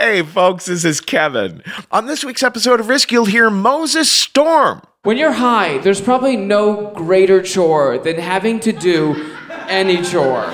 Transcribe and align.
Hey, 0.00 0.22
folks, 0.22 0.64
this 0.64 0.86
is 0.86 0.98
Kevin. 0.98 1.62
On 1.92 2.06
this 2.06 2.24
week's 2.24 2.42
episode 2.42 2.80
of 2.80 2.88
Risk, 2.88 3.12
you'll 3.12 3.26
hear 3.26 3.50
Moses 3.50 4.10
Storm. 4.10 4.80
When 5.02 5.18
you're 5.18 5.32
high, 5.32 5.76
there's 5.76 6.00
probably 6.00 6.38
no 6.38 6.90
greater 6.94 7.42
chore 7.42 7.98
than 7.98 8.16
having 8.16 8.60
to 8.60 8.72
do 8.72 9.36
any 9.68 10.00
chore. 10.00 10.46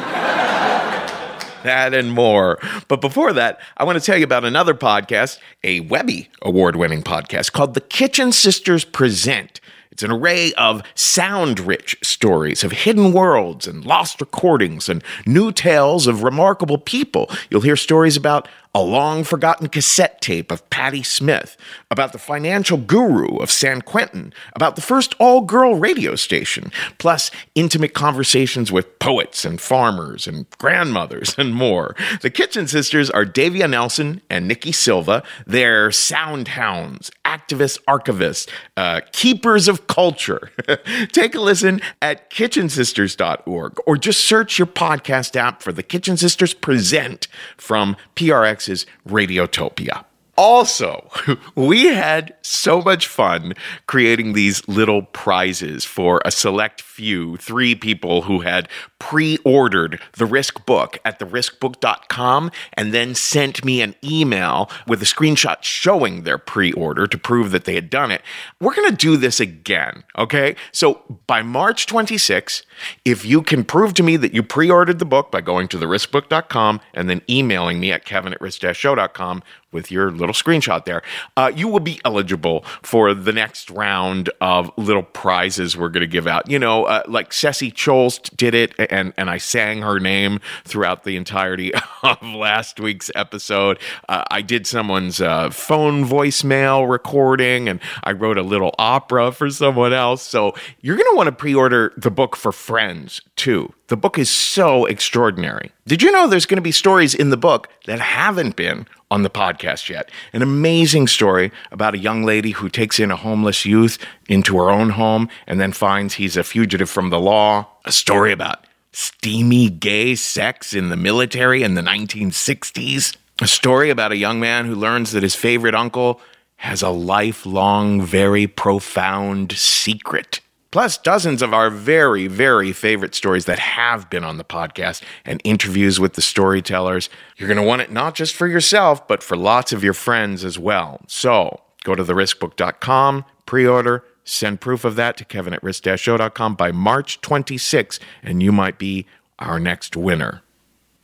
That 1.62 1.94
and 1.94 2.10
more. 2.10 2.58
But 2.88 3.00
before 3.00 3.32
that, 3.34 3.60
I 3.76 3.84
want 3.84 3.96
to 4.00 4.04
tell 4.04 4.18
you 4.18 4.24
about 4.24 4.44
another 4.44 4.74
podcast, 4.74 5.38
a 5.62 5.78
Webby 5.78 6.28
award 6.42 6.74
winning 6.74 7.04
podcast 7.04 7.52
called 7.52 7.74
The 7.74 7.82
Kitchen 7.82 8.32
Sisters 8.32 8.84
Present. 8.84 9.60
It's 9.96 10.02
an 10.02 10.10
array 10.10 10.52
of 10.58 10.82
sound 10.94 11.58
rich 11.58 11.96
stories 12.02 12.62
of 12.62 12.72
hidden 12.72 13.14
worlds 13.14 13.66
and 13.66 13.82
lost 13.82 14.20
recordings 14.20 14.90
and 14.90 15.02
new 15.24 15.50
tales 15.52 16.06
of 16.06 16.22
remarkable 16.22 16.76
people. 16.76 17.30
You'll 17.48 17.62
hear 17.62 17.76
stories 17.76 18.14
about 18.14 18.46
a 18.76 18.82
long 18.82 19.24
forgotten 19.24 19.70
cassette 19.70 20.20
tape 20.20 20.52
of 20.52 20.68
Patti 20.68 21.02
Smith, 21.02 21.56
about 21.90 22.12
the 22.12 22.18
financial 22.18 22.76
guru 22.76 23.38
of 23.38 23.50
San 23.50 23.80
Quentin, 23.80 24.34
about 24.54 24.76
the 24.76 24.82
first 24.82 25.14
all 25.18 25.40
girl 25.40 25.76
radio 25.76 26.14
station, 26.14 26.70
plus 26.98 27.30
intimate 27.54 27.94
conversations 27.94 28.70
with 28.70 28.98
poets 28.98 29.46
and 29.46 29.62
farmers 29.62 30.26
and 30.26 30.44
grandmothers 30.58 31.34
and 31.38 31.54
more. 31.54 31.96
The 32.20 32.28
Kitchen 32.28 32.66
Sisters 32.66 33.08
are 33.08 33.24
Davia 33.24 33.66
Nelson 33.66 34.20
and 34.28 34.46
Nikki 34.46 34.72
Silva. 34.72 35.22
They're 35.46 35.90
sound 35.90 36.48
hounds, 36.48 37.10
activists, 37.24 37.78
archivists, 37.88 38.46
uh, 38.76 39.00
keepers 39.10 39.68
of 39.68 39.86
culture. 39.86 40.50
Take 41.12 41.34
a 41.34 41.40
listen 41.40 41.80
at 42.02 42.28
kitchensisters.org 42.28 43.78
or 43.86 43.96
just 43.96 44.26
search 44.26 44.58
your 44.58 44.66
podcast 44.66 45.34
app 45.34 45.62
for 45.62 45.72
the 45.72 45.82
Kitchen 45.82 46.18
Sisters 46.18 46.52
Present 46.52 47.26
from 47.56 47.96
PRX 48.16 48.65
is 48.68 48.86
Radiotopia. 49.08 50.04
Also, 50.36 51.10
we 51.54 51.86
had 51.86 52.34
so 52.42 52.80
much 52.82 53.06
fun 53.06 53.54
creating 53.86 54.32
these 54.32 54.66
little 54.68 55.02
prizes 55.02 55.84
for 55.84 56.20
a 56.24 56.30
select 56.30 56.82
few, 56.82 57.36
three 57.38 57.74
people 57.74 58.22
who 58.22 58.40
had 58.40 58.68
pre 58.98 59.38
ordered 59.44 60.00
the 60.14 60.26
Risk 60.26 60.64
book 60.66 60.98
at 61.04 61.18
theriskbook.com 61.18 62.50
and 62.74 62.92
then 62.92 63.14
sent 63.14 63.64
me 63.64 63.80
an 63.80 63.94
email 64.02 64.70
with 64.86 65.02
a 65.02 65.06
screenshot 65.06 65.62
showing 65.62 66.22
their 66.22 66.38
pre 66.38 66.72
order 66.72 67.06
to 67.06 67.18
prove 67.18 67.50
that 67.50 67.64
they 67.64 67.74
had 67.74 67.90
done 67.90 68.10
it. 68.10 68.22
We're 68.60 68.74
going 68.74 68.90
to 68.90 68.96
do 68.96 69.16
this 69.16 69.40
again, 69.40 70.04
okay? 70.18 70.56
So 70.72 71.18
by 71.26 71.42
March 71.42 71.86
26, 71.86 72.62
if 73.04 73.24
you 73.24 73.42
can 73.42 73.64
prove 73.64 73.94
to 73.94 74.02
me 74.02 74.16
that 74.16 74.34
you 74.34 74.42
pre 74.42 74.70
ordered 74.70 74.98
the 74.98 75.04
book 75.04 75.30
by 75.30 75.40
going 75.40 75.68
to 75.68 75.78
theriskbook.com 75.78 76.80
and 76.94 77.08
then 77.08 77.22
emailing 77.28 77.80
me 77.80 77.92
at 77.92 78.04
kevin 78.04 78.32
at 78.32 78.40
risk-show.com 78.40 79.42
with 79.76 79.90
your 79.90 80.10
little 80.10 80.32
screenshot 80.32 80.86
there, 80.86 81.02
uh, 81.36 81.52
you 81.54 81.68
will 81.68 81.80
be 81.80 82.00
eligible 82.02 82.64
for 82.82 83.12
the 83.12 83.32
next 83.32 83.70
round 83.70 84.30
of 84.40 84.70
little 84.78 85.02
prizes 85.02 85.76
we're 85.76 85.90
going 85.90 86.00
to 86.00 86.06
give 86.06 86.26
out. 86.26 86.50
You 86.50 86.58
know, 86.58 86.84
uh, 86.84 87.02
like 87.06 87.34
Ceci 87.34 87.70
Cholst 87.70 88.34
did 88.36 88.54
it, 88.54 88.74
and 88.78 89.12
and 89.18 89.28
I 89.28 89.36
sang 89.36 89.82
her 89.82 90.00
name 90.00 90.40
throughout 90.64 91.04
the 91.04 91.16
entirety 91.16 91.72
of 92.02 92.22
last 92.22 92.80
week's 92.80 93.10
episode. 93.14 93.78
Uh, 94.08 94.24
I 94.30 94.40
did 94.40 94.66
someone's 94.66 95.20
uh, 95.20 95.50
phone 95.50 96.06
voicemail 96.06 96.90
recording, 96.90 97.68
and 97.68 97.78
I 98.02 98.12
wrote 98.12 98.38
a 98.38 98.42
little 98.42 98.74
opera 98.78 99.30
for 99.30 99.50
someone 99.50 99.92
else. 99.92 100.22
So 100.22 100.54
you're 100.80 100.96
going 100.96 101.12
to 101.12 101.16
want 101.16 101.26
to 101.26 101.32
pre-order 101.32 101.92
the 101.98 102.10
book 102.10 102.34
for 102.34 102.50
friends 102.50 103.20
too. 103.36 103.74
The 103.88 103.96
book 103.96 104.18
is 104.18 104.30
so 104.30 104.86
extraordinary. 104.86 105.70
Did 105.86 106.02
you 106.02 106.10
know 106.10 106.26
there's 106.26 106.46
going 106.46 106.56
to 106.56 106.62
be 106.62 106.72
stories 106.72 107.14
in 107.14 107.30
the 107.30 107.36
book 107.36 107.68
that 107.84 108.00
haven't 108.00 108.56
been 108.56 108.86
on 109.10 109.22
the 109.22 109.30
podcast 109.30 109.88
yet? 109.88 110.10
An 110.32 110.42
amazing 110.42 111.06
story 111.06 111.52
about 111.70 111.94
a 111.94 111.98
young 111.98 112.24
lady 112.24 112.50
who 112.52 112.68
takes 112.68 112.98
in 112.98 113.10
a 113.10 113.16
homeless 113.16 113.64
youth 113.64 113.98
into 114.28 114.56
her 114.56 114.70
own 114.70 114.90
home 114.90 115.28
and 115.46 115.60
then 115.60 115.72
finds 115.72 116.14
he's 116.14 116.36
a 116.36 116.44
fugitive 116.44 116.90
from 116.90 117.10
the 117.10 117.20
law. 117.20 117.68
A 117.84 117.92
story 117.92 118.32
about 118.32 118.66
steamy 118.92 119.68
gay 119.68 120.14
sex 120.14 120.72
in 120.72 120.88
the 120.88 120.96
military 120.96 121.62
in 121.62 121.74
the 121.74 121.82
1960s. 121.82 123.16
A 123.40 123.46
story 123.46 123.90
about 123.90 124.12
a 124.12 124.16
young 124.16 124.40
man 124.40 124.64
who 124.64 124.74
learns 124.74 125.12
that 125.12 125.22
his 125.22 125.34
favorite 125.34 125.74
uncle 125.74 126.20
has 126.56 126.82
a 126.82 126.88
lifelong, 126.88 128.00
very 128.00 128.46
profound 128.46 129.52
secret 129.52 130.40
plus 130.76 130.98
dozens 130.98 131.40
of 131.40 131.54
our 131.54 131.70
very, 131.70 132.26
very 132.26 132.70
favorite 132.70 133.14
stories 133.14 133.46
that 133.46 133.58
have 133.58 134.10
been 134.10 134.22
on 134.22 134.36
the 134.36 134.44
podcast 134.44 135.02
and 135.24 135.40
interviews 135.42 135.98
with 135.98 136.12
the 136.12 136.20
storytellers. 136.20 137.08
You're 137.38 137.48
going 137.48 137.56
to 137.56 137.62
want 137.62 137.80
it 137.80 137.90
not 137.90 138.14
just 138.14 138.34
for 138.34 138.46
yourself, 138.46 139.08
but 139.08 139.22
for 139.22 139.38
lots 139.38 139.72
of 139.72 139.82
your 139.82 139.94
friends 139.94 140.44
as 140.44 140.58
well. 140.58 141.00
So 141.06 141.62
go 141.82 141.94
to 141.94 142.04
theriskbook.com, 142.04 143.24
pre 143.46 143.66
order, 143.66 144.04
send 144.24 144.60
proof 144.60 144.84
of 144.84 144.96
that 144.96 145.16
to 145.16 145.24
kevin 145.24 145.54
at 145.54 145.62
risk-show.com 145.62 146.56
by 146.56 146.72
March 146.72 147.22
26, 147.22 147.98
and 148.22 148.42
you 148.42 148.52
might 148.52 148.78
be 148.78 149.06
our 149.38 149.58
next 149.58 149.96
winner. 149.96 150.42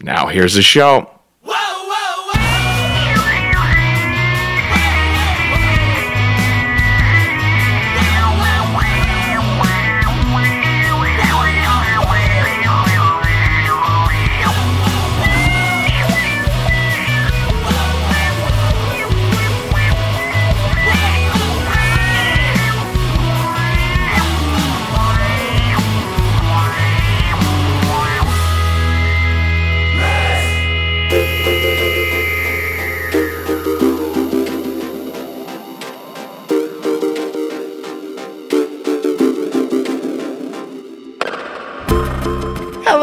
Now, 0.03 0.27
here's 0.27 0.53
the 0.53 0.61
show. 0.61 1.11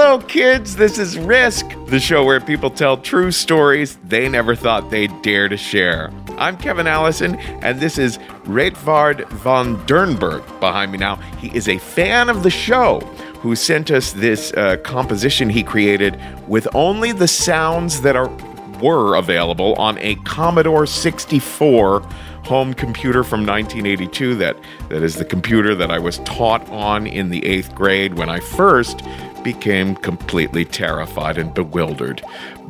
Hello, 0.09 0.25
kids. 0.25 0.75
This 0.75 0.97
is 0.97 1.19
Risk. 1.19 1.67
the 1.85 1.99
show 1.99 2.25
where 2.25 2.41
people 2.41 2.71
tell 2.71 2.97
true 2.97 3.29
stories 3.29 3.99
they 4.03 4.27
never 4.27 4.55
thought 4.55 4.89
they'd 4.89 5.21
dare 5.21 5.47
to 5.47 5.55
share. 5.55 6.11
I'm 6.29 6.57
Kevin 6.57 6.87
Allison, 6.87 7.35
and 7.61 7.79
this 7.79 7.99
is 7.99 8.17
Reitvard 8.45 9.29
von 9.29 9.77
Dernberg 9.85 10.43
behind 10.59 10.91
me 10.91 10.97
now. 10.97 11.17
He 11.37 11.55
is 11.55 11.69
a 11.69 11.77
fan 11.77 12.27
of 12.27 12.41
the 12.41 12.49
show 12.49 13.01
who 13.41 13.55
sent 13.55 13.91
us 13.91 14.13
this 14.13 14.51
uh, 14.53 14.77
composition 14.77 15.47
he 15.47 15.61
created 15.61 16.19
with 16.47 16.67
only 16.73 17.11
the 17.11 17.27
sounds 17.27 18.01
that 18.01 18.15
are 18.15 18.35
were 18.81 19.15
available 19.15 19.75
on 19.75 19.97
a 19.99 20.15
Commodore 20.23 20.85
64 20.85 22.01
home 22.45 22.73
computer 22.73 23.23
from 23.23 23.45
1982 23.45 24.35
that 24.35 24.57
that 24.87 25.03
is 25.03 25.15
the 25.15 25.25
computer 25.25 25.75
that 25.75 25.91
I 25.91 25.99
was 25.99 26.19
taught 26.19 26.67
on 26.69 27.05
in 27.05 27.29
the 27.29 27.41
8th 27.41 27.75
grade 27.75 28.15
when 28.15 28.29
I 28.29 28.39
first 28.39 29.01
became 29.43 29.95
completely 29.95 30.65
terrified 30.65 31.37
and 31.37 31.53
bewildered 31.53 32.21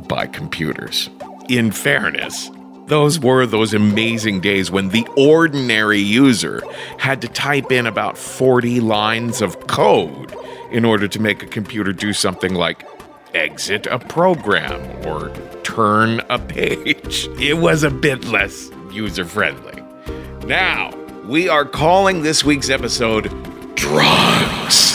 by 0.07 0.27
computers. 0.27 1.10
In 1.48 1.71
fairness, 1.71 2.51
those 2.88 3.19
were 3.19 3.45
those 3.45 3.74
amazing 3.74 4.42
days 4.42 4.71
when 4.71 4.89
the 4.89 5.07
ordinary 5.16 6.00
user 6.00 6.62
had 6.98 7.21
to 7.21 7.27
type 7.27 7.71
in 7.71 7.86
about 7.86 8.18
40 8.18 8.80
lines 8.80 9.42
of 9.42 9.68
code 9.68 10.36
in 10.71 10.86
order 10.86 11.07
to 11.07 11.19
make 11.19 11.44
a 11.44 11.48
computer 11.48 11.94
do 11.94 12.13
something 12.13 12.56
like 12.56 12.83
exit 13.33 13.86
a 13.88 14.00
program 14.00 14.81
or 15.06 15.31
turn 15.63 16.19
a 16.30 16.39
page. 16.39 17.27
It 17.39 17.57
was 17.57 17.83
a 17.83 17.92
bit 17.92 18.25
less 18.25 18.69
user 18.92 19.25
friendly. 19.25 19.83
Now, 20.45 20.92
we 21.25 21.48
are 21.48 21.66
calling 21.66 22.24
this 22.24 22.44
week's 22.44 22.69
episode 22.69 23.30
Drugs. 23.75 24.88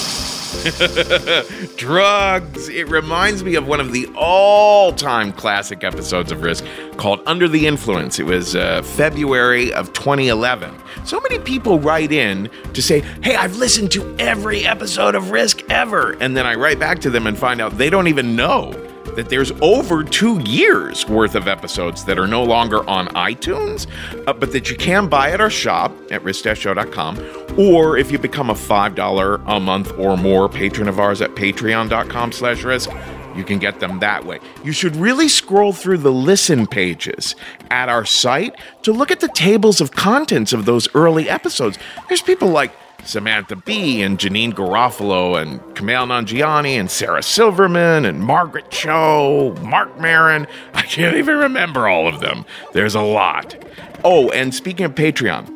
Drugs. 1.76 2.69
It 2.69 2.88
reminds 2.88 3.44
me 3.44 3.55
of 3.55 3.66
one 3.66 3.81
of 3.81 3.93
the 3.93 4.11
all 4.16 4.93
time 4.93 5.32
classic 5.32 5.84
episodes 5.84 6.32
of 6.32 6.43
Risk 6.43 6.64
called 6.96 7.20
Under 7.26 7.49
the 7.49 7.66
Influence. 7.66 8.19
It 8.19 8.25
was 8.25 8.56
uh, 8.56 8.82
February 8.82 9.72
of 9.75 9.93
2011. 9.93 10.75
So 11.05 11.20
many 11.20 11.38
people 11.38 11.78
write 11.78 12.12
in 12.12 12.49
to 12.72 12.81
say, 12.81 13.00
Hey, 13.22 13.34
I've 13.37 13.56
listened 13.56 13.93
to 13.93 14.16
every 14.19 14.64
episode 14.64 15.14
of 15.14 15.31
Risk 15.31 15.62
ever. 15.70 16.12
And 16.20 16.37
then 16.37 16.46
I 16.46 16.55
write 16.55 16.78
back 16.78 17.00
to 17.00 17.11
them 17.11 17.26
and 17.26 17.37
find 17.37 17.61
out 17.61 17.76
they 17.76 17.90
don't 17.90 18.08
even 18.08 18.34
know 18.34 18.72
that 19.16 19.28
there's 19.28 19.52
over 19.61 20.05
two 20.05 20.40
years 20.40 21.06
worth 21.08 21.34
of 21.34 21.49
episodes 21.49 22.05
that 22.05 22.19
are 22.19 22.26
no 22.26 22.43
longer 22.43 22.88
on 22.88 23.08
iTunes, 23.08 23.87
uh, 24.26 24.32
but 24.32 24.52
that 24.52 24.70
you 24.70 24.76
can 24.76 25.08
buy 25.08 25.31
at 25.31 25.40
our 25.40 25.50
shop 25.50 25.93
at 26.11 26.22
risk-show.com, 26.22 27.19
or 27.58 27.96
if 27.96 28.11
you 28.11 28.19
become 28.19 28.50
a 28.50 28.55
$5 28.55 29.43
a 29.46 29.61
month 29.61 29.93
or 29.99 30.16
more 30.16 30.49
patron 30.49 30.88
of 30.88 30.99
ours 30.99 31.20
at 31.20 31.31
patreon.com 31.34 32.32
slash 32.32 32.62
risk, 32.64 32.90
you 33.37 33.44
can 33.44 33.58
get 33.58 33.81
them 33.81 33.99
that 33.99 34.25
way. 34.25 34.38
You 34.62 34.72
should 34.72 34.96
really 34.96 35.28
scroll 35.28 35.72
through 35.72 35.99
the 35.99 36.12
listen 36.12 36.66
pages 36.66 37.34
at 37.70 37.88
our 37.88 38.05
site 38.05 38.55
to 38.82 38.93
look 38.93 39.11
at 39.11 39.20
the 39.20 39.28
tables 39.28 39.81
of 39.81 39.93
contents 39.93 40.52
of 40.52 40.64
those 40.64 40.88
early 40.94 41.28
episodes. 41.28 41.78
There's 42.08 42.22
people 42.22 42.49
like 42.49 42.72
Samantha 43.06 43.56
Bee 43.56 44.02
and 44.02 44.18
Janeane 44.18 44.52
Garofalo 44.52 45.40
and 45.40 45.60
Kumail 45.74 46.06
Nanjiani 46.06 46.78
and 46.78 46.90
Sarah 46.90 47.22
Silverman 47.22 48.04
and 48.04 48.20
Margaret 48.20 48.70
Cho, 48.70 49.54
Marc 49.62 49.98
Maron. 50.00 50.46
I 50.72 50.82
can't 50.82 51.16
even 51.16 51.36
remember 51.36 51.88
all 51.88 52.08
of 52.08 52.20
them. 52.20 52.44
There's 52.72 52.94
a 52.94 53.02
lot. 53.02 53.56
Oh, 54.04 54.30
and 54.30 54.54
speaking 54.54 54.86
of 54.86 54.94
Patreon, 54.94 55.50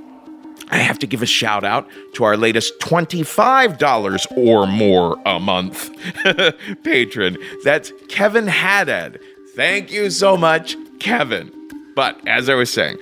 I 0.70 0.78
have 0.78 0.98
to 1.00 1.06
give 1.06 1.22
a 1.22 1.26
shout 1.26 1.64
out 1.64 1.88
to 2.14 2.24
our 2.24 2.36
latest 2.36 2.78
$25 2.80 4.36
or 4.36 4.66
more 4.66 5.18
a 5.24 5.40
month 5.40 5.90
patron. 6.84 7.38
That's 7.64 7.92
Kevin 8.08 8.46
Haddad. 8.46 9.20
Thank 9.54 9.90
you 9.90 10.10
so 10.10 10.36
much, 10.36 10.76
Kevin. 11.00 11.52
But 11.96 12.20
as 12.28 12.48
I 12.48 12.54
was 12.54 12.72
saying, 12.72 12.98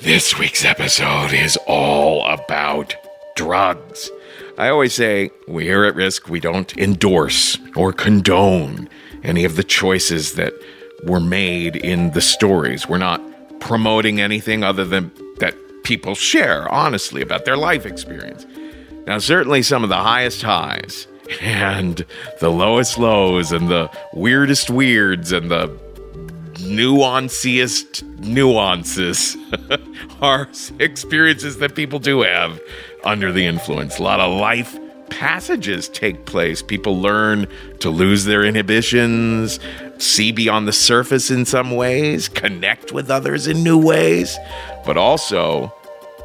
this 0.00 0.38
week's 0.38 0.64
episode 0.64 1.32
is 1.32 1.56
all 1.66 2.26
about 2.26 2.94
drugs. 3.36 4.10
I 4.58 4.68
always 4.68 4.94
say, 4.94 5.30
we 5.46 5.64
here 5.64 5.84
at 5.84 5.94
Risk, 5.94 6.28
we 6.28 6.40
don't 6.40 6.76
endorse 6.76 7.58
or 7.76 7.92
condone 7.92 8.88
any 9.22 9.44
of 9.44 9.54
the 9.56 9.62
choices 9.62 10.34
that 10.34 10.52
were 11.04 11.20
made 11.20 11.76
in 11.76 12.10
the 12.12 12.20
stories. 12.20 12.88
We're 12.88 12.98
not 12.98 13.20
promoting 13.60 14.20
anything 14.20 14.64
other 14.64 14.84
than 14.84 15.12
that 15.38 15.54
people 15.84 16.14
share 16.14 16.68
honestly 16.72 17.22
about 17.22 17.44
their 17.44 17.56
life 17.56 17.86
experience. 17.86 18.46
Now, 19.06 19.18
certainly 19.18 19.62
some 19.62 19.84
of 19.84 19.88
the 19.88 19.96
highest 19.96 20.42
highs 20.42 21.06
and 21.40 22.04
the 22.40 22.50
lowest 22.50 22.98
lows 22.98 23.52
and 23.52 23.68
the 23.68 23.90
weirdest 24.12 24.70
weirds 24.70 25.32
and 25.32 25.50
the 25.50 25.68
nuanciest 26.54 28.02
nuances 28.20 29.36
are 30.20 30.48
experiences 30.78 31.58
that 31.58 31.74
people 31.74 31.98
do 31.98 32.22
have 32.22 32.60
under 33.06 33.32
the 33.32 33.46
influence. 33.46 33.98
A 33.98 34.02
lot 34.02 34.20
of 34.20 34.38
life 34.38 34.78
passages 35.08 35.88
take 35.88 36.26
place. 36.26 36.62
People 36.62 37.00
learn 37.00 37.46
to 37.78 37.88
lose 37.88 38.24
their 38.24 38.44
inhibitions, 38.44 39.60
see 39.98 40.32
beyond 40.32 40.68
the 40.68 40.72
surface 40.72 41.30
in 41.30 41.44
some 41.44 41.70
ways, 41.70 42.28
connect 42.28 42.92
with 42.92 43.10
others 43.10 43.46
in 43.46 43.62
new 43.62 43.78
ways, 43.78 44.36
but 44.84 44.96
also 44.96 45.72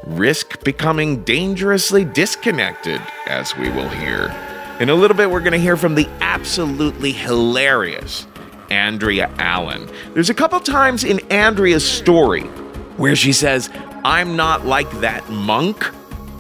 risk 0.06 0.64
becoming 0.64 1.24
dangerously 1.24 2.04
disconnected, 2.04 3.00
as 3.28 3.56
we 3.56 3.70
will 3.70 3.90
hear. 3.90 4.36
In 4.80 4.90
a 4.90 4.96
little 4.96 5.16
bit, 5.16 5.30
we're 5.30 5.42
going 5.42 5.52
to 5.52 5.60
hear 5.60 5.78
from 5.78 5.94
the 5.94 6.10
absolutely 6.22 7.12
hilarious 7.12 8.26
Andrea 8.72 9.30
Allen. 9.38 9.88
There's 10.14 10.32
a 10.32 10.34
couple 10.34 10.60
times 10.60 11.04
in 11.04 11.20
Andrea's 11.32 11.88
story 11.88 12.44
where 12.98 13.16
she 13.16 13.32
says, 13.32 13.70
I'm 14.04 14.36
not 14.36 14.66
like 14.66 14.90
that 15.02 15.30
monk. 15.30 15.88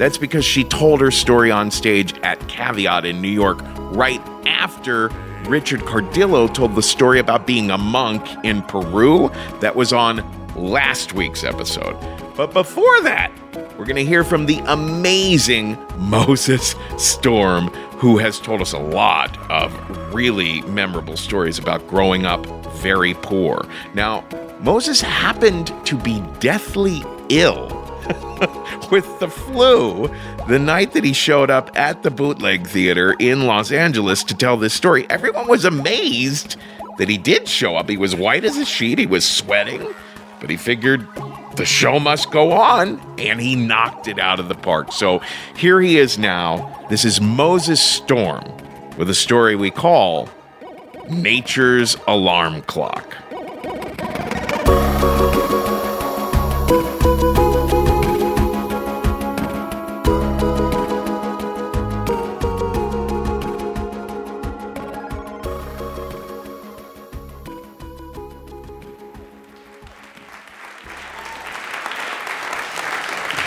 That's 0.02 0.18
because 0.18 0.44
she 0.44 0.64
told 0.64 1.00
her 1.00 1.12
story 1.12 1.52
on 1.52 1.70
stage 1.70 2.18
at 2.24 2.40
Caveat 2.48 3.06
in 3.06 3.22
New 3.22 3.30
York 3.30 3.60
right 3.94 4.20
after 4.48 5.10
Richard 5.46 5.82
Cardillo 5.82 6.52
told 6.52 6.74
the 6.74 6.82
story 6.82 7.20
about 7.20 7.46
being 7.46 7.70
a 7.70 7.78
monk 7.78 8.26
in 8.44 8.64
Peru 8.64 9.30
that 9.60 9.76
was 9.76 9.94
on 9.94 10.26
last 10.56 11.14
week's 11.14 11.44
episode. 11.44 11.96
But 12.36 12.52
before 12.52 13.00
that, 13.04 13.32
we're 13.78 13.86
going 13.86 13.96
to 13.96 14.04
hear 14.04 14.24
from 14.24 14.48
the 14.48 14.58
amazing 14.66 15.78
Moses 15.98 16.74
Storm, 16.98 17.68
who 18.00 18.18
has 18.18 18.40
told 18.40 18.60
us 18.62 18.74
a 18.74 18.80
lot 18.80 19.38
of 19.52 19.72
really 20.16 20.62
memorable 20.64 21.16
stories 21.16 21.60
about 21.60 21.88
growing 21.88 22.26
up 22.26 22.44
very 22.78 23.14
poor. 23.14 23.68
Now, 23.94 24.26
Moses 24.62 25.00
happened 25.00 25.72
to 25.86 25.96
be 25.96 26.24
deathly 26.40 27.04
ill 27.30 27.70
with 28.92 29.20
the 29.20 29.30
flu 29.30 30.14
the 30.48 30.60
night 30.60 30.92
that 30.92 31.04
he 31.04 31.14
showed 31.14 31.50
up 31.50 31.72
at 31.76 32.04
the 32.04 32.12
bootleg 32.12 32.68
theater 32.68 33.16
in 33.20 33.48
Los 33.48 33.72
Angeles 33.72 34.24
to 34.26 34.36
tell 34.36 34.58
this 34.58 34.74
story. 34.74 35.08
Everyone 35.10 35.48
was 35.48 35.66
amazed 35.66 36.58
that 36.98 37.10
he 37.10 37.18
did 37.18 37.48
show 37.48 37.78
up. 37.78 37.90
He 37.90 37.98
was 37.98 38.16
white 38.16 38.44
as 38.44 38.58
a 38.58 38.66
sheet, 38.66 39.00
he 39.00 39.06
was 39.06 39.26
sweating, 39.26 39.88
but 40.40 40.50
he 40.50 40.58
figured 40.58 41.08
the 41.56 41.66
show 41.66 42.00
must 42.00 42.32
go 42.32 42.52
on, 42.52 43.00
and 43.20 43.40
he 43.40 43.56
knocked 43.56 44.08
it 44.08 44.20
out 44.20 44.40
of 44.40 44.48
the 44.48 44.56
park. 44.56 44.92
So 44.92 45.22
here 45.56 45.82
he 45.82 45.98
is 45.98 46.18
now. 46.18 46.86
This 46.90 47.06
is 47.06 47.20
Moses 47.20 47.82
Storm 47.82 48.44
with 48.98 49.10
a 49.10 49.16
story 49.16 49.56
we 49.56 49.72
call 49.72 50.30
Nature's 51.10 51.98
Alarm 52.08 52.62
Clock. 52.64 53.18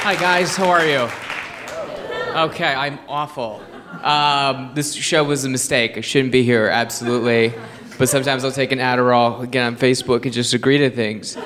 Hi, 0.05 0.17
guys. 0.17 0.55
How 0.55 0.69
are 0.69 0.85
you? 0.85 1.09
Okay, 2.39 2.75
I'm 2.75 2.99
awful. 3.09 3.63
Um, 4.03 4.73
this 4.75 4.93
show 4.93 5.25
was 5.25 5.47
a 5.47 5.49
mistake. 5.49 5.97
I 5.97 6.03
shouldn't 6.03 6.31
be 6.31 6.43
here, 6.43 6.67
absolutely. 6.67 7.55
But 7.97 8.11
sometimes 8.11 8.45
I'll 8.45 8.53
take 8.53 8.71
an 8.71 8.81
Adderall, 8.81 9.51
get 9.51 9.65
on 9.65 9.77
Facebook, 9.77 10.25
and 10.25 10.33
just 10.35 10.53
agree 10.53 10.77
to 10.77 10.91
things. 10.91 11.39
Um, 11.39 11.45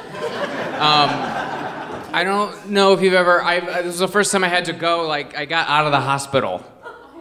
I 2.11 2.23
don't 2.25 2.71
know 2.71 2.95
if 2.95 3.01
you've 3.01 3.15
ever. 3.15 3.41
I, 3.41 3.61
this 3.61 3.85
was 3.85 4.01
the 4.01 4.09
first 4.09 4.33
time 4.33 4.43
I 4.43 4.49
had 4.49 4.65
to 4.65 4.73
go. 4.73 5.07
Like, 5.07 5.37
I 5.37 5.45
got 5.45 5.69
out 5.69 5.87
of 5.87 5.93
the 5.93 6.01
hospital. 6.01 6.65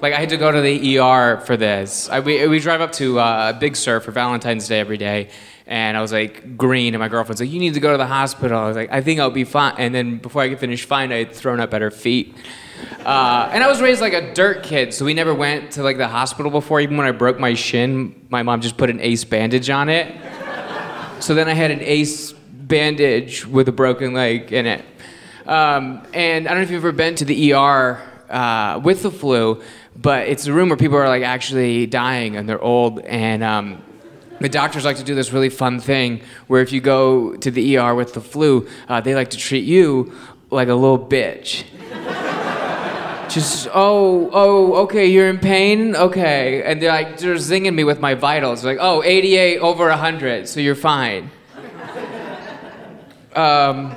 Like, 0.01 0.13
I 0.13 0.19
had 0.19 0.29
to 0.29 0.37
go 0.37 0.51
to 0.51 0.59
the 0.59 0.97
ER 0.97 1.39
for 1.41 1.55
this. 1.55 2.09
I, 2.09 2.19
we, 2.19 2.47
we 2.47 2.57
drive 2.57 2.81
up 2.81 2.93
to 2.93 3.19
uh, 3.19 3.53
Big 3.53 3.75
Sur 3.75 3.99
for 3.99 4.11
Valentine's 4.11 4.67
Day 4.67 4.79
every 4.79 4.97
day, 4.97 5.29
and 5.67 5.97
I 5.97 6.01
was 6.01 6.11
like 6.11 6.57
green, 6.57 6.93
and 6.93 6.99
my 6.99 7.09
girlfriend's 7.09 7.41
like, 7.41 7.51
"You 7.51 7.59
need 7.59 7.73
to 7.73 7.79
go 7.79 7.91
to 7.91 7.97
the 7.97 8.07
hospital." 8.07 8.57
I 8.57 8.67
was 8.67 8.75
like, 8.75 8.91
"I 8.91 9.01
think 9.01 9.19
I'll 9.19 9.29
be 9.29 9.43
fine." 9.43 9.75
And 9.77 9.93
then 9.93 10.17
before 10.17 10.41
I 10.41 10.49
could 10.49 10.59
finish 10.59 10.85
fine, 10.85 11.11
I 11.11 11.17
had 11.17 11.33
thrown 11.33 11.59
up 11.59 11.73
at 11.73 11.81
her 11.81 11.91
feet. 11.91 12.35
Uh, 13.05 13.49
and 13.51 13.63
I 13.63 13.67
was 13.67 13.81
raised 13.81 14.01
like 14.01 14.13
a 14.13 14.33
dirt 14.33 14.63
kid, 14.63 14.93
so 14.93 15.05
we 15.05 15.13
never 15.13 15.33
went 15.33 15.71
to 15.71 15.83
like 15.83 15.97
the 15.97 16.07
hospital 16.07 16.51
before. 16.51 16.79
Even 16.79 16.97
when 16.97 17.05
I 17.05 17.11
broke 17.11 17.39
my 17.39 17.53
shin, 17.53 18.27
my 18.29 18.43
mom 18.43 18.61
just 18.61 18.77
put 18.77 18.89
an 18.89 18.99
ace 19.01 19.23
bandage 19.23 19.69
on 19.69 19.89
it. 19.89 20.15
So 21.19 21.33
then 21.33 21.49
I 21.49 21.53
had 21.53 21.71
an 21.71 21.81
ace 21.81 22.33
bandage 22.33 23.45
with 23.45 23.67
a 23.67 23.71
broken 23.71 24.13
leg 24.13 24.53
in 24.53 24.65
it. 24.65 24.85
Um, 25.45 26.05
and 26.13 26.47
I 26.47 26.51
don't 26.51 26.59
know 26.59 26.63
if 26.63 26.71
you've 26.71 26.83
ever 26.83 26.91
been 26.91 27.15
to 27.15 27.25
the 27.25 27.53
ER 27.53 28.01
uh, 28.29 28.79
with 28.83 29.03
the 29.03 29.11
flu, 29.11 29.61
but 29.95 30.27
it's 30.27 30.45
a 30.45 30.53
room 30.53 30.69
where 30.69 30.77
people 30.77 30.97
are 30.97 31.07
like 31.07 31.23
actually 31.23 31.87
dying 31.87 32.35
and 32.35 32.47
they're 32.47 32.61
old. 32.61 32.99
And 32.99 33.43
um, 33.43 33.81
the 34.39 34.49
doctors 34.49 34.85
like 34.85 34.97
to 34.97 35.03
do 35.03 35.15
this 35.15 35.33
really 35.33 35.49
fun 35.49 35.79
thing 35.79 36.21
where 36.47 36.61
if 36.61 36.71
you 36.71 36.81
go 36.81 37.35
to 37.37 37.51
the 37.51 37.77
ER 37.77 37.95
with 37.95 38.13
the 38.13 38.21
flu, 38.21 38.67
uh, 38.87 39.01
they 39.01 39.15
like 39.15 39.29
to 39.31 39.37
treat 39.37 39.65
you 39.65 40.13
like 40.51 40.67
a 40.67 40.73
little 40.73 40.99
bitch. 40.99 41.63
Just 43.29 43.67
oh 43.73 44.29
oh 44.31 44.73
okay 44.83 45.05
you're 45.07 45.27
in 45.27 45.37
pain 45.37 45.95
okay 45.97 46.63
and 46.63 46.81
they're 46.81 46.89
like 46.89 47.17
they're 47.17 47.35
zinging 47.35 47.75
me 47.75 47.83
with 47.83 47.99
my 47.99 48.13
vitals 48.13 48.63
like 48.63 48.77
oh 48.79 49.03
88 49.03 49.59
over 49.59 49.89
100 49.89 50.47
so 50.47 50.59
you're 50.59 50.75
fine. 50.75 51.29
Um, 53.35 53.95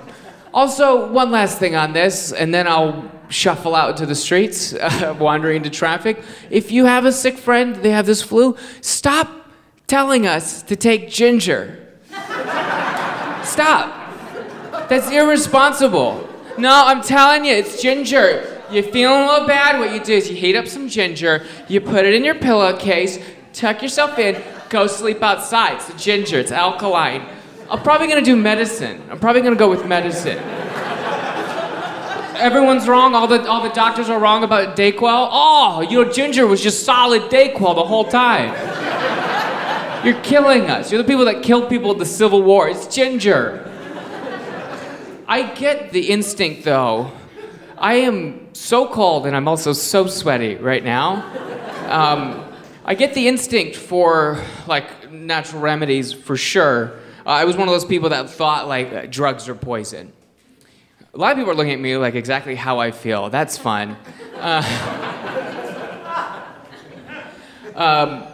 also 0.53 1.11
one 1.11 1.31
last 1.31 1.59
thing 1.59 1.75
on 1.75 1.95
this 1.95 2.31
and 2.31 2.53
then 2.53 2.67
I'll 2.67 3.11
shuffle 3.31 3.75
out 3.75 3.91
into 3.91 4.05
the 4.05 4.15
streets, 4.15 4.75
uh, 4.75 5.17
wandering 5.21 5.57
into 5.57 5.71
traffic. 5.71 6.23
If 6.51 6.71
you 6.71 6.85
have 6.85 7.07
a 7.07 7.13
sick 7.13 7.39
friend, 7.39 7.77
they 7.77 7.91
have 7.91 8.05
this 8.05 8.23
flu, 8.23 8.57
stop 8.83 9.40
telling 9.91 10.25
us 10.25 10.63
to 10.63 10.77
take 10.77 11.11
ginger. 11.11 11.77
stop. 13.43 13.91
That's 14.89 15.11
irresponsible. 15.11 16.29
No, 16.57 16.85
I'm 16.87 17.03
telling 17.03 17.45
you, 17.45 17.55
it's 17.55 17.83
ginger. 17.83 18.63
You're 18.71 18.85
feeling 18.85 19.23
a 19.23 19.27
little 19.27 19.49
bad. 19.49 19.81
What 19.81 19.93
you 19.93 19.99
do 19.99 20.13
is 20.13 20.31
you 20.31 20.37
heat 20.37 20.55
up 20.55 20.69
some 20.69 20.89
ginger, 20.89 21.45
you 21.67 21.81
put 21.81 22.05
it 22.05 22.15
in 22.15 22.25
your 22.25 22.37
pillowcase, 22.37 23.19
tuck 23.53 23.83
yourself 23.83 24.17
in, 24.21 24.41
go 24.69 24.87
sleep 24.87 25.25
outside. 25.25 25.75
It's 25.75 26.01
ginger, 26.01 26.39
it's 26.39 26.53
alkaline. 26.53 27.27
I'm 27.69 27.83
probably 27.83 28.07
gonna 28.07 28.23
do 28.23 28.37
medicine. 28.37 29.03
I'm 29.11 29.19
probably 29.19 29.43
gonna 29.43 29.57
go 29.57 29.69
with 29.69 29.87
medicine. 29.87 30.39
Everyone's 32.37 32.87
wrong. 32.87 33.17
All 33.17 33.27
the 33.27 33.45
all 33.49 33.63
the 33.65 33.75
doctors 33.75 34.09
are 34.09 34.21
wrong 34.21 34.45
about 34.45 34.77
Dayquil. 34.77 35.29
Oh, 35.33 35.81
you 35.81 36.05
know, 36.05 36.13
ginger 36.13 36.47
was 36.47 36.63
just 36.63 36.85
solid 36.85 37.23
Dayquil 37.23 37.75
the 37.75 37.85
whole 37.85 38.05
time. 38.05 38.55
You're 40.05 40.21
killing 40.23 40.71
us. 40.71 40.91
You're 40.91 41.03
the 41.03 41.09
people 41.09 41.27
that 41.27 41.43
killed 41.43 41.69
people 41.69 41.93
in 41.93 41.99
the 41.99 42.07
Civil 42.07 42.43
War. 42.43 42.69
It's 42.69 42.87
ginger. 42.87 43.67
I 45.29 45.43
get 45.55 45.93
the 45.93 46.11
instinct 46.11 46.65
though 46.65 47.13
I 47.81 47.95
am 47.95 48.53
so 48.53 48.87
cold 48.87 49.25
and 49.25 49.35
I'm 49.35 49.49
also 49.49 49.73
so 49.73 50.07
sweaty 50.07 50.57
right 50.57 50.85
now. 50.85 51.25
Um, 51.89 52.45
I 52.85 52.95
get 52.95 53.15
the 53.15 53.27
instinct 53.27 53.75
for 53.75 54.45
like 54.67 55.11
natural 55.11 55.63
remedies 55.63 56.13
for 56.13 56.37
sure. 56.37 56.93
Uh, 57.25 57.31
I 57.31 57.47
was 57.47 57.57
one 57.57 57.69
of 57.69 57.73
those 57.73 57.87
people 57.87 58.11
that 58.11 58.29
thought 58.29 58.69
like 58.69 59.11
drugs 59.11 59.49
are 59.49 59.55
poison. 59.55 60.13
A 61.15 61.17
lot 61.17 61.33
of 61.33 61.39
people 61.39 61.53
are 61.53 61.55
looking 61.55 61.73
at 61.73 61.81
me 61.81 61.97
like 61.97 62.15
exactly 62.15 62.55
how 62.55 62.81
I 62.81 62.91
feel. 62.91 63.31
That's 63.31 63.57
fun. 63.57 63.97
Uh, 64.37 64.63
um, 67.75 68.30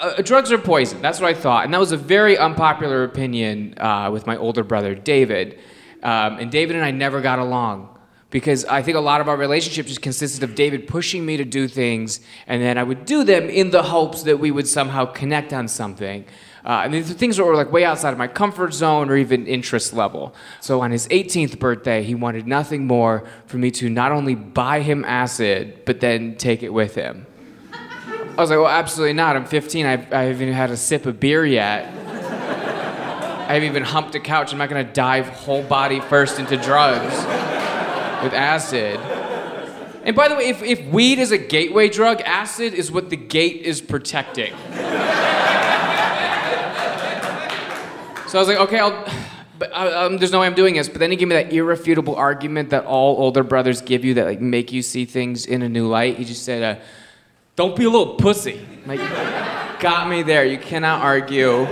uh, 0.00 0.22
drugs 0.22 0.52
are 0.52 0.58
poison. 0.58 1.02
That's 1.02 1.20
what 1.20 1.28
I 1.28 1.34
thought, 1.34 1.64
and 1.64 1.74
that 1.74 1.80
was 1.80 1.92
a 1.92 1.96
very 1.96 2.38
unpopular 2.38 3.04
opinion 3.04 3.78
uh, 3.78 4.10
with 4.12 4.26
my 4.26 4.36
older 4.36 4.62
brother 4.62 4.94
David. 4.94 5.58
Um, 6.02 6.38
and 6.38 6.50
David 6.50 6.76
and 6.76 6.84
I 6.84 6.92
never 6.92 7.20
got 7.20 7.38
along 7.38 7.98
because 8.30 8.64
I 8.66 8.82
think 8.82 8.96
a 8.96 9.00
lot 9.00 9.20
of 9.20 9.28
our 9.28 9.36
relationship 9.36 9.86
just 9.86 10.02
consisted 10.02 10.42
of 10.42 10.54
David 10.54 10.86
pushing 10.86 11.24
me 11.24 11.36
to 11.38 11.44
do 11.44 11.66
things, 11.66 12.20
and 12.46 12.62
then 12.62 12.78
I 12.78 12.82
would 12.82 13.04
do 13.04 13.24
them 13.24 13.48
in 13.48 13.70
the 13.70 13.82
hopes 13.82 14.22
that 14.24 14.38
we 14.38 14.50
would 14.50 14.68
somehow 14.68 15.06
connect 15.06 15.52
on 15.52 15.66
something. 15.66 16.24
Uh, 16.64 16.82
and 16.84 16.92
these 16.92 17.10
are 17.10 17.14
things 17.14 17.38
that 17.38 17.44
were 17.44 17.54
like 17.54 17.72
way 17.72 17.84
outside 17.84 18.12
of 18.12 18.18
my 18.18 18.28
comfort 18.28 18.74
zone 18.74 19.08
or 19.08 19.16
even 19.16 19.46
interest 19.46 19.94
level. 19.94 20.34
So 20.60 20.82
on 20.82 20.90
his 20.90 21.08
18th 21.08 21.58
birthday, 21.58 22.02
he 22.02 22.14
wanted 22.14 22.46
nothing 22.46 22.86
more 22.86 23.24
for 23.46 23.56
me 23.56 23.70
to 23.72 23.88
not 23.88 24.12
only 24.12 24.34
buy 24.34 24.80
him 24.80 25.04
acid, 25.06 25.84
but 25.86 26.00
then 26.00 26.36
take 26.36 26.62
it 26.62 26.72
with 26.72 26.94
him. 26.94 27.26
I 28.38 28.40
was 28.40 28.50
like, 28.50 28.60
well, 28.60 28.68
absolutely 28.68 29.14
not. 29.14 29.34
I'm 29.34 29.46
15. 29.46 29.84
I've, 29.84 30.12
I 30.12 30.22
haven't 30.22 30.42
even 30.42 30.54
had 30.54 30.70
a 30.70 30.76
sip 30.76 31.06
of 31.06 31.18
beer 31.18 31.44
yet. 31.44 31.86
I 31.88 33.54
haven't 33.54 33.68
even 33.68 33.82
humped 33.82 34.14
a 34.14 34.20
couch. 34.20 34.52
I'm 34.52 34.58
not 34.58 34.70
going 34.70 34.86
to 34.86 34.92
dive 34.92 35.26
whole 35.26 35.64
body 35.64 35.98
first 35.98 36.38
into 36.38 36.56
drugs 36.56 37.16
with 38.22 38.32
acid. 38.32 39.00
And 40.04 40.14
by 40.14 40.28
the 40.28 40.36
way, 40.36 40.50
if, 40.50 40.62
if 40.62 40.86
weed 40.86 41.18
is 41.18 41.32
a 41.32 41.38
gateway 41.38 41.88
drug, 41.88 42.20
acid 42.20 42.74
is 42.74 42.92
what 42.92 43.10
the 43.10 43.16
gate 43.16 43.62
is 43.62 43.80
protecting. 43.80 44.52
so 44.52 44.58
I 48.34 48.38
was 48.38 48.46
like, 48.46 48.58
okay, 48.58 48.78
I'll. 48.78 49.12
But 49.58 49.72
uh, 49.72 50.06
um, 50.06 50.18
there's 50.18 50.30
no 50.30 50.38
way 50.38 50.46
I'm 50.46 50.54
doing 50.54 50.74
this. 50.74 50.88
But 50.88 51.00
then 51.00 51.10
he 51.10 51.16
gave 51.16 51.26
me 51.26 51.34
that 51.34 51.52
irrefutable 51.52 52.14
argument 52.14 52.70
that 52.70 52.84
all 52.84 53.16
older 53.16 53.42
brothers 53.42 53.82
give 53.82 54.04
you 54.04 54.14
that 54.14 54.26
like 54.26 54.40
make 54.40 54.70
you 54.70 54.82
see 54.82 55.06
things 55.06 55.44
in 55.44 55.62
a 55.62 55.68
new 55.68 55.88
light. 55.88 56.18
He 56.18 56.24
just 56.24 56.44
said, 56.44 56.62
uh, 56.62 56.80
"Don't 57.58 57.74
be 57.74 57.84
a 57.84 57.90
little 57.90 58.14
pussy." 58.14 58.60
Like, 58.86 59.00
got 59.80 60.08
me 60.08 60.22
there. 60.22 60.46
You 60.46 60.58
cannot 60.58 61.02
argue. 61.02 61.66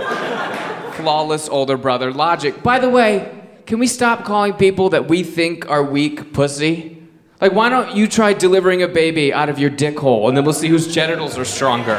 Flawless 0.95 1.47
older 1.47 1.77
brother 1.77 2.11
logic. 2.11 2.61
By 2.61 2.79
the 2.79 2.89
way, 2.89 3.31
can 3.65 3.79
we 3.79 3.87
stop 3.87 4.25
calling 4.25 4.53
people 4.53 4.89
that 4.89 5.07
we 5.07 5.23
think 5.23 5.69
are 5.69 5.83
weak 5.83 6.33
pussy? 6.33 7.01
Like, 7.39 7.53
why 7.53 7.69
don't 7.69 7.95
you 7.95 8.07
try 8.07 8.33
delivering 8.33 8.83
a 8.83 8.87
baby 8.87 9.31
out 9.31 9.47
of 9.47 9.59
your 9.59 9.69
dick 9.69 9.97
hole 9.99 10.27
and 10.27 10.35
then 10.35 10.43
we'll 10.43 10.53
see 10.53 10.67
whose 10.67 10.93
genitals 10.93 11.37
are 11.37 11.45
stronger? 11.45 11.95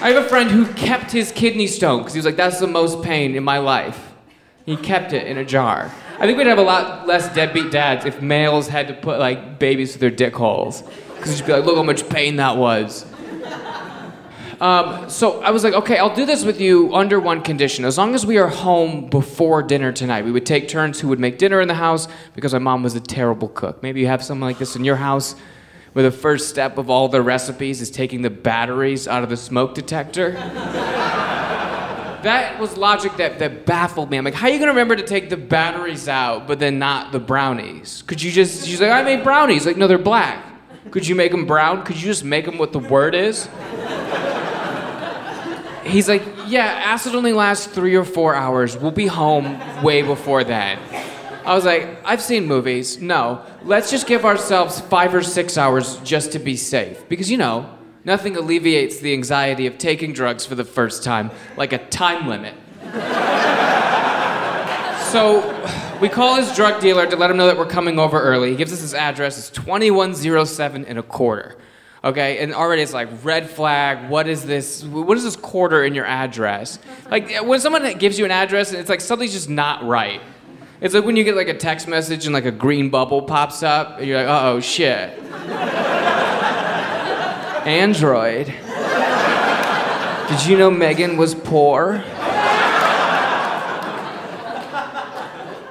I 0.00 0.10
have 0.12 0.24
a 0.24 0.28
friend 0.28 0.50
who 0.50 0.66
kept 0.74 1.10
his 1.10 1.32
kidney 1.32 1.66
stone 1.66 2.00
because 2.00 2.14
he 2.14 2.18
was 2.18 2.26
like, 2.26 2.36
that's 2.36 2.60
the 2.60 2.66
most 2.66 3.02
pain 3.02 3.34
in 3.34 3.44
my 3.44 3.58
life. 3.58 4.12
He 4.66 4.76
kept 4.76 5.12
it 5.12 5.26
in 5.26 5.38
a 5.38 5.44
jar. 5.44 5.90
I 6.18 6.26
think 6.26 6.36
we'd 6.36 6.48
have 6.48 6.58
a 6.58 6.62
lot 6.62 7.06
less 7.06 7.32
deadbeat 7.34 7.70
dads 7.70 8.04
if 8.04 8.20
males 8.20 8.68
had 8.68 8.88
to 8.88 8.94
put 8.94 9.18
like 9.18 9.58
babies 9.58 9.92
through 9.92 10.00
their 10.00 10.10
dick 10.10 10.34
holes. 10.34 10.82
Because 11.18 11.38
you'd 11.38 11.46
be 11.46 11.52
like, 11.52 11.64
look 11.64 11.76
how 11.76 11.82
much 11.82 12.08
pain 12.08 12.36
that 12.36 12.56
was. 12.56 13.04
Um, 14.60 15.08
so 15.08 15.40
I 15.42 15.50
was 15.50 15.62
like, 15.62 15.74
okay, 15.74 15.98
I'll 15.98 16.14
do 16.14 16.26
this 16.26 16.44
with 16.44 16.60
you 16.60 16.92
under 16.94 17.20
one 17.20 17.42
condition. 17.42 17.84
As 17.84 17.96
long 17.96 18.16
as 18.16 18.26
we 18.26 18.38
are 18.38 18.48
home 18.48 19.08
before 19.08 19.62
dinner 19.62 19.92
tonight, 19.92 20.24
we 20.24 20.32
would 20.32 20.46
take 20.46 20.66
turns 20.66 20.98
who 20.98 21.06
would 21.08 21.20
make 21.20 21.38
dinner 21.38 21.60
in 21.60 21.68
the 21.68 21.74
house 21.74 22.08
because 22.34 22.52
my 22.52 22.58
mom 22.58 22.82
was 22.82 22.96
a 22.96 23.00
terrible 23.00 23.48
cook. 23.48 23.82
Maybe 23.84 24.00
you 24.00 24.08
have 24.08 24.24
something 24.24 24.42
like 24.42 24.58
this 24.58 24.74
in 24.74 24.84
your 24.84 24.96
house 24.96 25.36
where 25.92 26.02
the 26.02 26.10
first 26.10 26.48
step 26.48 26.76
of 26.76 26.90
all 26.90 27.08
the 27.08 27.22
recipes 27.22 27.80
is 27.80 27.88
taking 27.90 28.22
the 28.22 28.30
batteries 28.30 29.06
out 29.06 29.22
of 29.22 29.30
the 29.30 29.36
smoke 29.36 29.76
detector. 29.76 30.32
that 32.22 32.58
was 32.58 32.76
logic 32.76 33.16
that, 33.16 33.38
that 33.38 33.64
baffled 33.64 34.10
me. 34.10 34.18
I'm 34.18 34.24
like, 34.24 34.34
how 34.34 34.48
are 34.48 34.50
you 34.50 34.58
gonna 34.58 34.72
remember 34.72 34.96
to 34.96 35.04
take 35.04 35.30
the 35.30 35.36
batteries 35.36 36.08
out, 36.08 36.48
but 36.48 36.58
then 36.58 36.80
not 36.80 37.12
the 37.12 37.20
brownies? 37.20 38.02
Could 38.08 38.20
you 38.20 38.32
just, 38.32 38.66
she's 38.66 38.80
like, 38.80 38.90
I 38.90 39.02
made 39.02 39.22
brownies. 39.22 39.66
Like, 39.66 39.76
no, 39.76 39.86
they're 39.86 39.98
black. 39.98 40.44
Could 40.90 41.06
you 41.06 41.14
make 41.14 41.32
them 41.32 41.46
brown? 41.46 41.84
Could 41.84 41.96
you 41.96 42.06
just 42.06 42.24
make 42.24 42.44
them 42.44 42.58
what 42.58 42.72
the 42.72 42.78
word 42.78 43.14
is? 43.14 43.48
he's 45.84 46.08
like, 46.08 46.22
yeah, 46.46 46.64
acid 46.64 47.14
only 47.14 47.32
lasts 47.32 47.66
three 47.66 47.94
or 47.94 48.04
four 48.04 48.34
hours. 48.34 48.76
We'll 48.76 48.90
be 48.90 49.06
home 49.06 49.58
way 49.82 50.02
before 50.02 50.44
then. 50.44 50.78
I 51.44 51.54
was 51.54 51.64
like, 51.64 51.98
I've 52.04 52.20
seen 52.20 52.46
movies. 52.46 53.00
No, 53.00 53.42
let's 53.62 53.90
just 53.90 54.06
give 54.06 54.24
ourselves 54.24 54.80
five 54.80 55.14
or 55.14 55.22
six 55.22 55.56
hours 55.56 55.96
just 55.98 56.32
to 56.32 56.38
be 56.38 56.56
safe. 56.56 57.08
Because, 57.08 57.30
you 57.30 57.38
know, 57.38 57.74
nothing 58.04 58.36
alleviates 58.36 58.98
the 58.98 59.12
anxiety 59.14 59.66
of 59.66 59.78
taking 59.78 60.12
drugs 60.12 60.44
for 60.44 60.54
the 60.54 60.64
first 60.64 61.02
time 61.02 61.30
like 61.56 61.72
a 61.72 61.78
time 61.88 62.28
limit. 62.28 62.54
So 65.10 65.98
we 66.00 66.08
call 66.08 66.36
his 66.36 66.54
drug 66.54 66.80
dealer 66.80 67.06
to 67.06 67.16
let 67.16 67.30
him 67.30 67.36
know 67.36 67.46
that 67.46 67.56
we're 67.56 67.66
coming 67.66 67.98
over 67.98 68.20
early. 68.20 68.50
He 68.50 68.56
gives 68.56 68.72
us 68.72 68.80
his 68.80 68.94
address. 68.94 69.38
It's 69.38 69.50
2107 69.50 70.84
and 70.84 70.98
a 70.98 71.02
quarter. 71.02 71.56
Okay, 72.04 72.38
and 72.38 72.54
already 72.54 72.82
it's 72.82 72.92
like 72.92 73.08
red 73.24 73.50
flag. 73.50 74.08
What 74.08 74.28
is 74.28 74.44
this? 74.44 74.84
What 74.84 75.16
is 75.16 75.24
this 75.24 75.34
quarter 75.34 75.84
in 75.84 75.94
your 75.94 76.04
address? 76.04 76.78
Like 77.10 77.38
when 77.38 77.58
someone 77.58 77.98
gives 77.98 78.18
you 78.18 78.24
an 78.24 78.30
address, 78.30 78.72
it's 78.72 78.88
like 78.88 79.00
something's 79.00 79.32
just 79.32 79.48
not 79.48 79.84
right. 79.84 80.20
It's 80.80 80.94
like 80.94 81.04
when 81.04 81.16
you 81.16 81.24
get 81.24 81.34
like 81.34 81.48
a 81.48 81.58
text 81.58 81.88
message 81.88 82.24
and 82.24 82.32
like 82.32 82.44
a 82.44 82.52
green 82.52 82.88
bubble 82.88 83.22
pops 83.22 83.64
up, 83.64 83.98
and 83.98 84.06
you're 84.06 84.22
like, 84.22 84.28
oh 84.28 84.60
shit. 84.60 85.18
Android. 87.66 88.46
Did 90.28 90.46
you 90.46 90.56
know 90.56 90.70
Megan 90.70 91.16
was 91.16 91.34
poor? 91.34 92.04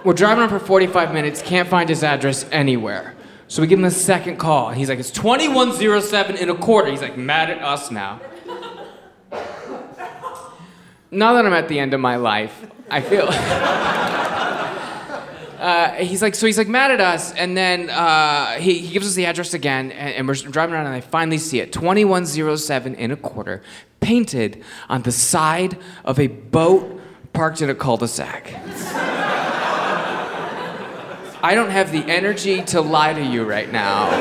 We're 0.08 0.14
driving 0.14 0.40
around 0.40 0.52
for 0.52 0.60
45 0.60 1.14
minutes, 1.14 1.42
can't 1.42 1.68
find 1.68 1.90
his 1.90 2.02
address 2.02 2.46
anywhere. 2.50 3.14
So 3.50 3.62
we 3.62 3.68
give 3.68 3.78
him 3.78 3.84
a 3.84 3.92
second 3.92 4.38
call. 4.38 4.70
He's 4.70 4.88
like, 4.88 5.00
it's 5.00 5.12
2107 5.12 6.38
in 6.38 6.50
a 6.50 6.56
quarter. 6.56 6.90
He's 6.90 7.02
like, 7.02 7.18
mad 7.18 7.50
at 7.50 7.62
us 7.62 7.92
now. 7.92 8.22
now 11.12 11.34
that 11.34 11.46
I'm 11.46 11.52
at 11.52 11.68
the 11.68 11.78
end 11.78 11.94
of 11.94 12.00
my 12.00 12.16
life, 12.16 12.72
I 12.90 13.02
feel. 13.02 13.28
uh, 15.60 15.92
he's 15.96 16.22
like, 16.22 16.36
so 16.36 16.46
he's 16.46 16.58
like 16.58 16.70
mad 16.70 16.92
at 16.92 17.02
us, 17.02 17.34
and 17.34 17.58
then 17.58 17.90
uh, 17.90 18.52
he, 18.60 18.80
he 18.80 18.94
gives 18.94 19.08
us 19.08 19.16
the 19.16 19.26
address 19.26 19.54
again, 19.54 19.92
and, 19.92 20.16
and 20.16 20.26
we're 20.26 20.36
driving 20.36 20.74
around, 20.74 20.86
and 20.86 20.96
I 20.96 21.02
finally 21.02 21.38
see 21.38 21.60
it 21.60 21.74
2107 21.74 22.96
in 22.96 23.12
a 23.12 23.18
quarter, 23.18 23.62
painted 24.00 24.64
on 24.88 25.02
the 25.02 25.12
side 25.12 25.78
of 26.06 26.18
a 26.18 26.28
boat 26.28 27.02
parked 27.34 27.62
in 27.62 27.70
a 27.70 27.76
cul 27.76 27.98
de 27.98 28.08
sac. 28.08 28.54
I 31.48 31.56
don't 31.56 31.70
have 31.70 31.94
the 31.94 32.04
energy 32.04 32.62
to 32.62 32.82
lie 32.82 33.14
to 33.14 33.24
you 33.24 33.46
right 33.46 33.72
now. 33.72 34.12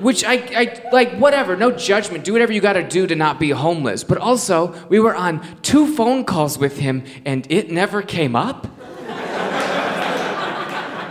Which 0.00 0.24
I, 0.24 0.32
I, 0.32 0.88
like, 0.92 1.18
whatever, 1.18 1.56
no 1.56 1.72
judgment. 1.72 2.24
Do 2.24 2.32
whatever 2.32 2.54
you 2.54 2.62
gotta 2.62 2.82
do 2.82 3.06
to 3.08 3.14
not 3.14 3.38
be 3.38 3.50
homeless. 3.50 4.02
But 4.02 4.16
also, 4.16 4.74
we 4.88 4.98
were 4.98 5.14
on 5.14 5.60
two 5.60 5.94
phone 5.94 6.24
calls 6.24 6.56
with 6.56 6.78
him 6.78 7.04
and 7.26 7.46
it 7.50 7.70
never 7.70 8.00
came 8.00 8.34
up. 8.34 8.66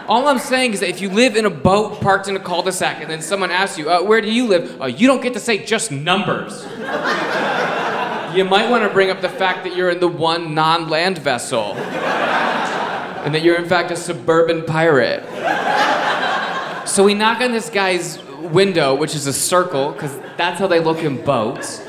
All 0.07 0.27
I'm 0.27 0.39
saying 0.39 0.73
is 0.73 0.79
that 0.79 0.89
if 0.89 0.99
you 0.99 1.11
live 1.11 1.35
in 1.35 1.45
a 1.45 1.51
boat 1.51 2.01
parked 2.01 2.27
in 2.27 2.35
a 2.35 2.39
cul 2.39 2.63
de 2.63 2.71
sac 2.71 2.99
and 2.99 3.11
then 3.11 3.21
someone 3.21 3.51
asks 3.51 3.77
you, 3.77 3.91
uh, 3.91 4.01
where 4.01 4.21
do 4.21 4.31
you 4.31 4.47
live? 4.47 4.81
Uh, 4.81 4.85
you 4.85 5.05
don't 5.05 5.21
get 5.21 5.33
to 5.33 5.39
say 5.39 5.63
just 5.63 5.91
numbers. 5.91 6.63
you 8.35 8.43
might 8.43 8.67
wanna 8.71 8.89
bring 8.89 9.11
up 9.11 9.21
the 9.21 9.29
fact 9.29 9.63
that 9.65 9.75
you're 9.75 9.91
in 9.91 9.99
the 9.99 10.07
one 10.07 10.55
non 10.55 10.89
land 10.89 11.19
vessel 11.19 11.75
and 13.23 13.33
that 13.33 13.43
you're 13.43 13.55
in 13.55 13.67
fact 13.67 13.91
a 13.91 13.95
suburban 13.95 14.65
pirate. 14.65 15.23
So 16.87 17.03
we 17.05 17.13
knock 17.13 17.39
on 17.41 17.51
this 17.53 17.69
guy's 17.69 18.21
window, 18.23 18.93
which 18.93 19.15
is 19.15 19.25
a 19.25 19.33
circle, 19.33 19.93
because 19.93 20.15
that's 20.37 20.59
how 20.59 20.67
they 20.67 20.79
look 20.79 20.99
in 20.99 21.23
boats. 21.23 21.79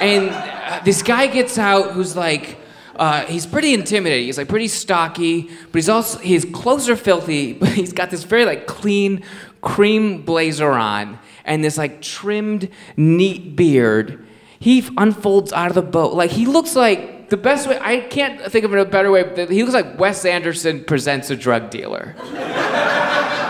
And 0.00 0.30
uh, 0.30 0.80
this 0.84 1.02
guy 1.02 1.28
gets 1.28 1.56
out 1.56 1.92
who's 1.92 2.16
like, 2.16 2.58
uh, 2.96 3.24
he's 3.26 3.46
pretty 3.46 3.74
intimidating. 3.74 4.26
He's 4.26 4.38
like 4.38 4.48
pretty 4.48 4.68
stocky, 4.68 5.42
but 5.42 5.74
he's 5.74 5.88
also 5.88 6.18
his 6.18 6.44
clothes 6.52 6.88
are 6.88 6.96
filthy, 6.96 7.52
but 7.60 7.68
he's 7.70 7.92
got 7.92 8.10
this 8.10 8.24
very 8.24 8.44
like 8.44 8.66
clean 8.66 9.22
cream 9.60 10.22
blazer 10.22 10.72
on 10.72 11.18
and 11.44 11.64
this 11.64 11.78
like 11.78 12.02
trimmed, 12.02 12.68
neat 12.96 13.56
beard. 13.56 14.26
He 14.58 14.88
unfolds 14.96 15.52
out 15.52 15.68
of 15.68 15.74
the 15.74 15.82
boat 15.82 16.14
like 16.14 16.32
he 16.32 16.46
looks 16.46 16.74
like 16.74 17.17
the 17.28 17.36
best 17.36 17.68
way. 17.68 17.78
I 17.80 18.00
can't 18.00 18.40
think 18.50 18.64
of 18.64 18.72
a 18.72 18.84
better 18.84 19.10
way. 19.10 19.46
He 19.48 19.62
looks 19.62 19.74
like 19.74 19.98
Wes 19.98 20.24
Anderson 20.24 20.84
presents 20.84 21.30
a 21.30 21.36
drug 21.36 21.70
dealer. 21.70 22.14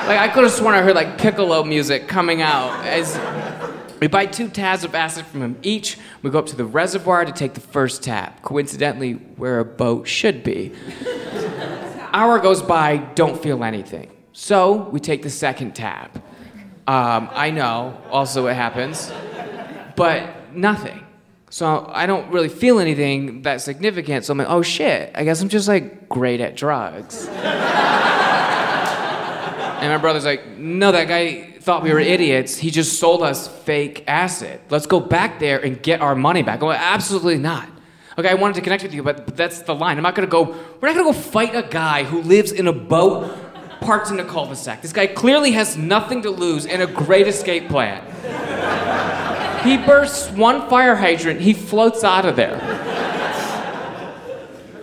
Like 0.08 0.18
I 0.18 0.28
could 0.28 0.44
have 0.44 0.52
sworn 0.52 0.74
I 0.74 0.82
heard 0.82 0.94
like 0.94 1.18
piccolo 1.18 1.64
music 1.64 2.08
coming 2.08 2.40
out 2.40 2.84
as 2.86 3.18
we 4.00 4.06
buy 4.06 4.26
two 4.26 4.48
tabs 4.48 4.84
of 4.84 4.94
acid 4.94 5.26
from 5.26 5.42
him 5.42 5.58
each. 5.62 5.98
We 6.22 6.30
go 6.30 6.38
up 6.38 6.46
to 6.46 6.56
the 6.56 6.64
reservoir 6.64 7.24
to 7.24 7.32
take 7.32 7.54
the 7.54 7.60
first 7.60 8.02
tab, 8.02 8.40
coincidentally 8.42 9.14
where 9.14 9.58
a 9.58 9.64
boat 9.64 10.08
should 10.08 10.44
be. 10.44 10.72
Hour 12.12 12.38
goes 12.38 12.62
by, 12.62 12.98
don't 13.14 13.40
feel 13.42 13.62
anything. 13.64 14.10
So 14.32 14.88
we 14.90 15.00
take 15.00 15.22
the 15.22 15.30
second 15.30 15.74
tab. 15.74 16.22
Um, 16.86 17.28
I 17.32 17.50
know, 17.50 18.00
also 18.10 18.46
it 18.46 18.54
happens, 18.54 19.12
but 19.94 20.54
nothing. 20.54 21.04
So 21.50 21.90
I 21.92 22.06
don't 22.06 22.30
really 22.30 22.48
feel 22.48 22.78
anything 22.78 23.42
that 23.42 23.60
significant. 23.60 24.24
So 24.24 24.32
I'm 24.32 24.38
like, 24.38 24.50
oh 24.50 24.62
shit, 24.62 25.12
I 25.14 25.24
guess 25.24 25.40
I'm 25.40 25.48
just 25.48 25.68
like 25.68 26.08
great 26.08 26.40
at 26.40 26.56
drugs. 26.56 27.28
And 29.78 29.92
my 29.92 29.98
brother's 29.98 30.24
like, 30.24 30.44
no, 30.58 30.90
that 30.90 31.06
guy 31.06 31.52
thought 31.60 31.84
we 31.84 31.92
were 31.92 32.00
idiots. 32.00 32.56
He 32.56 32.72
just 32.72 32.98
sold 32.98 33.22
us 33.22 33.46
fake 33.46 34.02
acid. 34.08 34.60
Let's 34.70 34.86
go 34.86 34.98
back 34.98 35.38
there 35.38 35.64
and 35.64 35.80
get 35.80 36.00
our 36.00 36.16
money 36.16 36.42
back. 36.42 36.62
I'm 36.62 36.66
like, 36.66 36.80
absolutely 36.80 37.38
not. 37.38 37.68
Okay, 38.18 38.28
I 38.28 38.34
wanted 38.34 38.56
to 38.56 38.60
connect 38.60 38.82
with 38.82 38.92
you, 38.92 39.04
but 39.04 39.36
that's 39.36 39.62
the 39.62 39.76
line. 39.76 39.96
I'm 39.96 40.02
not 40.02 40.16
gonna 40.16 40.26
go, 40.26 40.46
we're 40.80 40.88
not 40.88 40.96
gonna 40.96 41.04
go 41.04 41.12
fight 41.12 41.54
a 41.54 41.62
guy 41.62 42.02
who 42.02 42.22
lives 42.22 42.50
in 42.50 42.66
a 42.66 42.72
boat 42.72 43.32
parked 43.80 44.10
in 44.10 44.18
a 44.18 44.24
cul-de-sac. 44.24 44.82
This 44.82 44.92
guy 44.92 45.06
clearly 45.06 45.52
has 45.52 45.76
nothing 45.76 46.22
to 46.22 46.30
lose 46.30 46.66
and 46.66 46.82
a 46.82 46.86
great 46.88 47.28
escape 47.28 47.68
plan. 47.68 48.04
He 49.64 49.76
bursts 49.76 50.30
one 50.30 50.68
fire 50.68 50.96
hydrant, 50.96 51.40
he 51.40 51.52
floats 51.52 52.04
out 52.04 52.24
of 52.24 52.36
there. 52.36 52.58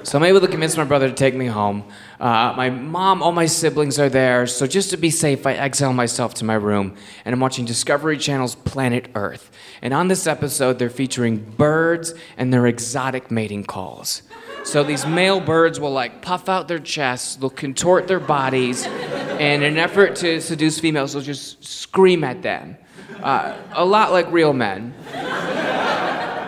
So 0.06 0.20
I'm 0.20 0.24
able 0.24 0.42
to 0.42 0.48
convince 0.48 0.78
my 0.78 0.84
brother 0.84 1.10
to 1.10 1.16
take 1.16 1.34
me 1.34 1.48
home. 1.48 1.84
Uh, 2.20 2.54
my 2.56 2.70
mom, 2.70 3.24
all 3.24 3.32
my 3.32 3.48
siblings 3.48 3.98
are 3.98 4.08
there, 4.08 4.46
so 4.46 4.68
just 4.68 4.92
to 4.92 4.98
be 4.98 5.10
safe, 5.10 5.48
I 5.48 5.54
exile 5.54 5.94
myself 5.94 6.36
to 6.36 6.46
my 6.46 6.54
room 6.54 6.96
and 7.26 7.34
I'm 7.34 7.40
watching 7.40 7.66
Discovery 7.66 8.20
Channel's 8.20 8.54
Planet 8.54 9.10
Earth. 9.16 9.50
And 9.82 9.96
on 9.96 10.08
this 10.08 10.28
episode, 10.28 10.78
they're 10.78 10.92
featuring 10.92 11.38
birds 11.38 12.14
and 12.38 12.54
their 12.54 12.68
exotic 12.68 13.32
mating 13.32 13.64
calls. 13.64 14.22
So 14.64 14.84
these 14.84 15.08
male 15.08 15.40
birds 15.40 15.80
will 15.80 15.92
like 15.92 16.22
puff 16.22 16.50
out 16.50 16.68
their 16.68 16.80
chests, 16.80 17.36
they'll 17.38 17.50
contort 17.50 18.08
their 18.08 18.20
bodies, 18.20 18.86
and 18.86 19.64
in 19.64 19.74
an 19.74 19.80
effort 19.80 20.16
to 20.18 20.40
seduce 20.40 20.80
females, 20.80 21.14
they'll 21.14 21.24
just 21.24 21.66
scream 21.66 22.24
at 22.24 22.44
them. 22.44 22.78
Uh, 23.22 23.58
a 23.74 23.86
lot 23.86 24.12
like 24.12 24.32
real 24.32 24.54
men. 24.54 24.94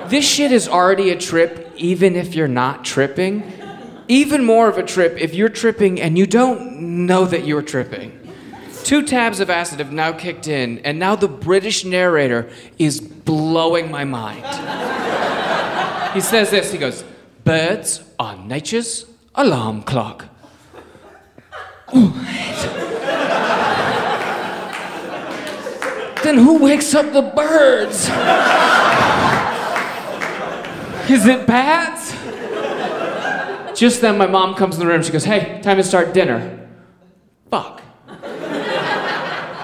This 0.10 0.28
shit 0.28 0.52
is 0.52 0.68
already 0.70 1.10
a 1.10 1.18
trip, 1.18 1.74
even 1.76 2.16
if 2.16 2.34
you're 2.34 2.48
not 2.48 2.86
tripping. 2.86 3.52
Even 4.08 4.46
more 4.46 4.70
of 4.70 4.78
a 4.78 4.84
trip 4.84 5.18
if 5.20 5.36
you're 5.36 5.50
tripping 5.50 6.00
and 6.00 6.18
you 6.18 6.26
don't 6.26 7.06
know 7.06 7.26
that 7.26 7.46
you're 7.46 7.62
tripping. 7.62 8.14
Two 8.86 9.04
tabs 9.04 9.42
of 9.42 9.50
acid 9.50 9.80
have 9.80 9.92
now 9.92 10.14
kicked 10.14 10.48
in, 10.48 10.80
and 10.80 10.98
now 10.98 11.14
the 11.14 11.28
British 11.28 11.84
narrator 11.84 12.50
is 12.80 13.02
blowing 13.02 13.92
my 13.92 14.06
mind. 14.06 14.46
he 16.14 16.22
says 16.22 16.52
this 16.52 16.72
he 16.72 16.78
goes, 16.78 17.04
Birds 17.44 18.02
are 18.18 18.38
nature's 18.38 19.06
alarm 19.36 19.84
clock. 19.84 20.26
Then 26.28 26.38
who 26.38 26.58
wakes 26.58 26.94
up 26.94 27.14
the 27.14 27.22
birds? 27.22 28.10
Is 31.10 31.26
it 31.26 31.48
bats? 31.48 32.12
Just 33.80 34.02
then, 34.02 34.18
my 34.18 34.28
mom 34.28 34.54
comes 34.56 34.76
in 34.76 34.82
the 34.82 34.88
room. 34.88 35.02
She 35.04 35.12
goes, 35.12 35.24
Hey, 35.24 35.62
time 35.62 35.78
to 35.78 35.84
start 35.84 36.14
dinner. 36.14 36.68
Fuck. 37.50 37.80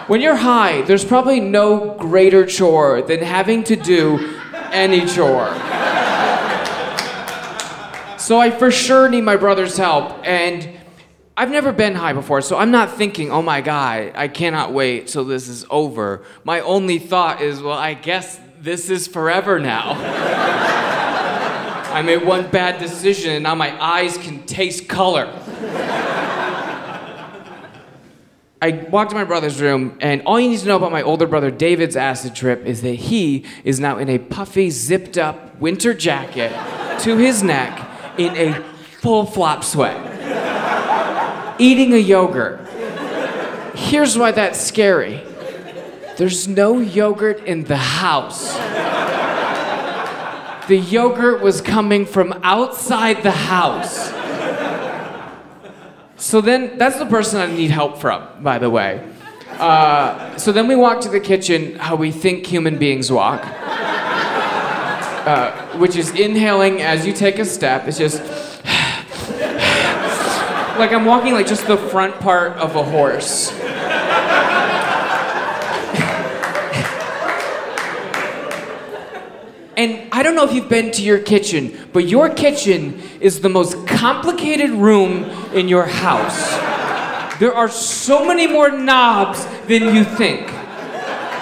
When 0.07 0.21
you're 0.21 0.37
high, 0.37 0.83
there's 0.83 1.03
probably 1.03 1.41
no 1.41 1.95
greater 1.97 2.45
chore 2.45 3.01
than 3.01 3.21
having 3.21 3.65
to 3.65 3.75
do 3.75 4.39
any 4.71 5.05
chore. 5.05 5.47
So 8.17 8.39
I 8.39 8.51
for 8.57 8.71
sure 8.71 9.09
need 9.09 9.21
my 9.21 9.35
brother's 9.35 9.75
help, 9.75 10.25
and 10.25 10.69
I've 11.35 11.49
never 11.49 11.71
been 11.71 11.95
high 11.95 12.13
before, 12.13 12.41
so 12.41 12.57
I'm 12.57 12.69
not 12.69 12.95
thinking, 12.95 13.31
oh 13.31 13.41
my 13.41 13.61
god, 13.61 14.11
I 14.13 14.27
cannot 14.27 14.71
wait 14.71 15.07
till 15.07 15.25
this 15.25 15.47
is 15.47 15.65
over. 15.71 16.23
My 16.43 16.59
only 16.59 16.99
thought 16.99 17.41
is, 17.41 17.59
well, 17.59 17.77
I 17.77 17.95
guess 17.95 18.39
this 18.59 18.91
is 18.91 19.07
forever 19.07 19.59
now. 19.59 19.93
I 21.91 22.01
made 22.03 22.23
one 22.23 22.49
bad 22.49 22.79
decision 22.79 23.31
and 23.31 23.43
now 23.43 23.55
my 23.55 23.81
eyes 23.83 24.17
can 24.17 24.43
taste 24.45 24.87
color. 24.87 25.25
I 28.63 28.87
walked 28.89 29.09
to 29.09 29.15
my 29.15 29.25
brother's 29.25 29.59
room, 29.59 29.97
and 29.99 30.21
all 30.25 30.39
you 30.39 30.47
need 30.47 30.59
to 30.59 30.67
know 30.67 30.77
about 30.77 30.93
my 30.93 31.01
older 31.01 31.27
brother 31.27 31.51
David's 31.51 31.97
acid 31.97 32.33
trip 32.33 32.65
is 32.65 32.81
that 32.83 32.93
he 32.93 33.43
is 33.65 33.77
now 33.77 33.97
in 33.97 34.07
a 34.07 34.19
puffy, 34.19 34.69
zipped 34.69 35.17
up 35.17 35.59
winter 35.59 35.93
jacket 35.93 36.51
to 37.01 37.17
his 37.17 37.43
neck 37.43 37.89
in 38.17 38.33
a 38.37 38.63
full 39.01 39.25
flop 39.25 39.65
sweat, 39.65 39.97
eating 41.63 41.93
a 41.93 41.97
yogurt. 41.97 42.59
Here's 43.75 44.17
why 44.17 44.31
that's 44.31 44.59
scary 44.59 45.21
there's 46.17 46.47
no 46.47 46.79
yogurt 46.79 47.43
in 47.45 47.63
the 47.63 47.77
house 47.77 48.53
the 50.67 50.77
yogurt 50.77 51.41
was 51.41 51.61
coming 51.61 52.05
from 52.05 52.39
outside 52.43 53.21
the 53.23 53.31
house. 53.31 54.11
So 56.15 56.39
then, 56.41 56.77
that's 56.77 56.97
the 56.99 57.05
person 57.05 57.41
I 57.41 57.47
need 57.47 57.71
help 57.71 57.97
from, 57.97 58.25
by 58.41 58.59
the 58.59 58.69
way. 58.69 59.05
Uh, 59.51 60.37
so 60.37 60.51
then 60.51 60.67
we 60.67 60.75
walk 60.75 61.01
to 61.01 61.09
the 61.09 61.19
kitchen, 61.19 61.75
how 61.75 61.95
we 61.95 62.11
think 62.11 62.45
human 62.45 62.77
beings 62.77 63.11
walk, 63.11 63.45
uh, 65.25 65.51
which 65.77 65.95
is 65.97 66.11
inhaling 66.11 66.81
as 66.81 67.05
you 67.05 67.13
take 67.13 67.39
a 67.39 67.45
step. 67.45 67.87
It's 67.87 67.97
just 67.97 68.21
like 70.77 70.91
I'm 70.91 71.05
walking 71.05 71.33
like 71.33 71.47
just 71.47 71.67
the 71.67 71.77
front 71.77 72.19
part 72.19 72.53
of 72.53 72.75
a 72.75 72.83
horse. 72.83 73.51
And 79.75 80.07
I 80.11 80.21
don't 80.21 80.35
know 80.35 80.45
if 80.45 80.53
you've 80.53 80.69
been 80.69 80.91
to 80.91 81.01
your 81.01 81.19
kitchen, 81.19 81.87
but 81.93 82.07
your 82.07 82.29
kitchen 82.29 83.01
is 83.19 83.41
the 83.41 83.49
most 83.49 83.87
complicated 83.87 84.69
room 84.69 85.23
in 85.53 85.67
your 85.67 85.85
house. 85.85 86.51
There 87.39 87.53
are 87.53 87.69
so 87.69 88.23
many 88.25 88.45
more 88.45 88.69
knobs 88.69 89.43
than 89.67 89.95
you 89.95 90.03
think. 90.03 90.47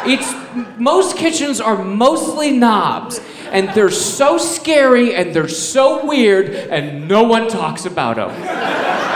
It's 0.06 0.34
most 0.80 1.18
kitchens 1.18 1.60
are 1.60 1.84
mostly 1.84 2.52
knobs, 2.52 3.20
and 3.52 3.70
they're 3.76 3.92
so 3.92 4.38
scary 4.38 5.14
and 5.14 5.34
they're 5.36 5.50
so 5.50 6.06
weird, 6.06 6.50
and 6.50 7.08
no 7.08 7.24
one 7.24 7.50
talks 7.50 7.86
about 7.86 8.16
them. 8.16 9.11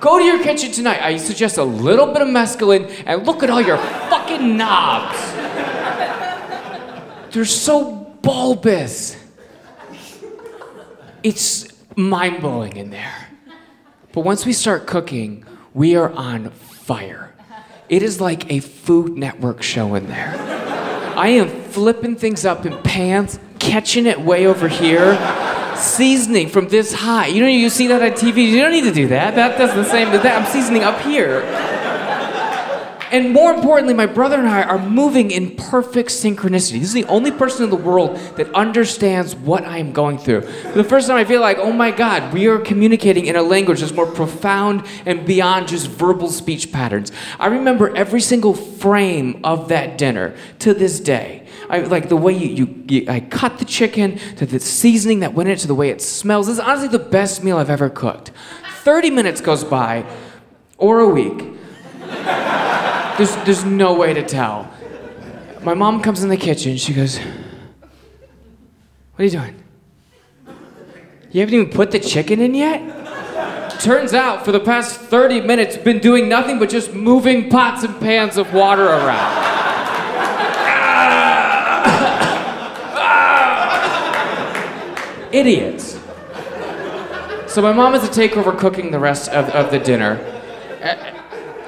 Go 0.00 0.18
to 0.18 0.24
your 0.24 0.42
kitchen 0.42 0.72
tonight. 0.72 1.02
I 1.02 1.18
suggest 1.18 1.58
a 1.58 1.64
little 1.64 2.06
bit 2.06 2.22
of 2.22 2.28
mescaline 2.28 2.90
and 3.04 3.26
look 3.26 3.42
at 3.42 3.50
all 3.50 3.60
your 3.60 3.76
fucking 3.76 4.56
knobs. 4.56 5.18
They're 7.32 7.44
so 7.44 8.16
bulbous. 8.22 9.16
It's 11.22 11.68
mind 11.96 12.40
blowing 12.40 12.76
in 12.76 12.90
there. 12.90 13.28
But 14.12 14.22
once 14.22 14.46
we 14.46 14.54
start 14.54 14.86
cooking, 14.86 15.44
we 15.74 15.94
are 15.96 16.10
on 16.10 16.50
fire. 16.50 17.34
It 17.88 18.02
is 18.02 18.20
like 18.20 18.50
a 18.50 18.60
Food 18.60 19.18
Network 19.18 19.62
show 19.62 19.94
in 19.94 20.06
there. 20.06 20.34
I 21.16 21.28
am 21.28 21.48
flipping 21.64 22.16
things 22.16 22.46
up 22.46 22.64
in 22.64 22.76
pans, 22.82 23.38
catching 23.58 24.06
it 24.06 24.20
way 24.20 24.46
over 24.46 24.68
here, 24.68 25.12
seasoning 25.76 26.48
from 26.48 26.68
this 26.68 26.92
high. 26.92 27.26
You 27.26 27.42
know, 27.42 27.48
you 27.48 27.70
see 27.70 27.86
that 27.88 28.02
on 28.02 28.10
TV. 28.10 28.50
You 28.50 28.58
don't 28.58 28.72
need 28.72 28.84
to 28.84 28.92
do 28.92 29.08
that. 29.08 29.34
That 29.34 29.58
does 29.58 29.74
the 29.74 29.84
same 29.84 30.08
as 30.08 30.22
that. 30.22 30.42
I'm 30.42 30.50
seasoning 30.50 30.82
up 30.82 31.00
here. 31.00 31.42
And 33.10 33.32
more 33.32 33.52
importantly, 33.52 33.92
my 33.92 34.06
brother 34.06 34.38
and 34.38 34.48
I 34.48 34.62
are 34.62 34.78
moving 34.78 35.32
in 35.32 35.56
perfect 35.56 36.10
synchronicity. 36.10 36.78
This 36.78 36.84
is 36.88 36.92
the 36.92 37.04
only 37.06 37.32
person 37.32 37.64
in 37.64 37.70
the 37.70 37.76
world 37.76 38.16
that 38.36 38.52
understands 38.54 39.34
what 39.34 39.64
I 39.64 39.78
am 39.78 39.92
going 39.92 40.16
through. 40.16 40.42
For 40.42 40.78
the 40.78 40.84
first 40.84 41.08
time, 41.08 41.16
I 41.16 41.24
feel 41.24 41.40
like, 41.40 41.58
oh 41.58 41.72
my 41.72 41.90
God, 41.90 42.32
we 42.32 42.46
are 42.46 42.58
communicating 42.58 43.26
in 43.26 43.34
a 43.34 43.42
language 43.42 43.80
that's 43.80 43.92
more 43.92 44.06
profound 44.06 44.86
and 45.06 45.26
beyond 45.26 45.66
just 45.66 45.88
verbal 45.88 46.28
speech 46.28 46.70
patterns. 46.70 47.10
I 47.40 47.48
remember 47.48 47.94
every 47.96 48.20
single 48.20 48.54
frame 48.54 49.40
of 49.42 49.68
that 49.70 49.98
dinner 49.98 50.36
to 50.60 50.72
this 50.72 51.00
day. 51.00 51.39
I, 51.70 51.82
like 51.82 52.08
the 52.08 52.16
way 52.16 52.32
you, 52.32 52.48
you, 52.48 52.84
you, 52.88 53.04
I 53.08 53.20
cut 53.20 53.58
the 53.58 53.64
chicken, 53.64 54.18
to 54.36 54.44
the 54.44 54.58
seasoning 54.58 55.20
that 55.20 55.34
went 55.34 55.48
into 55.48 55.68
the 55.68 55.74
way 55.74 55.90
it 55.90 56.02
smells. 56.02 56.48
This 56.48 56.54
is 56.54 56.60
honestly 56.60 56.88
the 56.88 56.98
best 56.98 57.44
meal 57.44 57.58
I've 57.58 57.70
ever 57.70 57.88
cooked. 57.88 58.32
30 58.80 59.10
minutes 59.10 59.40
goes 59.40 59.62
by, 59.62 60.04
or 60.78 60.98
a 60.98 61.08
week. 61.08 61.46
There's, 63.16 63.36
there's 63.44 63.64
no 63.64 63.94
way 63.94 64.12
to 64.14 64.26
tell. 64.26 64.68
My 65.62 65.74
mom 65.74 66.02
comes 66.02 66.24
in 66.24 66.28
the 66.28 66.36
kitchen. 66.36 66.76
She 66.76 66.92
goes, 66.92 67.18
What 67.18 67.28
are 69.18 69.24
you 69.24 69.30
doing? 69.30 69.62
You 71.30 71.40
haven't 71.40 71.54
even 71.54 71.70
put 71.70 71.92
the 71.92 72.00
chicken 72.00 72.40
in 72.40 72.54
yet? 72.54 73.78
Turns 73.78 74.12
out, 74.12 74.44
for 74.44 74.50
the 74.50 74.60
past 74.60 75.00
30 75.00 75.42
minutes, 75.42 75.76
been 75.76 76.00
doing 76.00 76.28
nothing 76.28 76.58
but 76.58 76.68
just 76.68 76.92
moving 76.92 77.48
pots 77.48 77.84
and 77.84 78.00
pans 78.00 78.36
of 78.36 78.52
water 78.52 78.86
around. 78.86 79.69
Idiots. 85.32 85.98
So 87.46 87.62
my 87.62 87.72
mom 87.72 87.94
has 87.94 88.08
to 88.08 88.14
take 88.14 88.36
over 88.36 88.52
cooking 88.52 88.90
the 88.90 88.98
rest 88.98 89.28
of, 89.30 89.48
of 89.50 89.70
the 89.70 89.78
dinner. 89.78 90.18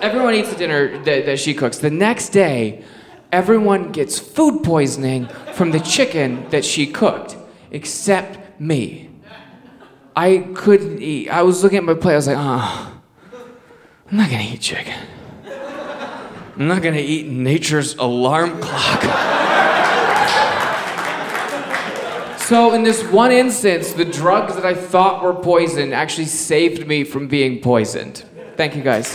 Everyone 0.01 0.35
eats 0.35 0.51
the 0.51 0.57
dinner 0.57 0.99
that, 1.05 1.27
that 1.27 1.39
she 1.39 1.55
cooks. 1.55 1.79
The 1.79 1.91
next 1.91 2.31
day, 2.31 2.85
everyone 3.33 3.93
gets 3.93 4.19
food 4.19 4.63
poisoning 4.63 5.29
from 5.55 5.71
the 5.71 5.81
chicken 5.81 6.49
that 6.51 6.65
she 6.65 6.87
cooked, 6.87 7.37
except 7.71 8.61
me. 8.61 9.11
I 10.15 10.49
couldn't 10.55 11.01
eat. 11.01 11.29
I 11.31 11.43
was 11.43 11.63
looking 11.63 11.79
at 11.79 11.85
my 11.85 11.95
plate. 11.95 12.13
I 12.13 12.17
was 12.17 12.27
like, 12.27 12.37
oh, 12.39 13.01
I'm 14.11 14.17
not 14.17 14.31
gonna 14.31 14.43
eat 14.43 14.61
chicken. 14.61 14.95
I'm 16.57 16.69
not 16.69 16.83
gonna 16.83 16.99
eat 16.99 17.27
nature's 17.27 17.95
alarm 17.97 18.61
clock. 18.61 19.39
so, 22.53 22.75
in 22.75 22.83
this 22.83 23.03
one 23.05 23.33
instance, 23.33 23.95
the 23.95 24.05
drugs 24.05 24.55
that 24.57 24.67
I 24.67 24.75
thought 24.75 25.23
were 25.23 25.33
poison 25.33 25.95
actually 25.95 26.27
saved 26.27 26.87
me 26.87 27.03
from 27.03 27.27
being 27.27 27.63
poisoned. 27.63 28.25
Thank 28.59 28.77
you 28.77 28.83
guys. 28.83 29.13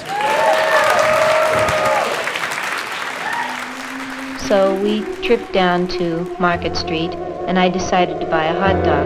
So 4.48 4.74
we 4.82 5.04
tripped 5.22 5.54
down 5.54 5.88
to 6.00 6.36
Market 6.40 6.76
Street 6.76 7.14
and 7.48 7.60
I 7.60 7.70
decided 7.70 8.20
to 8.22 8.26
buy 8.26 8.46
a 8.46 8.60
hot 8.60 8.84
dog. 8.84 9.06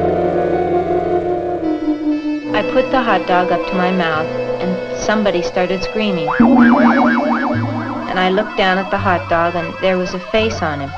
I 2.55 2.61
put 2.71 2.89
the 2.89 3.01
hot 3.01 3.27
dog 3.27 3.51
up 3.51 3.67
to 3.67 3.73
my 3.75 3.91
mouth 3.91 4.27
and 4.61 4.97
somebody 4.97 5.41
started 5.41 5.83
screaming. 5.83 6.29
And 6.39 8.17
I 8.17 8.29
looked 8.29 8.55
down 8.55 8.77
at 8.77 8.89
the 8.91 8.97
hot 8.97 9.29
dog 9.29 9.55
and 9.55 9.73
there 9.81 9.97
was 9.97 10.13
a 10.13 10.19
face 10.31 10.61
on 10.61 10.79
him. 10.79 10.91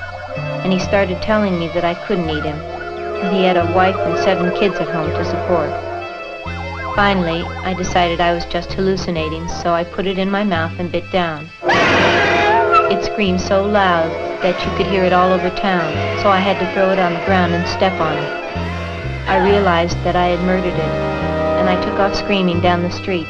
And 0.63 0.72
he 0.72 0.78
started 0.78 1.19
telling 1.24 1.58
me 1.58 1.69
that 1.69 1.84
I 1.84 1.96
couldn't 1.96 2.30
eat 2.30 2.43
him. 2.43 2.73
And 3.24 3.34
he 3.34 3.44
had 3.46 3.56
a 3.56 3.72
wife 3.74 3.96
and 3.96 4.20
seven 4.20 4.52
kids 4.60 4.76
at 4.76 4.90
home 4.90 5.10
to 5.12 5.24
support. 5.24 5.70
Finally, 6.94 7.44
I 7.64 7.74
decided 7.74 8.20
I 8.20 8.34
was 8.34 8.44
just 8.46 8.74
hallucinating, 8.74 9.48
so 9.48 9.74
I 9.74 9.86
put 9.86 10.06
it 10.06 10.20
in 10.20 10.30
my 10.30 10.44
mouth 10.44 10.78
and 10.78 10.92
bit 10.92 11.10
down. 11.10 11.48
It 12.92 13.02
screamed 13.06 13.40
so 13.40 13.64
loud 13.66 14.12
that 14.44 14.60
you 14.66 14.72
could 14.76 14.88
hear 14.88 15.06
it 15.06 15.14
all 15.14 15.32
over 15.32 15.50
town, 15.52 15.94
so 16.22 16.28
I 16.30 16.40
had 16.40 16.60
to 16.60 16.70
throw 16.74 16.92
it 16.92 17.00
on 17.00 17.14
the 17.14 17.24
ground 17.26 17.54
and 17.54 17.66
step 17.70 17.98
on 18.02 18.18
it. 18.18 18.30
I 19.30 19.38
realized 19.42 19.98
that 20.04 20.18
I 20.18 20.28
had 20.28 20.42
murdered 20.42 20.74
it, 20.74 20.94
and 21.60 21.70
I 21.70 21.82
took 21.82 22.00
off 22.00 22.14
screaming 22.14 22.60
down 22.60 22.84
the 22.84 22.92
street. 22.92 23.28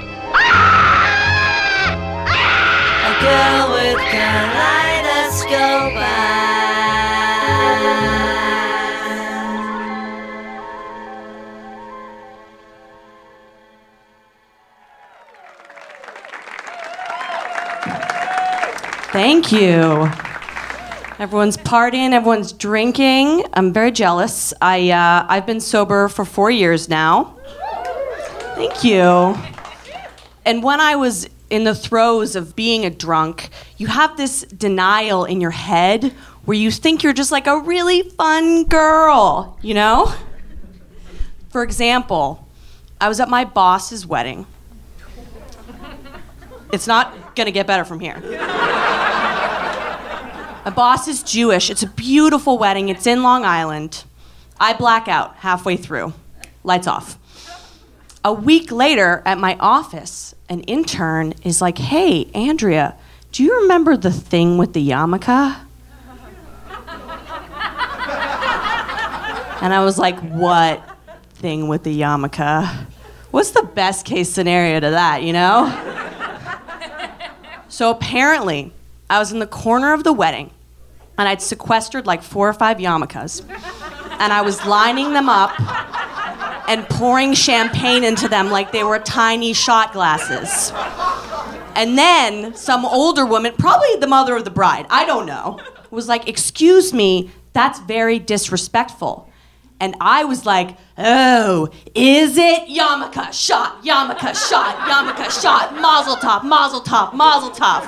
A 3.06 3.13
girl 3.21 3.69
with 3.77 3.99
kaleidoscope 4.10 5.93
Thank 19.13 19.52
you. 19.52 20.10
Everyone's 21.19 21.56
partying, 21.58 22.13
everyone's 22.13 22.52
drinking. 22.52 23.45
I'm 23.54 23.71
very 23.71 23.91
jealous. 23.91 24.56
I, 24.60 24.89
uh, 24.89 25.28
I've 25.30 25.45
been 25.45 25.60
sober 25.60 26.08
for 26.08 26.26
four 26.26 26.49
years 26.49 26.89
now. 26.89 27.36
Thank 28.56 28.84
you. 28.84 29.38
And 30.45 30.63
when 30.63 30.82
I 30.82 30.95
was 30.95 31.30
in 31.52 31.63
the 31.63 31.76
throes 31.76 32.36
of 32.36 32.56
being 32.56 32.88
a 32.88 32.89
drunk, 32.89 33.49
you 33.78 33.86
have 33.86 34.17
this 34.17 34.41
denial 34.45 35.26
in 35.26 35.39
your 35.39 35.52
head 35.52 36.06
where 36.45 36.58
you 36.58 36.71
think 36.71 37.04
you're 37.04 37.13
just 37.13 37.32
like 37.32 37.45
a 37.45 37.60
really 37.60 38.02
fun 38.02 38.63
girl, 38.63 39.60
you 39.62 39.76
know? 39.76 40.12
For 41.52 41.62
example, 41.62 42.47
I 42.99 43.10
was 43.10 43.19
at 43.19 43.30
my 43.30 43.45
boss's 43.45 44.08
wedding. 44.08 44.47
It's 46.73 46.88
not 46.88 47.36
gonna 47.36 47.51
get 47.51 47.67
better 47.67 47.86
from 47.86 47.99
here. 47.99 48.19
My 50.65 50.71
boss 50.75 51.07
is 51.07 51.21
Jewish. 51.21 51.69
It's 51.69 51.83
a 51.83 51.88
beautiful 51.88 52.57
wedding. 52.57 52.89
It's 52.89 53.05
in 53.05 53.21
Long 53.21 53.45
Island. 53.45 54.03
I 54.59 54.73
black 54.73 55.07
out 55.07 55.36
halfway 55.36 55.77
through. 55.77 56.13
Lights 56.63 56.88
off. 56.88 57.19
A 58.25 58.33
week 58.33 58.71
later 58.71 59.21
at 59.23 59.38
my 59.38 59.55
office, 59.59 60.33
an 60.49 60.62
intern 60.62 61.36
is 61.43 61.62
like, 61.62 61.77
Hey, 61.77 62.25
Andrea, 62.33 62.95
do 63.31 63.43
you 63.43 63.62
remember 63.62 63.95
the 63.95 64.12
thing 64.12 64.57
with 64.57 64.73
the 64.73 64.89
yarmulke? 64.89 65.57
And 69.62 69.73
I 69.73 69.83
was 69.86 69.99
like, 69.99 70.19
What 70.21 70.81
thing 71.36 71.67
with 71.67 71.83
the 71.83 72.01
yarmulke? 72.01 72.88
What's 73.29 73.51
the 73.51 73.63
best 73.63 74.05
case 74.05 74.29
scenario 74.29 74.79
to 74.79 74.89
that, 74.89 75.21
you 75.21 75.33
know? 75.33 76.02
So 77.73 77.89
apparently, 77.89 78.71
I 79.09 79.17
was 79.17 79.31
in 79.31 79.39
the 79.39 79.47
corner 79.47 79.93
of 79.93 80.03
the 80.03 80.13
wedding, 80.13 80.51
and 81.17 81.27
I'd 81.27 81.41
sequestered 81.41 82.05
like 82.05 82.21
four 82.21 82.47
or 82.47 82.53
five 82.53 82.77
yarmulkes, 82.77 83.41
and 84.19 84.31
I 84.31 84.43
was 84.43 84.63
lining 84.67 85.13
them 85.13 85.27
up 85.27 85.59
and 86.69 86.88
pouring 86.88 87.33
champagne 87.33 88.03
into 88.03 88.27
them 88.27 88.51
like 88.51 88.71
they 88.71 88.83
were 88.83 88.99
tiny 88.99 89.53
shot 89.53 89.91
glasses. 89.91 90.71
And 91.75 91.97
then 91.97 92.53
some 92.53 92.86
older 92.86 93.25
woman, 93.25 93.55
probably 93.57 93.95
the 93.95 94.05
mother 94.05 94.36
of 94.36 94.43
the 94.43 94.51
bride, 94.51 94.86
I 94.91 95.05
don't 95.05 95.25
know, 95.25 95.59
was 95.89 96.07
like, 96.07 96.29
Excuse 96.29 96.93
me, 96.93 97.31
that's 97.53 97.79
very 97.79 98.19
disrespectful. 98.19 99.27
And 99.79 99.95
I 99.99 100.23
was 100.23 100.45
like, 100.45 100.77
oh, 100.97 101.69
is 101.93 102.38
it 102.38 102.69
Yamaka 102.69 103.33
shot, 103.33 103.83
Yamaka 103.83 104.33
shot, 104.49 104.77
Yamaka 104.88 105.41
shot, 105.41 105.73
mazel 105.75 106.15
tov, 106.15 106.43
mazel 106.43 106.81
tov, 106.81 107.13
mazel 107.13 107.51
tov. 107.51 107.83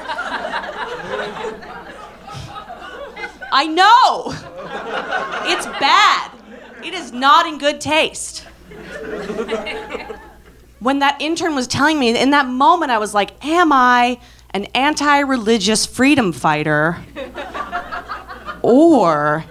I 3.52 3.68
know. 3.68 4.34
It's 5.50 5.66
bad. 5.66 6.32
It 6.84 6.94
is 6.94 7.14
not 7.14 7.46
in 7.48 7.58
good 7.58 7.80
taste. 7.80 8.46
When 10.80 11.00
that 11.00 11.16
intern 11.22 11.56
was 11.56 11.68
telling 11.68 11.98
me, 11.98 12.18
in 12.18 12.32
that 12.32 12.48
moment, 12.48 12.92
I 12.92 12.98
was 12.98 13.14
like, 13.14 13.44
am 13.46 13.72
I 13.72 14.20
an 14.52 14.66
anti 14.76 15.20
religious 15.20 15.86
freedom 15.86 16.32
fighter? 16.32 16.98
Or 18.62 19.46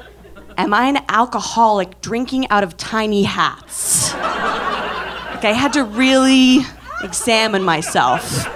am 0.56 0.74
I 0.74 0.86
an 0.86 0.98
alcoholic 1.08 2.00
drinking 2.00 2.48
out 2.50 2.64
of 2.64 2.76
tiny 2.76 3.24
hats? 3.24 4.12
Like, 4.14 5.44
I 5.44 5.52
had 5.52 5.72
to 5.74 5.84
really 5.84 6.60
examine 7.02 7.62
myself. 7.62 8.46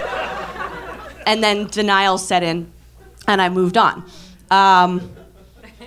And 1.27 1.43
then 1.43 1.67
denial 1.67 2.17
set 2.17 2.43
in, 2.43 2.73
and 3.27 3.43
I 3.43 3.49
moved 3.51 3.77
on. 3.77 4.05
Um, 4.51 5.11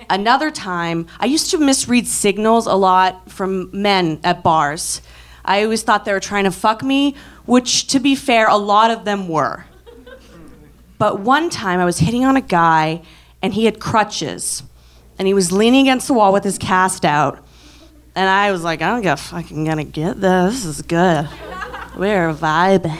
another 0.08 0.50
time, 0.50 1.08
I 1.18 1.26
used 1.26 1.50
to 1.50 1.58
misread 1.58 2.06
signals 2.06 2.66
a 2.66 2.74
lot 2.74 3.30
from 3.30 3.70
men 3.72 4.20
at 4.22 4.42
bars. 4.42 5.02
I 5.44 5.64
always 5.64 5.82
thought 5.82 6.04
they 6.04 6.12
were 6.12 6.20
trying 6.20 6.44
to 6.44 6.52
fuck 6.52 6.82
me, 6.82 7.16
which, 7.46 7.88
to 7.88 7.98
be 7.98 8.14
fair, 8.14 8.46
a 8.48 8.56
lot 8.56 8.92
of 8.92 9.04
them 9.04 9.28
were. 9.28 9.64
But 10.98 11.18
one 11.18 11.50
time 11.50 11.80
I 11.80 11.84
was 11.84 11.98
hitting 11.98 12.24
on 12.24 12.36
a 12.36 12.40
guy 12.40 13.02
and 13.42 13.52
he 13.52 13.64
had 13.64 13.80
crutches 13.80 14.62
and 15.22 15.28
he 15.28 15.34
was 15.34 15.52
leaning 15.52 15.82
against 15.82 16.08
the 16.08 16.14
wall 16.14 16.32
with 16.32 16.42
his 16.42 16.58
cast 16.58 17.04
out. 17.04 17.38
And 18.16 18.28
I 18.28 18.50
was 18.50 18.64
like, 18.64 18.82
I 18.82 18.88
don't 18.88 19.02
get 19.02 19.20
fucking 19.20 19.64
gonna 19.64 19.84
get 19.84 20.20
this. 20.20 20.64
This 20.64 20.64
is 20.64 20.82
good. 20.82 21.28
We're 21.96 22.34
vibing. 22.34 22.98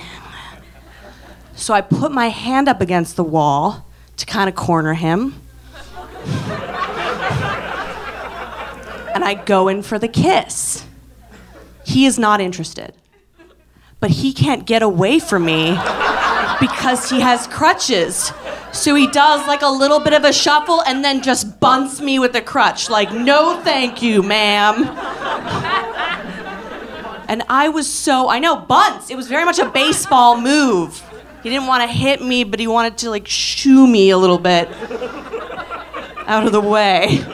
So 1.57 1.75
I 1.75 1.81
put 1.81 2.13
my 2.13 2.29
hand 2.29 2.69
up 2.69 2.81
against 2.81 3.17
the 3.17 3.25
wall 3.25 3.89
to 4.19 4.25
kind 4.25 4.49
of 4.49 4.55
corner 4.55 4.95
him. 4.95 5.35
and 9.13 9.25
I 9.25 9.43
go 9.45 9.67
in 9.67 9.83
for 9.83 9.99
the 9.99 10.07
kiss. 10.07 10.87
He 11.85 12.07
is 12.07 12.21
not 12.21 12.41
interested. 12.41 12.95
But 13.99 14.11
he 14.11 14.33
can't 14.33 14.65
get 14.65 14.81
away 14.81 15.19
from 15.19 15.45
me 15.45 15.77
because 16.63 17.11
he 17.11 17.21
has 17.21 17.49
crutches. 17.49 18.33
So 18.73 18.95
he 18.95 19.09
does 19.09 19.47
like 19.49 19.63
a 19.63 19.69
little 19.69 19.99
bit 19.99 20.13
of 20.13 20.23
a 20.23 20.33
shuffle 20.33 20.81
and 20.83 21.05
then 21.05 21.21
just 21.21 21.59
bunts 21.59 22.01
me 22.01 22.21
with 22.21 22.37
a 22.37 22.41
crutch. 22.41 22.89
Like, 22.89 23.13
no 23.13 23.61
thank 23.63 24.01
you, 24.01 24.23
ma'am. 24.23 24.85
And 27.29 27.43
I 27.49 27.69
was 27.69 27.93
so, 27.93 28.29
I 28.29 28.39
know, 28.39 28.57
bunts. 28.57 29.11
It 29.11 29.17
was 29.17 29.27
very 29.27 29.45
much 29.45 29.59
a 29.59 29.69
baseball 29.71 30.41
move. 30.41 31.03
He 31.43 31.51
didn't 31.51 31.67
want 31.67 31.83
to 31.83 31.89
hit 31.89 32.23
me, 32.23 32.45
but 32.45 32.61
he 32.61 32.69
wanted 32.69 32.97
to 32.99 33.11
like 33.11 33.27
shoo 33.27 33.89
me 33.89 34.11
a 34.11 34.17
little 34.17 34.39
bit 34.39 34.69
out 36.29 36.47
of 36.47 36.53
the 36.53 36.61
way. 36.61 37.25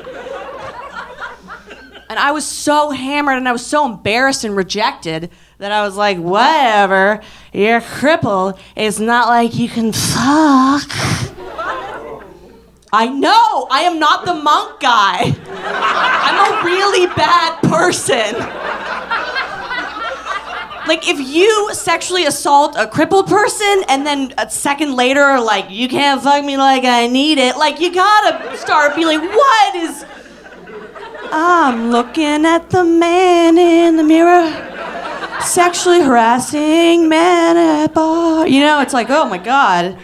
And 2.08 2.18
I 2.18 2.30
was 2.32 2.46
so 2.46 2.90
hammered 2.90 3.36
and 3.36 3.46
I 3.46 3.52
was 3.52 3.66
so 3.66 3.84
embarrassed 3.84 4.44
and 4.44 4.56
rejected 4.56 5.30
that 5.58 5.72
I 5.72 5.82
was 5.82 5.96
like, 5.96 6.18
whatever, 6.18 7.20
you're 7.52 7.80
crippled. 7.80 8.58
It's 8.76 8.98
not 8.98 9.28
like 9.28 9.54
you 9.54 9.68
can 9.68 9.92
fuck. 9.92 10.90
I 12.90 13.06
know, 13.06 13.66
I 13.70 13.82
am 13.82 13.98
not 13.98 14.24
the 14.24 14.34
monk 14.34 14.80
guy. 14.80 15.34
I'm 15.50 16.52
a 16.52 16.64
really 16.64 17.06
bad 17.14 17.60
person. 17.62 18.34
Like, 20.86 21.06
if 21.06 21.20
you 21.20 21.74
sexually 21.74 22.24
assault 22.24 22.74
a 22.78 22.86
crippled 22.86 23.26
person 23.26 23.84
and 23.88 24.06
then 24.06 24.32
a 24.38 24.48
second 24.48 24.94
later, 24.94 25.38
like, 25.38 25.68
you 25.68 25.86
can't 25.86 26.22
fuck 26.22 26.42
me 26.42 26.56
like 26.56 26.84
I 26.84 27.08
need 27.08 27.36
it, 27.36 27.58
like, 27.58 27.78
you 27.78 27.92
gotta 27.92 28.56
start 28.56 28.94
feeling, 28.94 29.20
what 29.20 29.74
is. 29.74 30.06
I'm 31.30 31.90
looking 31.90 32.46
at 32.46 32.70
the 32.70 32.84
man 32.84 33.58
in 33.58 33.96
the 33.96 34.02
mirror, 34.02 34.46
sexually 35.42 36.02
harassing 36.02 37.08
men 37.08 37.56
at 37.56 37.94
bar. 37.94 38.46
You 38.46 38.60
know, 38.60 38.80
it's 38.80 38.92
like, 38.92 39.10
oh 39.10 39.28
my 39.28 39.38
God. 39.38 39.98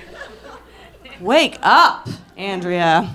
Wake 1.20 1.58
up, 1.62 2.08
Andrea. 2.36 3.14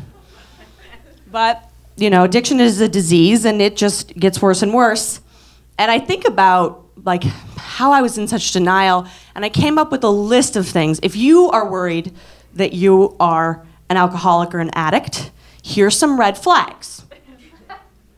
But, 1.32 1.70
you 1.96 2.10
know, 2.10 2.24
addiction 2.24 2.60
is 2.60 2.82
a 2.82 2.90
disease 2.90 3.46
and 3.46 3.62
it 3.62 3.78
just 3.78 4.16
gets 4.16 4.42
worse 4.42 4.62
and 4.62 4.74
worse. 4.74 5.22
And 5.78 5.92
I 5.92 6.00
think 6.00 6.26
about 6.26 6.86
like 7.04 7.24
how 7.24 7.92
I 7.92 8.02
was 8.02 8.18
in 8.18 8.28
such 8.28 8.52
denial 8.52 9.08
and 9.36 9.46
I 9.46 9.50
came 9.50 9.78
up 9.78 9.92
with 9.92 10.04
a 10.04 10.10
list 10.10 10.56
of 10.56 10.68
things. 10.68 11.00
If 11.04 11.16
you 11.16 11.50
are 11.52 11.70
worried 11.70 12.14
that 12.56 12.74
you 12.74 13.16
are 13.20 13.66
an 13.90 13.98
alcoholic 13.98 14.54
or 14.54 14.60
an 14.60 14.72
addict, 14.74 15.32
here's 15.64 15.98
some 15.98 16.20
red 16.20 16.38
flags. 16.38 17.06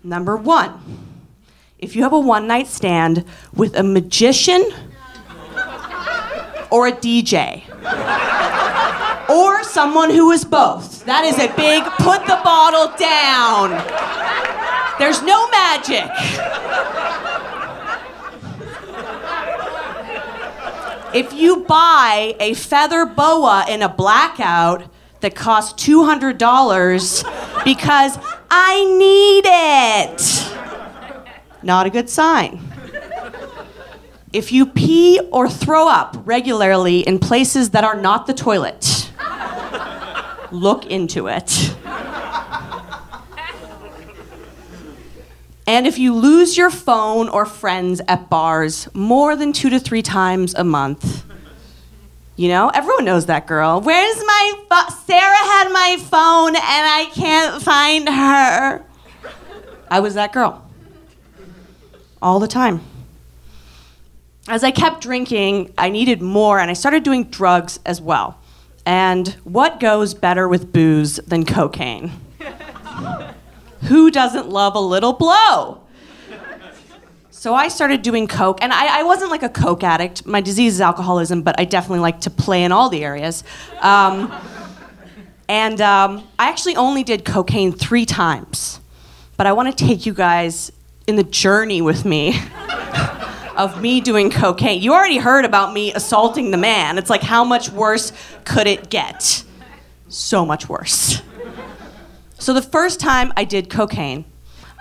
Number 0.03 0.35
1. 0.35 1.10
If 1.81 1.95
you 1.95 2.03
have 2.03 2.13
a 2.13 2.19
one 2.19 2.45
night 2.47 2.67
stand 2.67 3.25
with 3.55 3.75
a 3.75 3.81
magician 3.81 4.63
or 6.69 6.87
a 6.87 6.91
DJ 6.91 7.63
or 9.27 9.63
someone 9.63 10.11
who 10.11 10.29
is 10.31 10.45
both. 10.45 11.03
That 11.05 11.25
is 11.25 11.39
a 11.39 11.47
big 11.55 11.83
put 11.97 12.21
the 12.27 12.39
bottle 12.43 12.95
down. 12.97 13.71
There's 14.99 15.23
no 15.23 15.49
magic. 15.49 16.09
If 21.15 21.33
you 21.33 21.65
buy 21.65 22.35
a 22.39 22.53
feather 22.53 23.05
boa 23.07 23.65
in 23.67 23.81
a 23.81 23.89
blackout 23.89 24.83
that 25.21 25.33
costs 25.35 25.83
$200 25.83 27.63
because 27.65 28.19
I 28.51 28.85
need 28.85 29.45
it, 29.47 30.60
not 31.63 31.85
a 31.85 31.89
good 31.89 32.09
sign. 32.09 32.59
If 34.33 34.51
you 34.51 34.65
pee 34.65 35.19
or 35.31 35.49
throw 35.49 35.87
up 35.87 36.15
regularly 36.25 37.01
in 37.01 37.19
places 37.19 37.71
that 37.71 37.83
are 37.83 37.99
not 37.99 38.27
the 38.27 38.33
toilet, 38.33 39.11
look 40.51 40.85
into 40.85 41.27
it. 41.27 41.75
And 45.67 45.85
if 45.85 45.97
you 45.97 46.13
lose 46.13 46.57
your 46.57 46.69
phone 46.69 47.29
or 47.29 47.45
friends 47.45 48.01
at 48.07 48.29
bars 48.29 48.87
more 48.93 49.35
than 49.35 49.53
two 49.53 49.69
to 49.69 49.79
three 49.79 50.01
times 50.01 50.53
a 50.55 50.63
month, 50.63 51.23
you 52.35 52.47
know, 52.47 52.69
everyone 52.69 53.05
knows 53.05 53.27
that 53.27 53.47
girl. 53.47 53.81
Where's 53.81 54.17
my 54.17 54.53
phone? 54.69 54.91
Sarah 55.05 55.21
had 55.21 55.69
my 55.71 55.97
phone 55.99 56.55
and 56.55 56.57
I 56.57 57.09
can't 57.13 57.61
find 57.61 58.09
her. 58.09 58.83
I 59.89 59.99
was 59.99 60.15
that 60.15 60.33
girl. 60.33 60.70
All 62.21 62.39
the 62.39 62.47
time. 62.47 62.81
As 64.47 64.63
I 64.63 64.71
kept 64.71 65.01
drinking, 65.01 65.73
I 65.77 65.89
needed 65.89 66.21
more 66.21 66.59
and 66.59 66.69
I 66.69 66.73
started 66.73 67.03
doing 67.03 67.25
drugs 67.25 67.79
as 67.85 68.01
well. 68.01 68.39
And 68.85 69.29
what 69.43 69.79
goes 69.79 70.13
better 70.13 70.47
with 70.47 70.73
booze 70.73 71.17
than 71.17 71.45
cocaine? 71.45 72.11
Who 73.83 74.11
doesn't 74.11 74.49
love 74.49 74.75
a 74.75 74.79
little 74.79 75.13
blow? 75.13 75.81
So 77.29 77.55
I 77.55 77.69
started 77.69 78.03
doing 78.03 78.27
coke, 78.27 78.59
and 78.61 78.71
I, 78.71 78.99
I, 78.99 79.03
wasn't 79.03 79.31
like 79.31 79.41
a 79.41 79.49
coke 79.49 79.83
addict. 79.83 80.27
My 80.27 80.41
disease 80.41 80.75
is 80.75 80.81
alcoholism, 80.81 81.41
but 81.41 81.59
I 81.59 81.65
definitely 81.65 82.01
like 82.01 82.21
to 82.21 82.29
play 82.29 82.63
in 82.63 82.71
all 82.71 82.87
the 82.87 83.03
areas. 83.03 83.43
Um, 83.79 84.31
and 85.49 85.81
um, 85.81 86.27
I 86.37 86.49
actually 86.49 86.75
only 86.75 87.03
did 87.03 87.25
cocaine 87.25 87.71
three 87.71 88.05
times. 88.05 88.79
But 89.37 89.47
I 89.47 89.53
want 89.53 89.75
to 89.75 89.85
take 89.85 90.05
you 90.05 90.13
guys 90.13 90.71
in 91.11 91.17
the 91.17 91.23
journey 91.23 91.81
with 91.81 92.05
me 92.05 92.39
of 93.57 93.81
me 93.81 93.99
doing 93.99 94.31
cocaine. 94.31 94.81
You 94.81 94.93
already 94.93 95.17
heard 95.17 95.43
about 95.43 95.73
me 95.73 95.93
assaulting 95.93 96.51
the 96.51 96.57
man. 96.57 96.97
It's 96.97 97.09
like, 97.09 97.21
how 97.21 97.43
much 97.43 97.69
worse 97.69 98.13
could 98.45 98.65
it 98.65 98.89
get? 98.89 99.43
So 100.07 100.45
much 100.45 100.69
worse. 100.69 101.21
So 102.39 102.53
the 102.53 102.61
first 102.61 103.01
time 103.01 103.33
I 103.35 103.43
did 103.43 103.69
cocaine, 103.69 104.23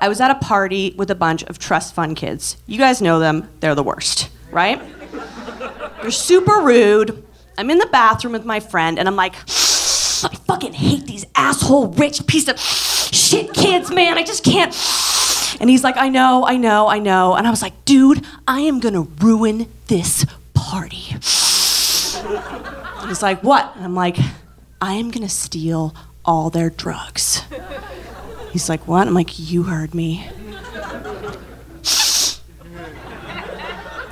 I 0.01 0.09
was 0.09 0.21
at 0.21 0.31
a 0.31 0.37
party 0.37 0.95
with 0.97 1.11
a 1.11 1.17
bunch 1.17 1.43
of 1.43 1.59
trust 1.59 1.95
fund 1.95 2.17
kids. 2.17 2.57
You 2.67 2.79
guys 2.79 3.03
know 3.03 3.19
them, 3.19 3.51
they're 3.59 3.75
the 3.75 3.83
worst, 3.83 4.31
right? 4.53 4.81
They're 6.01 6.13
super 6.13 6.61
rude. 6.61 7.27
I'm 7.59 7.71
in 7.71 7.79
the 7.79 7.89
bathroom 7.91 8.35
with 8.35 8.45
my 8.45 8.61
friend, 8.61 9.01
and 9.01 9.09
I'm 9.09 9.17
like, 9.17 9.35
I 9.35 10.37
fucking 10.47 10.75
hate 10.75 11.07
these 11.07 11.27
asshole 11.35 11.89
rich 11.89 12.25
piece 12.29 12.47
of 12.47 12.59
shit 12.61 13.53
kids, 13.53 13.91
man. 13.91 14.17
I 14.17 14.23
just 14.23 14.45
can't. 14.45 14.73
And 15.59 15.71
he's 15.71 15.83
like, 15.83 15.97
I 15.97 16.09
know, 16.09 16.45
I 16.47 16.57
know, 16.57 16.89
I 16.89 16.99
know. 16.99 17.35
And 17.35 17.47
I 17.47 17.51
was 17.51 17.63
like, 17.63 17.85
dude, 17.85 18.25
I 18.47 18.61
am 18.61 18.81
gonna 18.81 19.03
ruin 19.03 19.67
this 19.89 20.27
party. 20.55 21.17
He's 23.09 23.23
like, 23.23 23.43
what? 23.43 23.73
And 23.77 23.85
I'm 23.85 23.95
like, 23.95 24.17
I 24.81 24.95
am 24.95 25.11
gonna 25.11 25.29
steal 25.29 25.95
all 26.25 26.51
their 26.51 26.71
drugs. 26.71 27.43
He's 28.53 28.69
like, 28.69 28.87
What? 28.87 29.07
I'm 29.07 29.15
like, 29.15 29.39
You 29.39 29.65
heard 29.65 29.95
me. 29.95 30.29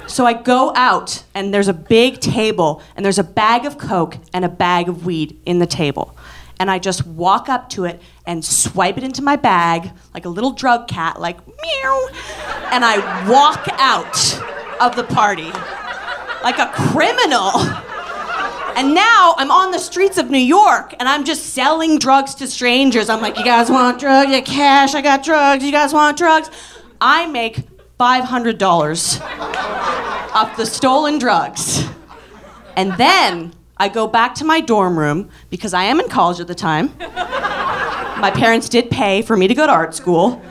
So 0.06 0.26
I 0.26 0.32
go 0.32 0.72
out, 0.74 1.22
and 1.32 1.54
there's 1.54 1.68
a 1.68 1.72
big 1.72 2.20
table, 2.20 2.82
and 2.96 3.04
there's 3.04 3.20
a 3.20 3.24
bag 3.24 3.64
of 3.64 3.78
Coke 3.78 4.16
and 4.32 4.44
a 4.44 4.48
bag 4.48 4.88
of 4.88 5.06
weed 5.06 5.38
in 5.46 5.60
the 5.60 5.66
table. 5.66 6.16
And 6.60 6.70
I 6.70 6.78
just 6.78 7.06
walk 7.06 7.48
up 7.48 7.68
to 7.70 7.84
it 7.84 8.00
and 8.26 8.44
swipe 8.44 8.98
it 8.98 9.04
into 9.04 9.22
my 9.22 9.36
bag 9.36 9.92
like 10.12 10.24
a 10.24 10.28
little 10.28 10.50
drug 10.50 10.88
cat, 10.88 11.20
like 11.20 11.38
meow. 11.46 12.08
And 12.72 12.84
I 12.84 13.28
walk 13.28 13.66
out 13.72 14.40
of 14.80 14.96
the 14.96 15.04
party 15.04 15.50
like 16.42 16.58
a 16.58 16.70
criminal. 16.72 17.52
And 18.76 18.94
now 18.94 19.34
I'm 19.36 19.50
on 19.50 19.72
the 19.72 19.78
streets 19.78 20.18
of 20.18 20.30
New 20.30 20.38
York 20.38 20.94
and 21.00 21.08
I'm 21.08 21.24
just 21.24 21.46
selling 21.46 21.98
drugs 21.98 22.34
to 22.36 22.46
strangers. 22.46 23.08
I'm 23.08 23.20
like, 23.20 23.36
you 23.36 23.44
guys 23.44 23.70
want 23.70 23.98
drugs? 23.98 24.30
Yeah, 24.30 24.40
cash. 24.40 24.94
I 24.94 25.02
got 25.02 25.24
drugs. 25.24 25.64
You 25.64 25.72
guys 25.72 25.92
want 25.92 26.16
drugs? 26.16 26.50
I 27.00 27.26
make 27.26 27.66
$500 27.98 29.20
off 30.32 30.56
the 30.56 30.66
stolen 30.66 31.18
drugs. 31.18 31.88
And 32.76 32.92
then 32.92 33.52
I 33.80 33.88
go 33.88 34.06
back 34.08 34.34
to 34.36 34.44
my 34.44 34.60
dorm 34.60 34.98
room 34.98 35.30
because 35.50 35.72
I 35.72 35.84
am 35.84 36.00
in 36.00 36.08
college 36.08 36.40
at 36.40 36.48
the 36.48 36.54
time. 36.54 36.92
My 36.98 38.32
parents 38.34 38.68
did 38.68 38.90
pay 38.90 39.22
for 39.22 39.36
me 39.36 39.46
to 39.46 39.54
go 39.54 39.66
to 39.66 39.72
art 39.72 39.94
school, 39.94 40.42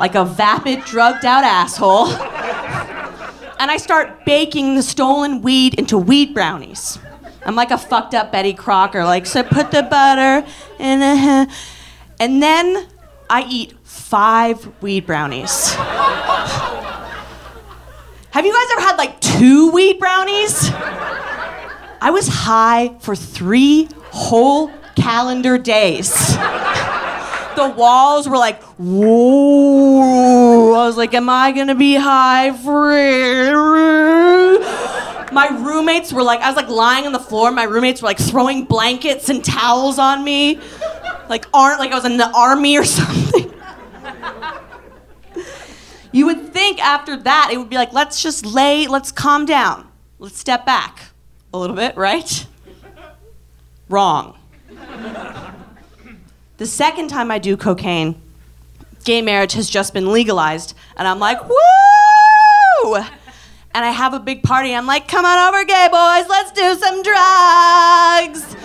like 0.00 0.16
a 0.16 0.24
vapid, 0.24 0.84
drugged 0.84 1.24
out 1.24 1.44
asshole. 1.44 2.08
And 3.60 3.70
I 3.70 3.76
start 3.76 4.24
baking 4.24 4.74
the 4.74 4.82
stolen 4.82 5.40
weed 5.42 5.74
into 5.74 5.96
weed 5.96 6.34
brownies. 6.34 6.98
I'm 7.46 7.54
like 7.54 7.70
a 7.70 7.78
fucked 7.78 8.14
up 8.14 8.32
Betty 8.32 8.54
Crocker, 8.54 9.04
like, 9.04 9.26
so 9.26 9.44
put 9.44 9.70
the 9.70 9.84
butter 9.84 10.44
in 10.80 11.02
a. 11.02 11.46
And 12.18 12.42
then 12.42 12.88
I 13.30 13.46
eat 13.48 13.74
five 13.84 14.68
weed 14.82 15.06
brownies. 15.06 15.72
Have 18.30 18.46
you 18.46 18.52
guys 18.52 18.66
ever 18.72 18.80
had 18.80 18.96
like 18.96 19.20
two 19.20 19.70
weed 19.70 20.00
brownies? 20.00 20.70
I 22.02 22.10
was 22.10 22.26
high 22.26 22.96
for 22.98 23.14
three 23.14 23.88
whole 24.10 24.72
calendar 24.96 25.56
days. 25.56 26.12
The 27.54 27.72
walls 27.76 28.28
were 28.28 28.38
like, 28.38 28.60
whoa. 28.76 30.72
I 30.72 30.84
was 30.84 30.96
like, 30.96 31.14
am 31.14 31.28
I 31.28 31.52
gonna 31.52 31.76
be 31.76 31.94
high 31.94 32.56
for 32.56 32.90
my 35.32 35.46
roommates 35.62 36.12
were 36.12 36.24
like, 36.24 36.40
I 36.40 36.48
was 36.48 36.56
like 36.56 36.66
lying 36.66 37.06
on 37.06 37.12
the 37.12 37.20
floor. 37.20 37.52
My 37.52 37.62
roommates 37.62 38.02
were 38.02 38.06
like 38.06 38.18
throwing 38.18 38.64
blankets 38.64 39.28
and 39.28 39.44
towels 39.44 40.00
on 40.00 40.24
me, 40.24 40.58
like 41.28 41.46
aren't 41.54 41.78
like 41.78 41.92
I 41.92 41.94
was 41.94 42.04
in 42.04 42.16
the 42.16 42.28
army 42.32 42.76
or 42.78 42.84
something. 42.98 43.54
You 46.10 46.26
would 46.26 46.52
think 46.52 46.84
after 46.84 47.16
that 47.16 47.50
it 47.52 47.58
would 47.58 47.70
be 47.70 47.76
like, 47.76 47.92
let's 47.92 48.20
just 48.20 48.44
lay, 48.44 48.88
let's 48.88 49.12
calm 49.12 49.46
down, 49.46 49.86
let's 50.18 50.36
step 50.36 50.66
back 50.66 51.11
a 51.54 51.58
little 51.58 51.76
bit, 51.76 51.96
right? 51.96 52.46
Wrong. 53.88 54.38
The 56.56 56.66
second 56.66 57.08
time 57.08 57.30
I 57.30 57.38
do 57.38 57.56
cocaine, 57.56 58.20
gay 59.04 59.20
marriage 59.22 59.52
has 59.54 59.68
just 59.68 59.92
been 59.92 60.12
legalized, 60.12 60.74
and 60.96 61.08
I'm 61.08 61.18
like, 61.18 61.38
woo! 61.48 62.94
And 63.74 63.84
I 63.84 63.90
have 63.90 64.14
a 64.14 64.20
big 64.20 64.42
party. 64.42 64.74
I'm 64.74 64.86
like, 64.86 65.08
come 65.08 65.24
on 65.24 65.48
over, 65.48 65.64
gay 65.64 65.88
boys, 65.90 66.28
let's 66.28 66.52
do 66.52 66.74
some 66.76 67.02
drugs. 67.02 68.56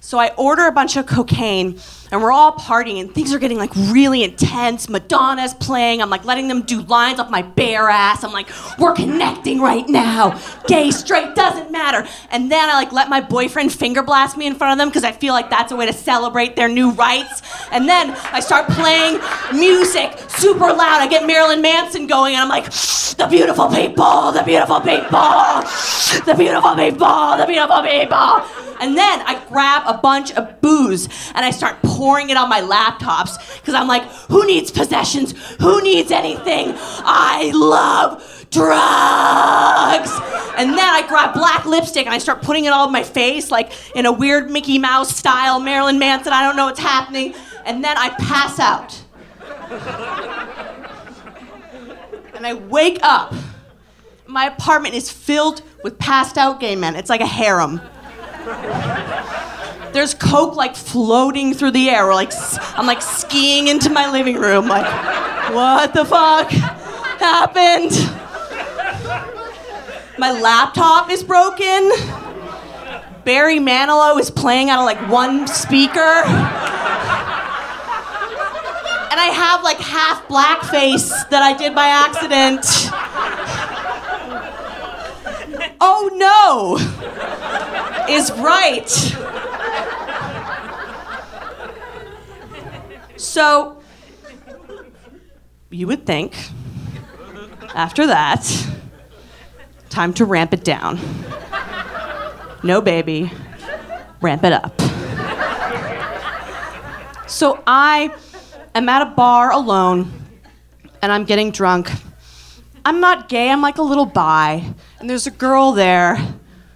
So 0.00 0.18
I 0.18 0.32
order 0.36 0.66
a 0.66 0.72
bunch 0.72 0.96
of 0.96 1.06
cocaine 1.06 1.78
and 2.12 2.22
we're 2.22 2.30
all 2.30 2.52
partying 2.52 3.00
and 3.00 3.12
things 3.12 3.32
are 3.32 3.38
getting 3.38 3.56
like 3.56 3.74
really 3.74 4.22
intense. 4.22 4.88
Madonna's 4.90 5.54
playing. 5.54 6.02
I'm 6.02 6.10
like 6.10 6.26
letting 6.26 6.46
them 6.46 6.60
do 6.60 6.82
lines 6.82 7.18
off 7.18 7.30
my 7.30 7.40
bare 7.40 7.88
ass. 7.88 8.22
I'm 8.22 8.32
like, 8.32 8.50
we're 8.78 8.92
connecting 8.92 9.60
right 9.60 9.88
now. 9.88 10.38
Gay, 10.68 10.90
straight, 10.90 11.34
doesn't 11.34 11.72
matter. 11.72 12.06
And 12.30 12.52
then 12.52 12.68
I 12.68 12.74
like 12.74 12.92
let 12.92 13.08
my 13.08 13.22
boyfriend 13.22 13.72
finger 13.72 14.02
blast 14.02 14.36
me 14.36 14.46
in 14.46 14.54
front 14.54 14.72
of 14.72 14.78
them 14.78 14.88
because 14.88 15.04
I 15.04 15.12
feel 15.12 15.32
like 15.32 15.48
that's 15.48 15.72
a 15.72 15.76
way 15.76 15.86
to 15.86 15.92
celebrate 15.94 16.54
their 16.54 16.68
new 16.68 16.90
rights. 16.90 17.40
And 17.72 17.88
then 17.88 18.10
I 18.10 18.40
start 18.40 18.68
playing 18.68 19.18
music 19.58 20.12
super 20.28 20.66
loud. 20.66 21.00
I 21.00 21.08
get 21.08 21.26
Marilyn 21.26 21.62
Manson 21.62 22.06
going 22.06 22.34
and 22.34 22.42
I'm 22.42 22.48
like, 22.50 22.66
the 23.16 23.26
beautiful 23.26 23.68
people, 23.68 24.32
the 24.32 24.42
beautiful 24.42 24.80
people, 24.80 25.62
the 26.26 26.34
beautiful 26.36 26.74
people, 26.76 27.36
the 27.38 27.44
beautiful 27.48 27.82
people. 27.82 28.62
And 28.82 28.98
then 28.98 29.20
I 29.20 29.40
grab 29.48 29.84
a 29.86 29.96
bunch 29.98 30.32
of 30.32 30.60
booze 30.60 31.08
and 31.36 31.44
I 31.44 31.52
start 31.52 31.80
pouring 31.82 32.01
it 32.30 32.36
on 32.36 32.48
my 32.48 32.60
laptops 32.60 33.60
because 33.60 33.74
I'm 33.74 33.86
like, 33.86 34.02
who 34.28 34.46
needs 34.46 34.70
possessions? 34.70 35.32
Who 35.60 35.80
needs 35.82 36.10
anything? 36.10 36.74
I 36.76 37.52
love 37.54 38.46
drugs. 38.50 40.10
And 40.58 40.70
then 40.70 40.80
I 40.80 41.04
grab 41.08 41.32
black 41.32 41.64
lipstick 41.64 42.06
and 42.06 42.14
I 42.14 42.18
start 42.18 42.42
putting 42.42 42.64
it 42.64 42.72
all 42.72 42.86
on 42.86 42.92
my 42.92 43.02
face, 43.02 43.50
like 43.50 43.72
in 43.96 44.06
a 44.06 44.12
weird 44.12 44.50
Mickey 44.50 44.78
Mouse 44.78 45.14
style, 45.16 45.60
Marilyn 45.60 45.98
Manson, 45.98 46.32
I 46.32 46.42
don't 46.42 46.56
know 46.56 46.66
what's 46.66 46.80
happening. 46.80 47.34
And 47.64 47.82
then 47.82 47.96
I 47.96 48.10
pass 48.10 48.58
out. 48.58 49.00
And 52.34 52.46
I 52.46 52.54
wake 52.54 52.98
up. 53.02 53.32
My 54.26 54.46
apartment 54.46 54.94
is 54.94 55.10
filled 55.10 55.62
with 55.84 55.98
passed 55.98 56.36
out 56.36 56.58
gay 56.58 56.74
men. 56.74 56.96
It's 56.96 57.10
like 57.10 57.20
a 57.20 57.26
harem. 57.26 57.80
There's 59.92 60.14
coke 60.14 60.56
like 60.56 60.74
floating 60.74 61.52
through 61.54 61.72
the 61.72 61.90
air. 61.90 62.06
We're 62.06 62.14
like, 62.14 62.32
I'm 62.76 62.86
like 62.86 63.02
skiing 63.02 63.68
into 63.68 63.90
my 63.90 64.10
living 64.10 64.36
room. 64.36 64.66
Like, 64.66 64.86
what 65.52 65.92
the 65.92 66.04
fuck 66.04 66.50
happened? 66.50 67.92
My 70.18 70.32
laptop 70.32 71.10
is 71.10 71.22
broken. 71.22 71.90
Barry 73.24 73.58
Manilow 73.58 74.18
is 74.18 74.30
playing 74.30 74.70
out 74.70 74.80
of 74.80 74.86
like 74.86 75.10
one 75.10 75.46
speaker. 75.46 76.22
And 79.10 79.20
I 79.20 79.30
have 79.34 79.62
like 79.62 79.78
half 79.78 80.26
blackface 80.26 81.28
that 81.28 81.42
I 81.42 81.56
did 81.56 81.74
by 81.74 81.86
accident. 81.86 82.64
Oh 85.80 86.10
no! 86.14 86.78
is 88.08 88.30
right. 88.32 88.88
So, 93.22 93.80
you 95.70 95.86
would 95.86 96.04
think, 96.04 96.34
after 97.72 98.08
that, 98.08 98.66
time 99.88 100.12
to 100.14 100.24
ramp 100.24 100.52
it 100.52 100.64
down. 100.64 100.98
No, 102.64 102.80
baby, 102.80 103.30
ramp 104.20 104.42
it 104.42 104.52
up. 104.52 104.80
So, 107.28 107.62
I 107.64 108.12
am 108.74 108.88
at 108.88 109.02
a 109.02 109.10
bar 109.12 109.52
alone 109.52 110.12
and 111.00 111.12
I'm 111.12 111.24
getting 111.24 111.52
drunk. 111.52 111.92
I'm 112.84 112.98
not 112.98 113.28
gay, 113.28 113.50
I'm 113.50 113.62
like 113.62 113.78
a 113.78 113.82
little 113.82 114.04
bi. 114.04 114.64
And 114.98 115.08
there's 115.08 115.28
a 115.28 115.30
girl 115.30 115.70
there 115.70 116.18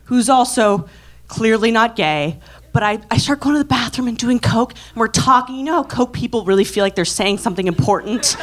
who's 0.05 0.29
also 0.29 0.89
clearly 1.27 1.73
not 1.73 1.97
gay. 1.97 2.39
But 2.77 2.83
I, 2.83 3.01
I 3.11 3.17
start 3.17 3.41
going 3.41 3.55
to 3.55 3.59
the 3.59 3.65
bathroom 3.65 4.07
and 4.07 4.19
doing 4.19 4.39
coke, 4.39 4.73
and 4.73 4.97
we're 4.97 5.09
talking. 5.09 5.57
You 5.57 5.65
know 5.65 5.73
how 5.77 5.83
coke 5.83 6.13
people 6.13 6.45
really 6.45 6.65
feel 6.65 6.85
like 6.85 6.95
they're 6.95 7.07
saying 7.07 7.39
something 7.39 7.67
important? 7.67 8.37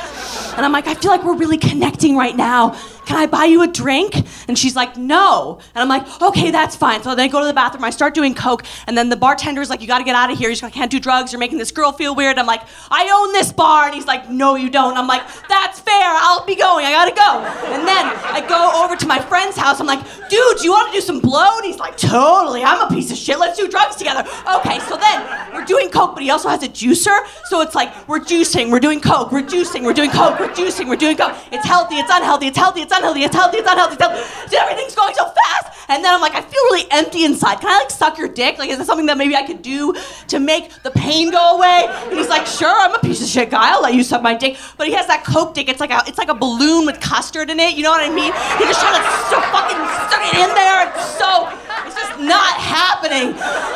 And 0.57 0.65
I'm 0.65 0.71
like, 0.71 0.87
I 0.87 0.95
feel 0.95 1.11
like 1.11 1.23
we're 1.23 1.37
really 1.37 1.59
connecting 1.59 2.17
right 2.17 2.35
now. 2.35 2.75
Can 3.05 3.17
I 3.17 3.25
buy 3.25 3.45
you 3.45 3.61
a 3.61 3.67
drink? 3.67 4.25
And 4.47 4.57
she's 4.57 4.75
like, 4.75 4.97
no. 4.97 5.59
And 5.75 5.81
I'm 5.81 5.89
like, 5.89 6.21
okay, 6.21 6.51
that's 6.51 6.75
fine. 6.75 7.03
So 7.03 7.15
then 7.15 7.25
I 7.25 7.27
go 7.27 7.39
to 7.39 7.45
the 7.45 7.53
bathroom, 7.53 7.83
I 7.83 7.89
start 7.89 8.13
doing 8.13 8.33
coke, 8.33 8.63
and 8.87 8.97
then 8.97 9.09
the 9.09 9.15
bartender's 9.15 9.69
like, 9.69 9.81
you 9.81 9.87
gotta 9.87 10.03
get 10.03 10.15
out 10.15 10.31
of 10.31 10.37
here. 10.37 10.49
You 10.49 10.57
can't 10.69 10.91
do 10.91 10.99
drugs. 10.99 11.31
You're 11.31 11.39
making 11.39 11.57
this 11.57 11.71
girl 11.71 11.91
feel 11.91 12.15
weird. 12.15 12.37
I'm 12.37 12.47
like, 12.47 12.61
I 12.89 13.09
own 13.13 13.33
this 13.33 13.51
bar. 13.51 13.85
And 13.85 13.95
he's 13.95 14.05
like, 14.05 14.29
no, 14.29 14.55
you 14.55 14.69
don't. 14.69 14.97
I'm 14.97 15.07
like, 15.07 15.23
that's 15.49 15.79
fair. 15.79 15.93
I'll 15.95 16.45
be 16.45 16.55
going. 16.55 16.85
I 16.85 16.91
gotta 16.91 17.15
go. 17.15 17.73
And 17.73 17.87
then 17.87 18.05
I 18.05 18.45
go 18.47 18.83
over 18.83 18.95
to 18.95 19.07
my 19.07 19.19
friend's 19.19 19.57
house. 19.57 19.79
I'm 19.79 19.87
like, 19.87 20.03
dude, 20.29 20.63
you 20.63 20.71
wanna 20.71 20.91
do 20.91 21.01
some 21.01 21.19
blow? 21.19 21.57
And 21.57 21.65
he's 21.65 21.79
like, 21.79 21.97
totally. 21.97 22.63
I'm 22.63 22.81
a 22.81 22.93
piece 22.93 23.11
of 23.11 23.17
shit. 23.17 23.39
Let's 23.39 23.57
do 23.57 23.67
drugs 23.67 23.95
together. 23.95 24.27
Okay, 24.55 24.79
so 24.79 24.97
then 24.97 25.53
we're 25.53 25.65
doing 25.65 25.89
coke, 25.89 26.13
but 26.13 26.23
he 26.23 26.29
also 26.29 26.49
has 26.49 26.63
a 26.63 26.69
juicer. 26.69 27.17
So 27.45 27.61
it's 27.61 27.75
like, 27.75 28.07
we're 28.07 28.19
juicing, 28.19 28.71
we're 28.71 28.79
doing 28.79 29.01
coke, 29.01 29.31
we're 29.31 29.41
juicing, 29.41 29.83
we're 29.83 29.93
doing 29.93 30.09
coke, 30.09 30.39
we're 30.39 30.49
juicing, 30.49 30.87
we're 30.87 30.95
doing 30.95 31.17
coke. 31.17 31.35
It's 31.51 31.65
healthy, 31.65 31.95
it's 31.95 32.11
unhealthy, 32.11 32.47
it's 32.47 32.57
healthy, 32.57 32.81
it's 32.81 32.92
unhealthy, 32.93 33.23
it's 33.23 33.35
healthy, 33.35 33.57
it's 33.57 33.69
unhealthy, 33.69 33.95
it's 33.95 34.03
healthy. 34.03 34.57
Everything's 34.57 34.95
going 34.95 35.13
so 35.15 35.25
fast. 35.25 35.89
And 35.89 36.03
then 36.03 36.13
I'm 36.13 36.21
like, 36.21 36.33
I 36.33 36.41
feel 36.41 36.63
really 36.71 36.87
empty 36.91 37.25
inside. 37.25 37.59
Can 37.59 37.69
I 37.69 37.79
like 37.79 37.91
suck 37.91 38.17
your 38.17 38.29
dick? 38.29 38.57
Like, 38.57 38.69
is 38.69 38.77
this 38.77 38.87
something 38.87 39.05
that 39.07 39.17
maybe 39.17 39.35
I 39.35 39.43
could 39.45 39.61
do 39.61 39.93
to 40.29 40.39
make 40.39 40.71
the 40.83 40.91
pain 40.91 41.31
go 41.31 41.57
away? 41.57 41.87
And 41.89 42.17
he's 42.17 42.29
like, 42.29 42.47
sure, 42.47 42.73
I'm 42.73 42.95
a 42.95 42.99
piece 42.99 43.21
of 43.21 43.27
shit 43.27 43.49
guy. 43.49 43.73
I'll 43.73 43.81
let 43.81 43.93
you 43.93 44.03
suck 44.03 44.21
my 44.21 44.33
dick. 44.33 44.57
But 44.77 44.87
he 44.87 44.93
has 44.93 45.07
that 45.07 45.25
coke 45.25 45.53
dick. 45.53 45.67
It's 45.67 45.79
like 45.79 45.91
a, 45.91 46.01
it's 46.07 46.17
like 46.17 46.29
a 46.29 46.33
balloon 46.33 46.85
with 46.85 46.99
custard 47.01 47.49
in 47.49 47.59
it. 47.59 47.75
You 47.75 47.83
know 47.83 47.91
what 47.91 48.01
I 48.01 48.13
mean? 48.13 48.31
He's 48.57 48.69
just 48.71 48.79
trying 48.79 48.95
to 48.95 49.05
so 49.27 49.41
fucking 49.51 49.81
stuck 50.07 50.23
it 50.23 50.37
in 50.39 50.55
there. 50.55 50.87
It's 50.87 51.19
so, 51.19 51.51
it's 51.85 51.95
just 51.95 52.19
not 52.19 52.55
happening. 52.57 53.35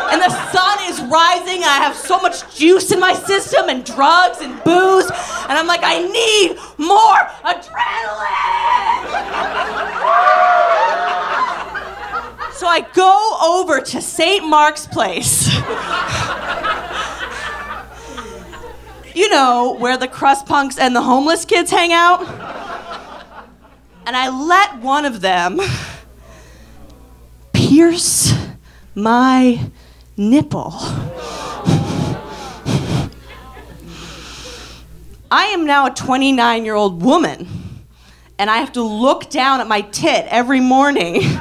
And 0.09 0.21
the 0.21 0.31
sun 0.51 0.77
is 0.87 1.01
rising. 1.11 1.63
I 1.63 1.77
have 1.83 1.95
so 1.95 2.19
much 2.19 2.55
juice 2.55 2.91
in 2.91 2.99
my 2.99 3.13
system 3.13 3.69
and 3.69 3.83
drugs 3.83 4.39
and 4.39 4.63
booze. 4.63 5.11
And 5.49 5.53
I'm 5.59 5.67
like, 5.67 5.81
I 5.83 6.01
need 6.07 6.57
more 6.77 7.19
adrenaline. 7.43 9.06
So 12.53 12.67
I 12.67 12.87
go 12.93 13.37
over 13.41 13.81
to 13.81 14.01
St. 14.01 14.45
Mark's 14.47 14.87
Place. 14.87 15.47
you 19.15 19.29
know, 19.29 19.75
where 19.79 19.97
the 19.97 20.07
crust 20.07 20.45
punks 20.45 20.77
and 20.77 20.95
the 20.95 21.01
homeless 21.01 21.45
kids 21.45 21.71
hang 21.71 21.91
out. 21.91 22.21
And 24.05 24.15
I 24.15 24.29
let 24.29 24.79
one 24.81 25.05
of 25.05 25.21
them 25.21 25.59
pierce 27.51 28.33
my 28.95 29.69
nipple. 30.15 30.73
I 35.29 35.47
am 35.47 35.65
now 35.65 35.87
a 35.87 35.91
29 35.91 36.63
year 36.63 36.75
old 36.75 37.03
woman, 37.03 37.47
and 38.39 38.49
I 38.49 38.57
have 38.57 38.73
to 38.73 38.83
look 38.83 39.29
down 39.29 39.61
at 39.61 39.67
my 39.67 39.81
tit 39.81 40.25
every 40.29 40.59
morning 40.59 41.21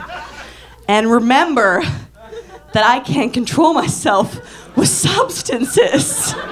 and 0.89 1.11
remember 1.11 1.83
that 2.73 2.85
I 2.85 3.01
can't 3.01 3.33
control 3.33 3.75
myself 3.75 4.77
with 4.77 4.89
substances. 4.89 6.35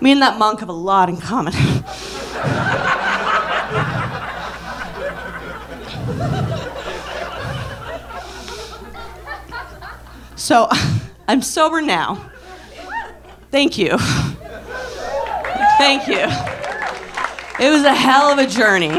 Me 0.00 0.12
and 0.12 0.22
that 0.22 0.38
monk 0.38 0.60
have 0.60 0.68
a 0.68 0.72
lot 0.72 1.08
in 1.08 1.16
common. 1.16 1.52
so, 10.36 10.68
I'm 11.26 11.42
sober 11.42 11.82
now. 11.82 12.30
Thank 13.50 13.76
you. 13.76 13.98
Thank 15.78 16.08
you. 16.08 16.26
It 17.64 17.70
was 17.70 17.84
a 17.84 17.94
hell 17.94 18.32
of 18.32 18.38
a 18.38 18.46
journey. 18.46 18.90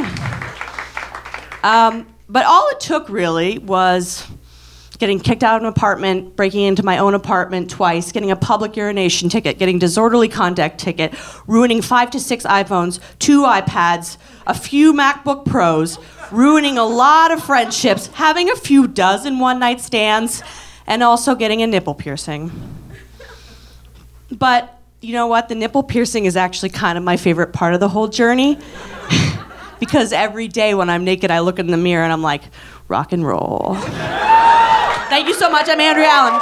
Um, 1.61 2.07
but 2.29 2.45
all 2.45 2.69
it 2.69 2.79
took 2.79 3.09
really 3.09 3.59
was 3.59 4.25
getting 4.97 5.19
kicked 5.19 5.43
out 5.43 5.57
of 5.57 5.63
an 5.63 5.67
apartment, 5.67 6.35
breaking 6.35 6.61
into 6.61 6.83
my 6.83 6.97
own 6.97 7.13
apartment 7.13 7.69
twice, 7.69 8.11
getting 8.11 8.31
a 8.31 8.35
public 8.35 8.75
urination 8.75 9.29
ticket, 9.29 9.57
getting 9.57 9.79
disorderly 9.79 10.27
conduct 10.27 10.77
ticket, 10.77 11.13
ruining 11.47 11.81
five 11.81 12.11
to 12.11 12.19
six 12.19 12.45
iPhones, 12.45 12.99
two 13.19 13.43
iPads, 13.43 14.17
a 14.47 14.53
few 14.53 14.93
MacBook 14.93 15.45
Pros, 15.45 15.99
ruining 16.31 16.77
a 16.77 16.85
lot 16.85 17.31
of 17.31 17.43
friendships, 17.43 18.07
having 18.07 18.49
a 18.49 18.55
few 18.55 18.87
dozen 18.87 19.39
one 19.39 19.59
night 19.59 19.79
stands, 19.81 20.43
and 20.85 21.01
also 21.03 21.35
getting 21.35 21.61
a 21.61 21.67
nipple 21.67 21.93
piercing. 21.93 22.51
But 24.31 24.78
you 25.01 25.13
know 25.13 25.27
what? 25.27 25.49
The 25.49 25.55
nipple 25.55 25.83
piercing 25.83 26.25
is 26.25 26.35
actually 26.35 26.69
kind 26.69 26.97
of 26.97 27.03
my 27.03 27.17
favorite 27.17 27.53
part 27.53 27.73
of 27.73 27.79
the 27.79 27.89
whole 27.89 28.07
journey. 28.07 28.57
because 29.79 30.11
every 30.11 30.47
day 30.47 30.73
when 30.73 30.89
I'm 30.89 31.05
naked, 31.05 31.31
I 31.31 31.39
look 31.39 31.59
in 31.59 31.67
the 31.67 31.77
mirror 31.77 32.03
and 32.03 32.11
I'm 32.11 32.21
like, 32.21 32.43
rock 32.87 33.13
and 33.13 33.25
roll. 33.25 33.75
Thank 35.09 35.27
you 35.27 35.33
so 35.33 35.49
much. 35.49 35.69
I'm 35.69 35.79
Andrea 35.79 36.07
Allen. 36.07 36.41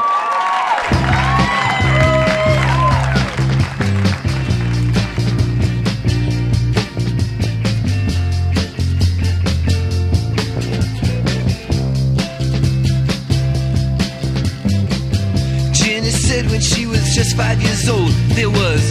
Said 16.27 16.51
when 16.51 16.59
she 16.59 16.85
was 16.85 17.15
just 17.15 17.37
five 17.37 17.61
years 17.61 17.87
old, 17.87 18.11
there 18.35 18.49
was 18.49 18.81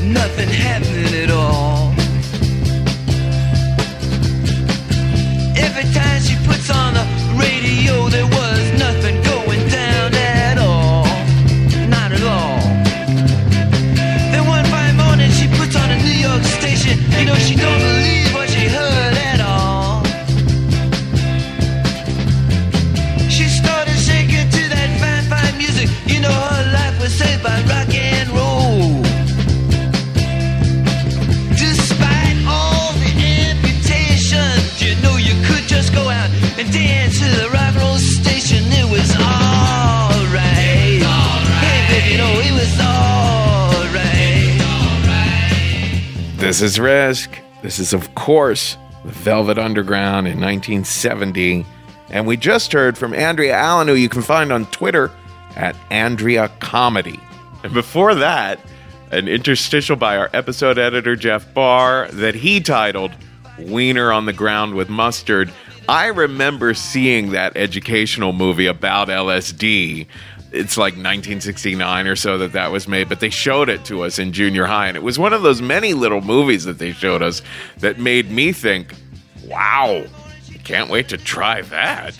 nothing 0.00 0.48
happening 0.48 1.12
at 1.24 1.30
all. 1.30 1.92
Every 5.66 5.86
time 5.92 6.20
she 6.22 6.36
puts 6.48 6.70
on 6.70 6.94
the 6.94 7.04
radio, 7.38 8.08
there 8.08 8.24
was 8.24 8.45
This 46.56 46.72
is 46.72 46.80
Risk. 46.80 47.38
This 47.60 47.78
is, 47.78 47.92
of 47.92 48.14
course, 48.14 48.78
the 49.04 49.12
Velvet 49.12 49.58
Underground 49.58 50.26
in 50.26 50.40
1970. 50.40 51.66
And 52.08 52.26
we 52.26 52.38
just 52.38 52.72
heard 52.72 52.96
from 52.96 53.12
Andrea 53.12 53.54
Allen, 53.54 53.88
who 53.88 53.94
you 53.94 54.08
can 54.08 54.22
find 54.22 54.50
on 54.50 54.64
Twitter 54.70 55.10
at 55.54 55.76
Andrea 55.90 56.50
Comedy. 56.60 57.20
And 57.62 57.74
before 57.74 58.14
that, 58.14 58.58
an 59.10 59.28
interstitial 59.28 59.96
by 59.96 60.16
our 60.16 60.30
episode 60.32 60.78
editor, 60.78 61.14
Jeff 61.14 61.52
Barr, 61.52 62.08
that 62.12 62.34
he 62.34 62.60
titled 62.60 63.12
Wiener 63.58 64.10
on 64.10 64.24
the 64.24 64.32
Ground 64.32 64.76
with 64.76 64.88
Mustard. 64.88 65.52
I 65.90 66.06
remember 66.06 66.72
seeing 66.72 67.32
that 67.32 67.54
educational 67.54 68.32
movie 68.32 68.66
about 68.66 69.08
LSD. 69.08 70.06
It's 70.52 70.76
like 70.76 70.94
1969 70.94 72.06
or 72.06 72.16
so 72.16 72.38
that 72.38 72.52
that 72.52 72.70
was 72.70 72.86
made, 72.86 73.08
but 73.08 73.20
they 73.20 73.30
showed 73.30 73.68
it 73.68 73.84
to 73.86 74.02
us 74.02 74.18
in 74.18 74.32
junior 74.32 74.64
high. 74.64 74.88
And 74.88 74.96
it 74.96 75.02
was 75.02 75.18
one 75.18 75.32
of 75.32 75.42
those 75.42 75.60
many 75.60 75.92
little 75.92 76.20
movies 76.20 76.64
that 76.64 76.78
they 76.78 76.92
showed 76.92 77.22
us 77.22 77.42
that 77.78 77.98
made 77.98 78.30
me 78.30 78.52
think, 78.52 78.94
wow, 79.44 80.04
I 80.52 80.58
can't 80.58 80.88
wait 80.88 81.08
to 81.08 81.16
try 81.18 81.62
that. 81.62 82.16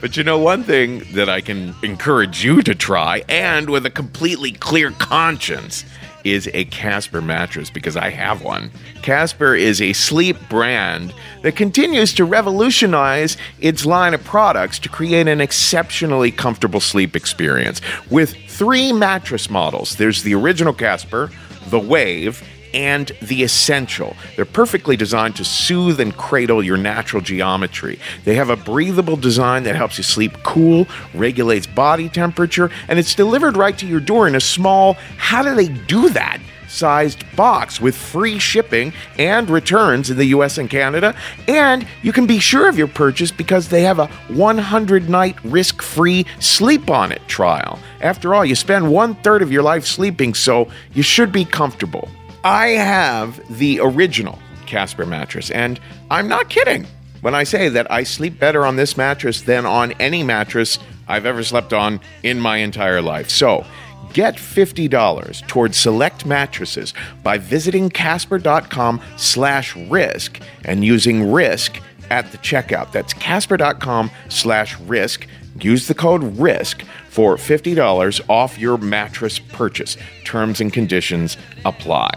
But 0.00 0.16
you 0.16 0.24
know, 0.24 0.38
one 0.38 0.64
thing 0.64 1.02
that 1.12 1.28
I 1.28 1.42
can 1.42 1.74
encourage 1.82 2.42
you 2.42 2.62
to 2.62 2.74
try, 2.74 3.22
and 3.28 3.68
with 3.68 3.84
a 3.84 3.90
completely 3.90 4.52
clear 4.52 4.90
conscience, 4.92 5.84
is 6.24 6.48
a 6.52 6.64
Casper 6.66 7.20
mattress 7.20 7.70
because 7.70 7.96
I 7.96 8.10
have 8.10 8.42
one. 8.42 8.70
Casper 9.02 9.54
is 9.54 9.80
a 9.80 9.92
sleep 9.92 10.36
brand 10.48 11.14
that 11.42 11.56
continues 11.56 12.12
to 12.14 12.24
revolutionize 12.24 13.36
its 13.60 13.86
line 13.86 14.14
of 14.14 14.22
products 14.24 14.78
to 14.80 14.88
create 14.88 15.28
an 15.28 15.40
exceptionally 15.40 16.30
comfortable 16.30 16.80
sleep 16.80 17.16
experience. 17.16 17.80
With 18.10 18.34
three 18.48 18.92
mattress 18.92 19.48
models 19.50 19.96
there's 19.96 20.22
the 20.22 20.34
original 20.34 20.72
Casper, 20.72 21.30
the 21.68 21.78
Wave, 21.78 22.42
and 22.74 23.12
the 23.22 23.42
essential. 23.42 24.16
They're 24.36 24.44
perfectly 24.44 24.96
designed 24.96 25.36
to 25.36 25.44
soothe 25.44 26.00
and 26.00 26.16
cradle 26.16 26.62
your 26.62 26.76
natural 26.76 27.22
geometry. 27.22 27.98
They 28.24 28.34
have 28.34 28.50
a 28.50 28.56
breathable 28.56 29.16
design 29.16 29.64
that 29.64 29.76
helps 29.76 29.98
you 29.98 30.04
sleep 30.04 30.42
cool, 30.42 30.86
regulates 31.14 31.66
body 31.66 32.08
temperature, 32.08 32.70
and 32.88 32.98
it's 32.98 33.14
delivered 33.14 33.56
right 33.56 33.76
to 33.78 33.86
your 33.86 34.00
door 34.00 34.28
in 34.28 34.34
a 34.34 34.40
small, 34.40 34.94
how 35.16 35.42
do 35.42 35.54
they 35.54 35.68
do 35.68 36.08
that? 36.10 36.40
Sized 36.68 37.24
box 37.34 37.80
with 37.80 37.96
free 37.96 38.38
shipping 38.38 38.92
and 39.18 39.50
returns 39.50 40.08
in 40.08 40.16
the 40.16 40.26
US 40.26 40.56
and 40.56 40.70
Canada. 40.70 41.16
And 41.48 41.84
you 42.02 42.12
can 42.12 42.26
be 42.28 42.38
sure 42.38 42.68
of 42.68 42.78
your 42.78 42.86
purchase 42.86 43.32
because 43.32 43.68
they 43.68 43.82
have 43.82 43.98
a 43.98 44.06
100 44.28 45.08
night 45.08 45.36
risk 45.44 45.82
free 45.82 46.26
sleep 46.38 46.88
on 46.88 47.10
it 47.10 47.26
trial. 47.26 47.80
After 48.00 48.34
all, 48.34 48.44
you 48.44 48.54
spend 48.54 48.88
one 48.88 49.16
third 49.16 49.42
of 49.42 49.50
your 49.50 49.64
life 49.64 49.84
sleeping, 49.84 50.32
so 50.32 50.68
you 50.94 51.02
should 51.02 51.32
be 51.32 51.44
comfortable. 51.44 52.08
I 52.44 52.68
have 52.68 53.58
the 53.58 53.80
original 53.80 54.38
Casper 54.66 55.04
mattress, 55.04 55.50
and 55.50 55.80
I'm 56.10 56.28
not 56.28 56.48
kidding 56.48 56.86
when 57.20 57.34
I 57.34 57.44
say 57.44 57.68
that 57.68 57.90
I 57.90 58.04
sleep 58.04 58.38
better 58.38 58.64
on 58.64 58.76
this 58.76 58.96
mattress 58.96 59.42
than 59.42 59.66
on 59.66 59.92
any 59.92 60.22
mattress 60.22 60.78
I've 61.08 61.26
ever 61.26 61.42
slept 61.42 61.72
on 61.72 62.00
in 62.22 62.40
my 62.40 62.58
entire 62.58 63.02
life. 63.02 63.28
So, 63.28 63.66
get 64.12 64.36
$50 64.36 65.46
towards 65.48 65.76
select 65.76 66.24
mattresses 66.24 66.94
by 67.22 67.36
visiting 67.38 67.90
casper.com 67.90 69.00
slash 69.16 69.76
risk 69.76 70.40
and 70.64 70.84
using 70.84 71.30
risk 71.30 71.80
at 72.10 72.30
the 72.32 72.38
checkout. 72.38 72.92
That's 72.92 73.12
casper.com 73.12 74.10
slash 74.28 74.78
risk. 74.80 75.26
Use 75.60 75.88
the 75.88 75.94
code 75.94 76.22
RISK 76.38 76.84
for 77.10 77.36
$50 77.36 78.20
off 78.28 78.58
your 78.58 78.78
mattress 78.78 79.38
purchase. 79.38 79.96
Terms 80.24 80.60
and 80.60 80.72
conditions 80.72 81.36
apply. 81.64 82.10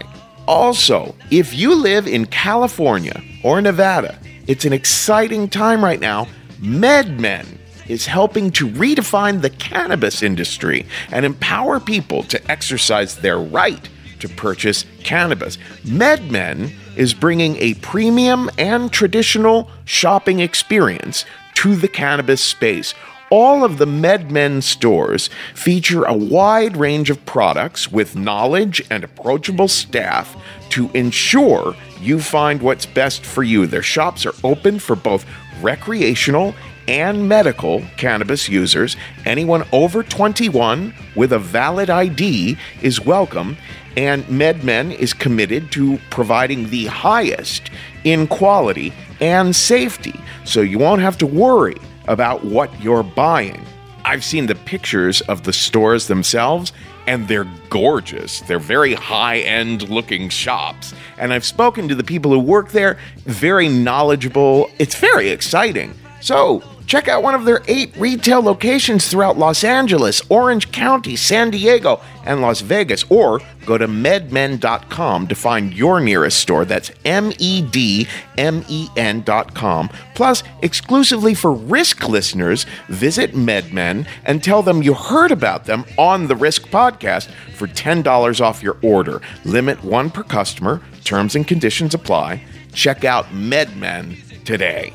Also, 0.46 1.14
if 1.30 1.54
you 1.54 1.74
live 1.74 2.06
in 2.06 2.26
California 2.26 3.20
or 3.42 3.60
Nevada, 3.60 4.18
it's 4.46 4.64
an 4.64 4.72
exciting 4.72 5.48
time 5.48 5.82
right 5.82 6.00
now. 6.00 6.28
MedMen 6.60 7.58
is 7.88 8.06
helping 8.06 8.50
to 8.52 8.68
redefine 8.68 9.42
the 9.42 9.50
cannabis 9.50 10.22
industry 10.22 10.86
and 11.10 11.26
empower 11.26 11.80
people 11.80 12.22
to 12.24 12.50
exercise 12.50 13.16
their 13.16 13.38
right 13.38 13.88
to 14.20 14.28
purchase 14.28 14.86
cannabis. 15.02 15.58
MedMen 15.84 16.72
is 16.96 17.12
bringing 17.12 17.56
a 17.56 17.74
premium 17.74 18.48
and 18.58 18.92
traditional 18.92 19.70
shopping 19.84 20.40
experience 20.40 21.24
to 21.54 21.74
the 21.74 21.88
cannabis 21.88 22.42
space. 22.42 22.94
All 23.36 23.64
of 23.64 23.78
the 23.78 23.84
MedMen 23.84 24.62
stores 24.62 25.28
feature 25.56 26.04
a 26.04 26.14
wide 26.14 26.76
range 26.76 27.10
of 27.10 27.26
products 27.26 27.90
with 27.90 28.14
knowledge 28.14 28.80
and 28.90 29.02
approachable 29.02 29.66
staff 29.66 30.36
to 30.68 30.88
ensure 30.94 31.74
you 32.00 32.20
find 32.20 32.62
what's 32.62 32.86
best 32.86 33.26
for 33.26 33.42
you. 33.42 33.66
Their 33.66 33.82
shops 33.82 34.24
are 34.24 34.34
open 34.44 34.78
for 34.78 34.94
both 34.94 35.26
recreational 35.60 36.54
and 36.86 37.28
medical 37.28 37.82
cannabis 37.96 38.48
users. 38.48 38.96
Anyone 39.24 39.64
over 39.72 40.04
21 40.04 40.94
with 41.16 41.32
a 41.32 41.40
valid 41.40 41.90
ID 41.90 42.56
is 42.82 43.04
welcome. 43.04 43.56
And 43.96 44.22
MedMen 44.26 44.94
is 44.94 45.12
committed 45.12 45.72
to 45.72 45.98
providing 46.08 46.70
the 46.70 46.86
highest 46.86 47.70
in 48.04 48.28
quality 48.28 48.92
and 49.20 49.56
safety, 49.56 50.14
so 50.44 50.60
you 50.60 50.78
won't 50.78 51.02
have 51.02 51.18
to 51.18 51.26
worry 51.26 51.74
about 52.08 52.44
what 52.44 52.82
you're 52.82 53.02
buying. 53.02 53.64
I've 54.04 54.24
seen 54.24 54.46
the 54.46 54.54
pictures 54.54 55.20
of 55.22 55.44
the 55.44 55.52
stores 55.52 56.08
themselves, 56.08 56.72
and 57.06 57.26
they're 57.28 57.48
gorgeous. 57.70 58.40
They're 58.42 58.58
very 58.58 58.94
high 58.94 59.38
end 59.38 59.88
looking 59.88 60.28
shops. 60.28 60.94
And 61.18 61.32
I've 61.32 61.44
spoken 61.44 61.88
to 61.88 61.94
the 61.94 62.04
people 62.04 62.30
who 62.30 62.38
work 62.38 62.70
there, 62.70 62.98
very 63.24 63.68
knowledgeable. 63.68 64.70
It's 64.78 64.94
very 64.94 65.30
exciting. 65.30 65.94
So, 66.20 66.62
check 66.86 67.08
out 67.08 67.22
one 67.22 67.34
of 67.34 67.44
their 67.44 67.62
eight 67.68 67.94
retail 67.96 68.40
locations 68.42 69.08
throughout 69.08 69.38
Los 69.38 69.64
Angeles, 69.64 70.22
Orange 70.28 70.70
County, 70.72 71.16
San 71.16 71.50
Diego, 71.50 72.00
and 72.24 72.40
Las 72.40 72.60
Vegas, 72.60 73.04
or 73.10 73.40
go 73.66 73.78
to 73.78 73.86
medmen.com 73.86 75.26
to 75.28 75.34
find 75.34 75.74
your 75.74 76.00
nearest 76.00 76.38
store. 76.38 76.64
That's 76.64 76.90
M 77.04 77.32
E 77.38 77.62
D 77.62 78.06
M 78.38 78.64
E 78.68 78.88
N.com. 78.96 79.90
Plus, 80.14 80.42
exclusively 80.62 81.34
for 81.34 81.52
Risk 81.52 82.08
listeners, 82.08 82.66
visit 82.88 83.32
MedMen 83.32 84.06
and 84.24 84.42
tell 84.42 84.62
them 84.62 84.82
you 84.82 84.94
heard 84.94 85.32
about 85.32 85.64
them 85.64 85.84
on 85.98 86.26
the 86.26 86.36
Risk 86.36 86.68
podcast 86.68 87.30
for 87.54 87.66
$10 87.66 88.40
off 88.40 88.62
your 88.62 88.78
order. 88.82 89.20
Limit 89.44 89.82
one 89.84 90.10
per 90.10 90.22
customer. 90.22 90.80
Terms 91.04 91.36
and 91.36 91.46
conditions 91.46 91.94
apply. 91.94 92.42
Check 92.72 93.04
out 93.04 93.26
MedMen 93.26 94.44
today. 94.44 94.92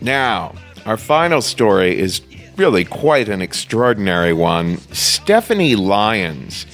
Now, 0.00 0.54
our 0.86 0.96
final 0.96 1.40
story 1.40 1.98
is 1.98 2.20
really 2.56 2.84
quite 2.84 3.28
an 3.28 3.42
extraordinary 3.42 4.32
one. 4.32 4.78
Stephanie 4.92 5.76
Lyons 5.76 6.66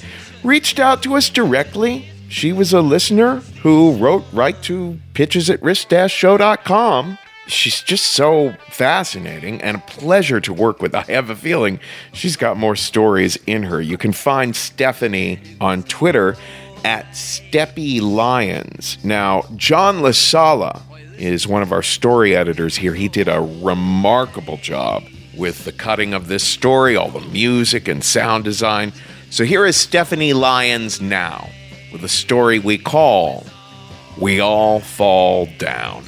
reached 0.43 0.79
out 0.79 1.01
to 1.03 1.15
us 1.15 1.29
directly. 1.29 2.07
She 2.29 2.53
was 2.53 2.73
a 2.73 2.81
listener 2.81 3.37
who 3.61 3.95
wrote 3.95 4.23
right 4.31 4.61
to 4.63 4.99
pitches 5.13 5.49
at 5.49 5.61
risk-show.com. 5.61 7.17
She's 7.47 7.81
just 7.81 8.05
so 8.05 8.55
fascinating 8.69 9.61
and 9.61 9.77
a 9.77 9.81
pleasure 9.81 10.39
to 10.41 10.53
work 10.53 10.81
with. 10.81 10.95
I 10.95 11.01
have 11.03 11.29
a 11.29 11.35
feeling 11.35 11.79
she's 12.13 12.37
got 12.37 12.55
more 12.55 12.75
stories 12.75 13.37
in 13.47 13.63
her. 13.63 13.81
You 13.81 13.97
can 13.97 14.13
find 14.13 14.55
Stephanie 14.55 15.39
on 15.59 15.83
Twitter 15.83 16.37
at 16.85 17.05
Steppy 17.11 18.01
Lyons. 18.01 18.97
Now, 19.03 19.43
John 19.55 19.97
Lasala 19.97 20.81
is 21.21 21.47
one 21.47 21.61
of 21.61 21.71
our 21.71 21.83
story 21.83 22.35
editors 22.35 22.75
here. 22.75 22.95
He 22.95 23.07
did 23.07 23.27
a 23.27 23.41
remarkable 23.61 24.57
job 24.57 25.03
with 25.37 25.63
the 25.65 25.71
cutting 25.71 26.13
of 26.13 26.27
this 26.27 26.43
story, 26.43 26.95
all 26.95 27.09
the 27.09 27.21
music 27.27 27.87
and 27.87 28.03
sound 28.03 28.43
design. 28.43 28.91
So 29.29 29.43
here 29.43 29.65
is 29.65 29.77
Stephanie 29.77 30.33
Lyons 30.33 30.99
now 30.99 31.49
with 31.91 32.03
a 32.03 32.09
story 32.09 32.59
we 32.59 32.77
call 32.77 33.45
We 34.17 34.39
All 34.39 34.79
Fall 34.79 35.47
Down. 35.57 36.03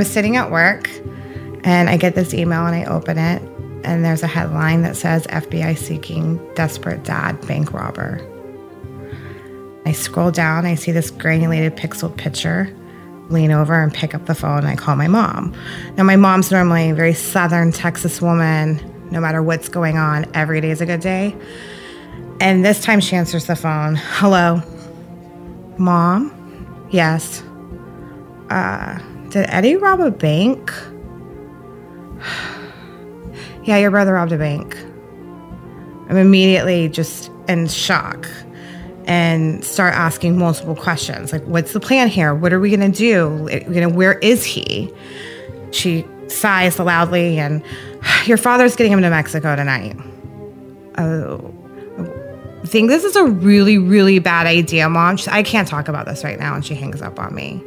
Was 0.00 0.10
sitting 0.10 0.38
at 0.38 0.50
work 0.50 0.88
and 1.62 1.90
I 1.90 1.98
get 1.98 2.14
this 2.14 2.32
email 2.32 2.64
and 2.64 2.74
I 2.74 2.86
open 2.86 3.18
it 3.18 3.42
and 3.84 4.02
there's 4.02 4.22
a 4.22 4.26
headline 4.26 4.80
that 4.80 4.96
says 4.96 5.26
FBI 5.26 5.76
seeking 5.76 6.40
desperate 6.54 7.04
dad 7.04 7.38
bank 7.46 7.74
robber. 7.74 8.18
I 9.84 9.92
scroll 9.92 10.30
down, 10.30 10.64
I 10.64 10.74
see 10.74 10.90
this 10.90 11.10
granulated 11.10 11.76
pixel 11.76 12.16
picture, 12.16 12.74
lean 13.28 13.50
over 13.50 13.78
and 13.78 13.92
pick 13.92 14.14
up 14.14 14.24
the 14.24 14.34
phone 14.34 14.60
and 14.60 14.68
I 14.68 14.74
call 14.74 14.96
my 14.96 15.06
mom. 15.06 15.54
Now 15.98 16.04
my 16.04 16.16
mom's 16.16 16.50
normally 16.50 16.88
a 16.88 16.94
very 16.94 17.12
southern 17.12 17.70
Texas 17.70 18.22
woman, 18.22 18.80
no 19.10 19.20
matter 19.20 19.42
what's 19.42 19.68
going 19.68 19.98
on, 19.98 20.24
every 20.32 20.62
day 20.62 20.70
is 20.70 20.80
a 20.80 20.86
good 20.86 21.00
day. 21.00 21.36
And 22.40 22.64
this 22.64 22.80
time 22.80 23.00
she 23.00 23.16
answers 23.16 23.44
the 23.44 23.54
phone. 23.54 23.96
Hello. 23.96 24.62
Mom? 25.76 26.88
Yes. 26.90 27.42
Uh 28.48 28.98
did 29.30 29.46
Eddie 29.48 29.76
rob 29.76 30.00
a 30.00 30.10
bank? 30.10 30.72
yeah, 33.64 33.78
your 33.78 33.90
brother 33.90 34.12
robbed 34.14 34.32
a 34.32 34.38
bank. 34.38 34.76
I'm 36.08 36.16
immediately 36.16 36.88
just 36.88 37.30
in 37.48 37.68
shock 37.68 38.28
and 39.06 39.64
start 39.64 39.94
asking 39.94 40.36
multiple 40.38 40.74
questions 40.76 41.32
like, 41.32 41.42
what's 41.44 41.72
the 41.72 41.80
plan 41.80 42.08
here? 42.08 42.34
What 42.34 42.52
are 42.52 42.60
we 42.60 42.68
going 42.74 42.92
to 42.92 42.96
do? 42.96 43.48
You 43.72 43.80
know, 43.80 43.88
where 43.88 44.18
is 44.18 44.44
he? 44.44 44.92
She 45.70 46.04
sighs 46.28 46.78
loudly 46.78 47.38
and, 47.38 47.62
your 48.26 48.36
father's 48.36 48.76
getting 48.76 48.92
him 48.92 49.00
to 49.02 49.10
Mexico 49.10 49.56
tonight. 49.56 49.96
Oh. 50.98 51.54
I 52.62 52.66
think 52.66 52.90
this 52.90 53.04
is 53.04 53.16
a 53.16 53.24
really, 53.24 53.78
really 53.78 54.18
bad 54.18 54.46
idea, 54.46 54.88
Mom. 54.88 55.16
I 55.28 55.42
can't 55.42 55.66
talk 55.66 55.88
about 55.88 56.06
this 56.06 56.22
right 56.22 56.38
now. 56.38 56.54
And 56.54 56.64
she 56.64 56.74
hangs 56.74 57.00
up 57.00 57.18
on 57.18 57.34
me. 57.34 57.62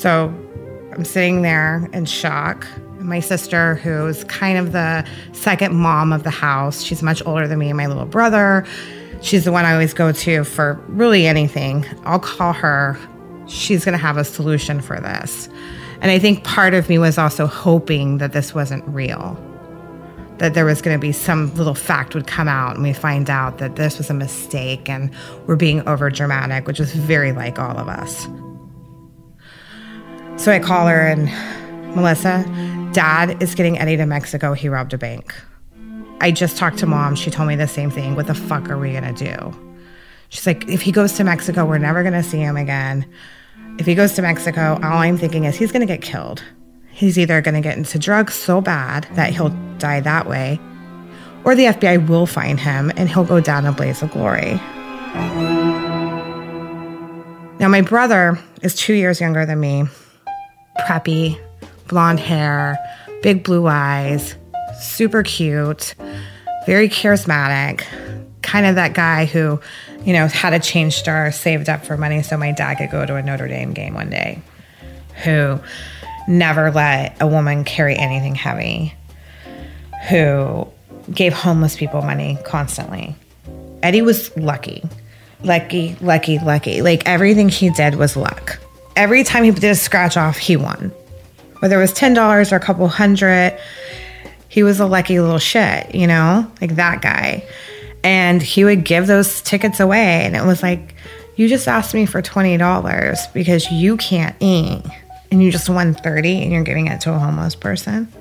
So 0.00 0.32
I'm 0.92 1.04
sitting 1.04 1.42
there 1.42 1.86
in 1.92 2.06
shock. 2.06 2.66
My 3.00 3.20
sister, 3.20 3.74
who's 3.74 4.24
kind 4.24 4.56
of 4.56 4.72
the 4.72 5.06
second 5.32 5.74
mom 5.74 6.14
of 6.14 6.22
the 6.22 6.30
house, 6.30 6.82
she's 6.82 7.02
much 7.02 7.22
older 7.26 7.46
than 7.46 7.58
me 7.58 7.68
and 7.68 7.76
my 7.76 7.84
little 7.86 8.06
brother. 8.06 8.66
She's 9.20 9.44
the 9.44 9.52
one 9.52 9.66
I 9.66 9.74
always 9.74 9.92
go 9.92 10.10
to 10.10 10.44
for 10.44 10.82
really 10.88 11.26
anything. 11.26 11.84
I'll 12.04 12.18
call 12.18 12.54
her. 12.54 12.98
She's 13.46 13.84
going 13.84 13.92
to 13.92 13.98
have 13.98 14.16
a 14.16 14.24
solution 14.24 14.80
for 14.80 14.98
this. 14.98 15.50
And 16.00 16.10
I 16.10 16.18
think 16.18 16.44
part 16.44 16.72
of 16.72 16.88
me 16.88 16.96
was 16.96 17.18
also 17.18 17.46
hoping 17.46 18.16
that 18.18 18.32
this 18.32 18.54
wasn't 18.54 18.88
real, 18.88 19.36
that 20.38 20.54
there 20.54 20.64
was 20.64 20.80
going 20.80 20.96
to 20.96 21.00
be 21.00 21.12
some 21.12 21.54
little 21.56 21.74
fact 21.74 22.14
would 22.14 22.26
come 22.26 22.48
out 22.48 22.74
and 22.74 22.82
we 22.82 22.94
find 22.94 23.28
out 23.28 23.58
that 23.58 23.76
this 23.76 23.98
was 23.98 24.08
a 24.08 24.14
mistake 24.14 24.88
and 24.88 25.10
we're 25.46 25.56
being 25.56 25.86
over 25.86 26.08
dramatic, 26.08 26.66
which 26.66 26.80
is 26.80 26.94
very 26.94 27.32
like 27.32 27.58
all 27.58 27.76
of 27.76 27.86
us. 27.86 28.26
So 30.40 30.50
I 30.50 30.58
call 30.58 30.86
her 30.86 31.06
and 31.06 31.26
Melissa, 31.94 32.46
dad 32.94 33.42
is 33.42 33.54
getting 33.54 33.78
Eddie 33.78 33.98
to 33.98 34.06
Mexico. 34.06 34.54
He 34.54 34.70
robbed 34.70 34.94
a 34.94 34.96
bank. 34.96 35.34
I 36.22 36.30
just 36.30 36.56
talked 36.56 36.78
to 36.78 36.86
mom. 36.86 37.14
She 37.14 37.30
told 37.30 37.46
me 37.46 37.56
the 37.56 37.68
same 37.68 37.90
thing. 37.90 38.16
What 38.16 38.26
the 38.26 38.34
fuck 38.34 38.70
are 38.70 38.78
we 38.78 38.92
going 38.92 39.14
to 39.14 39.24
do? 39.36 39.76
She's 40.30 40.46
like, 40.46 40.66
if 40.66 40.80
he 40.80 40.92
goes 40.92 41.12
to 41.18 41.24
Mexico, 41.24 41.66
we're 41.66 41.76
never 41.76 42.02
going 42.02 42.14
to 42.14 42.22
see 42.22 42.38
him 42.38 42.56
again. 42.56 43.04
If 43.78 43.84
he 43.84 43.94
goes 43.94 44.14
to 44.14 44.22
Mexico, 44.22 44.80
all 44.82 45.00
I'm 45.00 45.18
thinking 45.18 45.44
is 45.44 45.56
he's 45.56 45.72
going 45.72 45.86
to 45.86 45.86
get 45.86 46.00
killed. 46.00 46.42
He's 46.90 47.18
either 47.18 47.42
going 47.42 47.54
to 47.54 47.60
get 47.60 47.76
into 47.76 47.98
drugs 47.98 48.32
so 48.32 48.62
bad 48.62 49.06
that 49.16 49.34
he'll 49.34 49.50
die 49.76 50.00
that 50.00 50.26
way, 50.26 50.58
or 51.44 51.54
the 51.54 51.66
FBI 51.66 52.08
will 52.08 52.24
find 52.24 52.58
him 52.58 52.90
and 52.96 53.10
he'll 53.10 53.24
go 53.24 53.40
down 53.40 53.66
a 53.66 53.72
blaze 53.72 54.00
of 54.02 54.10
glory. 54.10 54.54
Now, 57.58 57.68
my 57.68 57.82
brother 57.82 58.38
is 58.62 58.74
two 58.74 58.94
years 58.94 59.20
younger 59.20 59.44
than 59.44 59.60
me 59.60 59.84
preppy, 60.86 61.38
blonde 61.88 62.20
hair, 62.20 62.78
big 63.22 63.42
blue 63.42 63.66
eyes, 63.66 64.34
super 64.80 65.22
cute, 65.22 65.94
very 66.66 66.88
charismatic, 66.88 67.84
kind 68.42 68.66
of 68.66 68.76
that 68.76 68.94
guy 68.94 69.24
who, 69.24 69.60
you 70.04 70.12
know, 70.12 70.26
had 70.26 70.52
a 70.52 70.58
change 70.58 70.94
star, 70.94 71.30
saved 71.32 71.68
up 71.68 71.84
for 71.84 71.96
money 71.96 72.22
so 72.22 72.36
my 72.36 72.52
dad 72.52 72.76
could 72.76 72.90
go 72.90 73.04
to 73.04 73.16
a 73.16 73.22
Notre 73.22 73.48
Dame 73.48 73.72
game 73.72 73.94
one 73.94 74.10
day, 74.10 74.40
who 75.24 75.58
never 76.28 76.70
let 76.70 77.16
a 77.20 77.26
woman 77.26 77.64
carry 77.64 77.96
anything 77.96 78.34
heavy, 78.34 78.94
who 80.08 80.66
gave 81.12 81.32
homeless 81.32 81.76
people 81.76 82.02
money 82.02 82.38
constantly. 82.44 83.14
Eddie 83.82 84.02
was 84.02 84.34
lucky. 84.36 84.82
Lucky, 85.42 85.96
lucky, 86.00 86.38
lucky. 86.38 86.82
Like 86.82 87.02
everything 87.06 87.48
he 87.48 87.70
did 87.70 87.94
was 87.94 88.16
luck 88.16 88.58
every 89.00 89.24
time 89.24 89.44
he 89.44 89.50
did 89.50 89.64
a 89.64 89.74
scratch 89.74 90.18
off, 90.18 90.36
he 90.36 90.58
won. 90.58 90.92
Whether 91.60 91.78
it 91.78 91.80
was 91.80 91.92
$10 91.92 92.52
or 92.52 92.56
a 92.56 92.60
couple 92.60 92.86
hundred, 92.86 93.58
he 94.48 94.62
was 94.62 94.78
a 94.78 94.86
lucky 94.86 95.18
little 95.20 95.38
shit, 95.38 95.94
you 95.94 96.06
know, 96.06 96.50
like 96.60 96.76
that 96.76 97.00
guy. 97.00 97.42
And 98.04 98.42
he 98.42 98.62
would 98.62 98.84
give 98.84 99.06
those 99.06 99.40
tickets 99.40 99.80
away. 99.80 100.24
And 100.24 100.36
it 100.36 100.44
was 100.44 100.62
like, 100.62 100.94
you 101.36 101.48
just 101.48 101.66
asked 101.66 101.94
me 101.94 102.04
for 102.04 102.20
$20 102.20 103.32
because 103.32 103.70
you 103.70 103.96
can't 103.96 104.36
eat 104.40 104.82
and 105.30 105.42
you 105.42 105.50
just 105.50 105.70
won 105.70 105.94
30 105.94 106.42
and 106.42 106.52
you're 106.52 106.64
giving 106.64 106.86
it 106.86 107.00
to 107.02 107.14
a 107.14 107.18
homeless 107.18 107.54
person. 107.54 108.12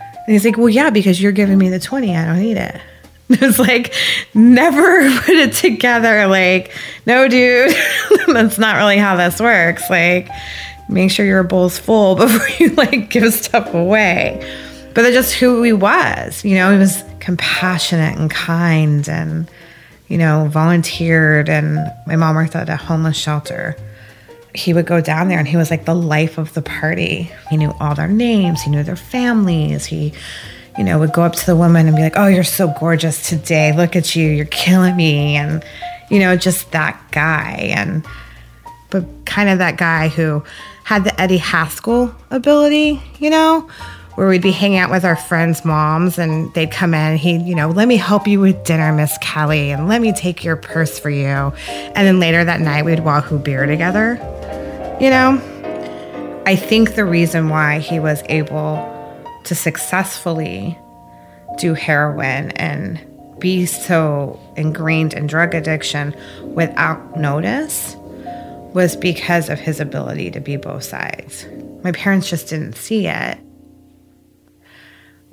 And 0.00 0.32
he's 0.32 0.44
like, 0.44 0.58
well, 0.58 0.68
yeah, 0.68 0.90
because 0.90 1.20
you're 1.20 1.32
giving 1.32 1.56
me 1.56 1.70
the 1.70 1.78
20. 1.78 2.14
I 2.14 2.26
don't 2.26 2.40
need 2.40 2.58
it. 2.58 2.78
It 3.30 3.40
was 3.40 3.58
like, 3.58 3.92
never 4.34 5.10
put 5.20 5.34
it 5.34 5.52
together. 5.54 6.28
Like, 6.28 6.72
no, 7.06 7.26
dude, 7.26 7.74
that's 8.28 8.56
not 8.56 8.76
really 8.76 8.98
how 8.98 9.16
this 9.16 9.40
works. 9.40 9.90
Like, 9.90 10.28
make 10.88 11.10
sure 11.10 11.26
your 11.26 11.42
bowl's 11.42 11.76
full 11.76 12.14
before 12.14 12.48
you 12.60 12.74
like 12.76 13.10
give 13.10 13.32
stuff 13.34 13.74
away. 13.74 14.40
But 14.94 15.02
that's 15.02 15.14
just 15.14 15.34
who 15.34 15.62
he 15.62 15.72
was. 15.72 16.44
You 16.44 16.54
know, 16.54 16.72
he 16.72 16.78
was 16.78 17.02
compassionate 17.18 18.16
and 18.16 18.30
kind 18.30 19.08
and, 19.08 19.50
you 20.06 20.18
know, 20.18 20.46
volunteered. 20.48 21.48
And 21.48 21.78
my 22.06 22.14
mom 22.14 22.36
worked 22.36 22.54
at 22.54 22.68
a 22.68 22.76
homeless 22.76 23.16
shelter. 23.16 23.76
He 24.54 24.72
would 24.72 24.86
go 24.86 25.00
down 25.00 25.28
there 25.28 25.38
and 25.38 25.48
he 25.48 25.56
was 25.56 25.70
like 25.70 25.84
the 25.84 25.96
life 25.96 26.38
of 26.38 26.54
the 26.54 26.62
party. 26.62 27.30
He 27.50 27.56
knew 27.56 27.74
all 27.80 27.96
their 27.96 28.08
names, 28.08 28.62
he 28.62 28.70
knew 28.70 28.84
their 28.84 28.96
families. 28.96 29.84
He, 29.84 30.14
you 30.78 30.84
know, 30.84 30.98
would 30.98 31.12
go 31.12 31.22
up 31.22 31.34
to 31.34 31.46
the 31.46 31.56
woman 31.56 31.86
and 31.86 31.96
be 31.96 32.02
like, 32.02 32.16
Oh, 32.16 32.26
you're 32.26 32.44
so 32.44 32.74
gorgeous 32.78 33.28
today. 33.28 33.72
Look 33.72 33.96
at 33.96 34.14
you. 34.14 34.28
You're 34.28 34.46
killing 34.46 34.96
me. 34.96 35.36
And, 35.36 35.64
you 36.10 36.18
know, 36.18 36.36
just 36.36 36.70
that 36.72 37.00
guy. 37.10 37.72
And, 37.74 38.06
but 38.90 39.04
kind 39.24 39.48
of 39.48 39.58
that 39.58 39.76
guy 39.76 40.08
who 40.08 40.42
had 40.84 41.04
the 41.04 41.20
Eddie 41.20 41.38
Haskell 41.38 42.14
ability, 42.30 43.02
you 43.18 43.30
know, 43.30 43.68
where 44.14 44.28
we'd 44.28 44.42
be 44.42 44.52
hanging 44.52 44.78
out 44.78 44.90
with 44.90 45.04
our 45.04 45.16
friends' 45.16 45.64
moms 45.64 46.18
and 46.18 46.52
they'd 46.54 46.70
come 46.70 46.94
in 46.94 47.16
he'd, 47.16 47.42
you 47.42 47.54
know, 47.54 47.68
let 47.68 47.86
me 47.86 47.96
help 47.96 48.26
you 48.26 48.40
with 48.40 48.64
dinner, 48.64 48.92
Miss 48.92 49.16
Kelly, 49.18 49.70
and 49.72 49.88
let 49.88 50.00
me 50.00 50.12
take 50.12 50.42
your 50.42 50.56
purse 50.56 50.98
for 50.98 51.10
you. 51.10 51.26
And 51.26 52.06
then 52.06 52.18
later 52.18 52.44
that 52.44 52.60
night, 52.60 52.84
we'd 52.84 53.00
wahoo 53.00 53.38
beer 53.38 53.66
together, 53.66 54.14
you 55.00 55.10
know. 55.10 55.42
I 56.46 56.54
think 56.54 56.94
the 56.94 57.04
reason 57.04 57.48
why 57.48 57.80
he 57.80 57.98
was 57.98 58.22
able 58.28 58.95
to 59.46 59.54
successfully 59.54 60.78
do 61.58 61.74
heroin 61.74 62.50
and 62.52 63.04
be 63.38 63.66
so 63.66 64.38
ingrained 64.56 65.14
in 65.14 65.26
drug 65.26 65.54
addiction 65.54 66.14
without 66.42 67.16
notice 67.16 67.96
was 68.74 68.96
because 68.96 69.48
of 69.48 69.58
his 69.58 69.80
ability 69.80 70.30
to 70.30 70.40
be 70.40 70.56
both 70.56 70.84
sides. 70.84 71.46
My 71.82 71.92
parents 71.92 72.28
just 72.28 72.48
didn't 72.48 72.76
see 72.76 73.06
it. 73.06 73.38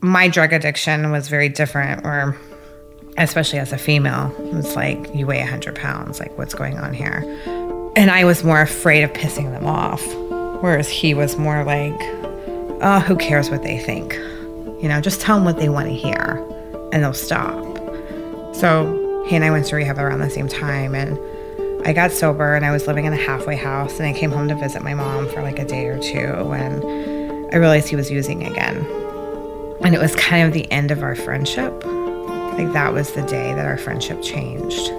My 0.01 0.27
drug 0.27 0.53
addiction 0.53 1.11
was 1.11 1.27
very 1.27 1.49
different, 1.49 2.05
or 2.05 2.37
especially 3.17 3.59
as 3.59 3.71
a 3.71 3.77
female, 3.77 4.33
it 4.37 4.53
was 4.53 4.75
like, 4.75 5.13
you 5.13 5.25
weigh 5.25 5.39
100 5.39 5.75
pounds, 5.75 6.19
like, 6.19 6.37
what's 6.37 6.53
going 6.53 6.77
on 6.77 6.93
here? 6.93 7.23
And 7.95 8.11
I 8.11 8.25
was 8.25 8.43
more 8.43 8.61
afraid 8.61 9.03
of 9.03 9.13
pissing 9.13 9.51
them 9.51 9.65
off, 9.65 10.03
whereas 10.61 10.89
he 10.89 11.13
was 11.13 11.37
more 11.37 11.63
like, 11.63 11.99
oh, 12.83 12.99
who 12.99 13.15
cares 13.15 13.49
what 13.49 13.63
they 13.63 13.79
think? 13.79 14.13
You 14.81 14.89
know, 14.89 14.99
just 15.01 15.21
tell 15.21 15.37
them 15.37 15.45
what 15.45 15.57
they 15.57 15.69
want 15.69 15.87
to 15.87 15.95
hear 15.95 16.45
and 16.91 17.03
they'll 17.03 17.13
stop. 17.13 17.63
So 18.53 19.23
he 19.27 19.35
and 19.35 19.43
I 19.43 19.51
went 19.51 19.65
to 19.67 19.75
rehab 19.75 19.97
around 19.97 20.19
the 20.19 20.29
same 20.29 20.49
time 20.49 20.93
and 20.93 21.17
I 21.87 21.93
got 21.93 22.11
sober 22.11 22.55
and 22.55 22.65
I 22.65 22.71
was 22.71 22.85
living 22.85 23.05
in 23.05 23.13
a 23.13 23.17
halfway 23.17 23.55
house 23.55 23.99
and 23.99 24.05
I 24.05 24.13
came 24.13 24.31
home 24.31 24.47
to 24.49 24.55
visit 24.55 24.83
my 24.83 24.93
mom 24.93 25.29
for 25.29 25.41
like 25.41 25.59
a 25.59 25.65
day 25.65 25.87
or 25.87 25.97
two 25.97 26.51
and 26.53 26.83
I 27.53 27.57
realized 27.57 27.87
he 27.87 27.95
was 27.95 28.11
using 28.11 28.43
again. 28.45 28.85
And 29.81 29.95
it 29.95 29.99
was 29.99 30.15
kind 30.15 30.45
of 30.45 30.53
the 30.53 30.69
end 30.71 30.91
of 30.91 31.03
our 31.03 31.15
friendship. 31.15 31.73
Like 31.85 32.71
that 32.73 32.93
was 32.93 33.13
the 33.13 33.23
day 33.23 33.53
that 33.53 33.65
our 33.65 33.77
friendship 33.77 34.21
changed. 34.21 34.91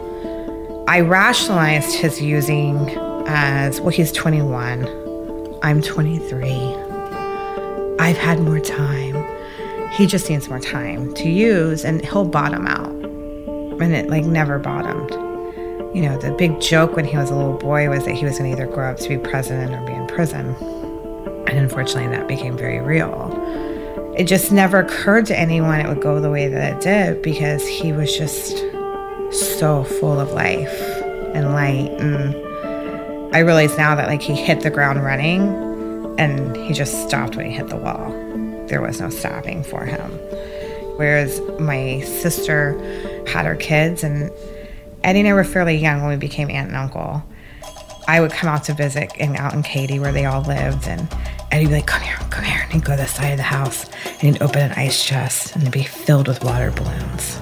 I 0.88 1.00
rationalized 1.00 1.94
his 1.94 2.20
using 2.20 2.76
as 3.26 3.80
well, 3.80 3.90
he's 3.90 4.12
21, 4.12 4.86
I'm 5.62 5.80
23. 5.80 6.83
I've 7.98 8.16
had 8.16 8.40
more 8.40 8.58
time. 8.58 9.24
He 9.92 10.06
just 10.06 10.28
needs 10.28 10.48
more 10.48 10.58
time 10.58 11.14
to 11.14 11.28
use 11.28 11.84
and 11.84 12.04
he'll 12.04 12.24
bottom 12.24 12.66
out. 12.66 12.90
And 12.90 13.94
it 13.94 14.10
like 14.10 14.24
never 14.24 14.58
bottomed. 14.58 15.12
You 15.94 16.02
know, 16.02 16.18
the 16.18 16.32
big 16.32 16.60
joke 16.60 16.96
when 16.96 17.04
he 17.04 17.16
was 17.16 17.30
a 17.30 17.36
little 17.36 17.56
boy 17.56 17.88
was 17.88 18.04
that 18.04 18.14
he 18.14 18.24
was 18.24 18.38
going 18.38 18.50
to 18.50 18.60
either 18.60 18.70
grow 18.70 18.90
up 18.90 18.98
to 18.98 19.08
be 19.08 19.16
president 19.16 19.72
or 19.74 19.86
be 19.86 19.92
in 19.92 20.06
prison. 20.08 20.56
And 21.46 21.58
unfortunately, 21.58 22.08
that 22.08 22.26
became 22.26 22.56
very 22.56 22.80
real. 22.80 23.30
It 24.18 24.24
just 24.24 24.50
never 24.50 24.80
occurred 24.80 25.26
to 25.26 25.38
anyone 25.38 25.80
it 25.80 25.88
would 25.88 26.02
go 26.02 26.20
the 26.20 26.30
way 26.30 26.48
that 26.48 26.74
it 26.74 26.80
did 26.82 27.22
because 27.22 27.66
he 27.66 27.92
was 27.92 28.16
just 28.16 28.58
so 29.30 29.84
full 29.84 30.18
of 30.18 30.32
life 30.32 30.80
and 31.34 31.52
light. 31.52 31.90
And 32.00 32.34
I 33.34 33.38
realize 33.40 33.76
now 33.78 33.94
that 33.94 34.08
like 34.08 34.22
he 34.22 34.34
hit 34.34 34.60
the 34.62 34.70
ground 34.70 35.04
running 35.04 35.63
and 36.18 36.56
he 36.56 36.72
just 36.72 37.08
stopped 37.08 37.36
when 37.36 37.46
he 37.46 37.52
hit 37.52 37.68
the 37.68 37.76
wall. 37.76 38.10
There 38.68 38.80
was 38.80 39.00
no 39.00 39.10
stopping 39.10 39.62
for 39.64 39.84
him. 39.84 40.10
Whereas 40.96 41.40
my 41.58 42.00
sister 42.00 42.78
had 43.26 43.46
her 43.46 43.56
kids, 43.56 44.04
and 44.04 44.30
Eddie 45.02 45.20
and 45.20 45.28
I 45.28 45.32
were 45.32 45.44
fairly 45.44 45.76
young 45.76 46.00
when 46.00 46.10
we 46.10 46.16
became 46.16 46.48
aunt 46.50 46.68
and 46.68 46.76
uncle. 46.76 47.22
I 48.06 48.20
would 48.20 48.32
come 48.32 48.48
out 48.48 48.64
to 48.64 48.74
visit 48.74 49.12
and 49.18 49.36
out 49.36 49.54
in 49.54 49.62
Katy 49.62 49.98
where 49.98 50.12
they 50.12 50.24
all 50.24 50.42
lived, 50.42 50.86
and 50.86 51.08
Eddie'd 51.50 51.68
be 51.68 51.74
like, 51.74 51.86
"Come 51.86 52.02
here, 52.02 52.16
come 52.30 52.44
here," 52.44 52.60
and 52.62 52.72
he'd 52.72 52.84
go 52.84 52.96
to 52.96 53.02
the 53.02 53.08
side 53.08 53.30
of 53.30 53.36
the 53.38 53.42
house 53.42 53.86
and 54.04 54.22
he'd 54.22 54.42
open 54.42 54.60
an 54.60 54.72
ice 54.72 55.04
chest 55.04 55.54
and 55.54 55.62
it'd 55.62 55.72
be 55.72 55.84
filled 55.84 56.28
with 56.28 56.44
water 56.44 56.70
balloons. 56.70 57.38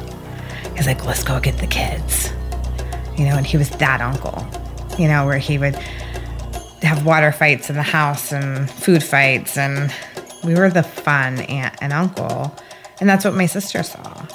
He's 0.77 0.87
like, 0.87 1.05
"Let's 1.05 1.23
go 1.23 1.41
get 1.41 1.59
the 1.59 1.67
kids," 1.67 2.33
you 3.17 3.25
know, 3.27 3.37
and 3.37 3.47
he 3.47 3.57
was 3.57 3.71
that 3.71 4.01
uncle, 4.01 4.47
you 4.99 5.09
know, 5.09 5.27
where 5.27 5.39
he 5.39 5.59
would 5.59 5.79
have 6.87 7.07
water 7.07 7.33
fights 7.33 7.71
in 7.71 7.77
the 7.77 7.83
house 7.83 8.33
and 8.33 8.71
food 8.71 9.03
fights, 9.03 9.57
and 9.57 9.93
we 10.45 10.55
were 10.55 10.71
the 10.71 10.83
fun 10.83 11.41
aunt 11.41 11.75
and 11.81 11.93
uncle, 11.93 12.55
and 13.01 13.09
that's 13.09 13.25
what 13.25 13.35
my 13.35 13.47
sister 13.47 13.83
saw. 13.83 14.27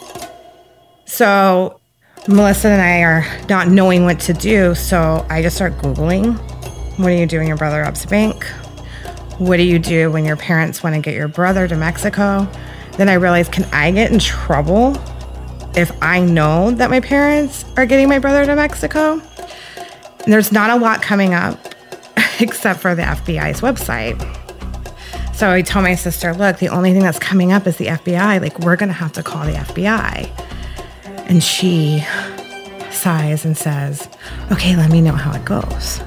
So 1.05 1.79
Melissa 2.27 2.69
and 2.69 2.81
I 2.81 3.03
are 3.03 3.47
not 3.47 3.67
knowing 3.67 4.03
what 4.03 4.19
to 4.21 4.33
do, 4.33 4.75
so 4.75 5.25
I 5.29 5.41
just 5.41 5.55
start 5.55 5.73
Googling. 5.77 6.37
What 6.97 7.09
do 7.09 7.13
you 7.13 7.25
do 7.25 7.37
when 7.37 7.47
your 7.47 7.57
brother 7.57 7.81
robs 7.81 8.03
a 8.05 8.07
bank? 8.07 8.45
What 9.37 9.57
do 9.57 9.63
you 9.63 9.79
do 9.79 10.11
when 10.11 10.25
your 10.25 10.35
parents 10.35 10.83
want 10.83 10.95
to 10.95 11.01
get 11.01 11.13
your 11.13 11.27
brother 11.27 11.67
to 11.67 11.75
Mexico? 11.75 12.49
Then 12.93 13.07
I 13.07 13.13
realized, 13.13 13.51
can 13.51 13.65
I 13.65 13.91
get 13.91 14.11
in 14.11 14.19
trouble 14.19 14.99
if 15.75 15.91
I 16.01 16.19
know 16.21 16.71
that 16.71 16.89
my 16.89 16.99
parents 16.99 17.63
are 17.77 17.85
getting 17.85 18.09
my 18.09 18.19
brother 18.19 18.45
to 18.45 18.55
Mexico? 18.55 19.21
And 20.23 20.33
there's 20.33 20.51
not 20.51 20.71
a 20.71 20.75
lot 20.75 21.01
coming 21.01 21.33
up 21.33 21.75
except 22.39 22.79
for 22.79 22.95
the 22.95 23.03
FBI's 23.03 23.61
website. 23.61 24.17
So 25.35 25.51
I 25.51 25.61
told 25.61 25.83
my 25.83 25.95
sister, 25.95 26.33
look, 26.33 26.57
the 26.57 26.69
only 26.69 26.93
thing 26.93 27.03
that's 27.03 27.19
coming 27.19 27.51
up 27.51 27.67
is 27.67 27.77
the 27.77 27.87
FBI. 27.87 28.41
Like, 28.41 28.57
we're 28.59 28.75
going 28.75 28.89
to 28.89 28.93
have 28.93 29.13
to 29.13 29.23
call 29.23 29.45
the 29.45 29.51
FBI. 29.51 30.29
And 31.29 31.43
she 31.43 32.03
sighs 32.91 33.45
and 33.45 33.55
says, 33.55 34.09
okay, 34.51 34.75
let 34.75 34.89
me 34.89 34.99
know 35.01 35.11
how 35.11 35.31
it 35.33 35.45
goes. 35.45 36.01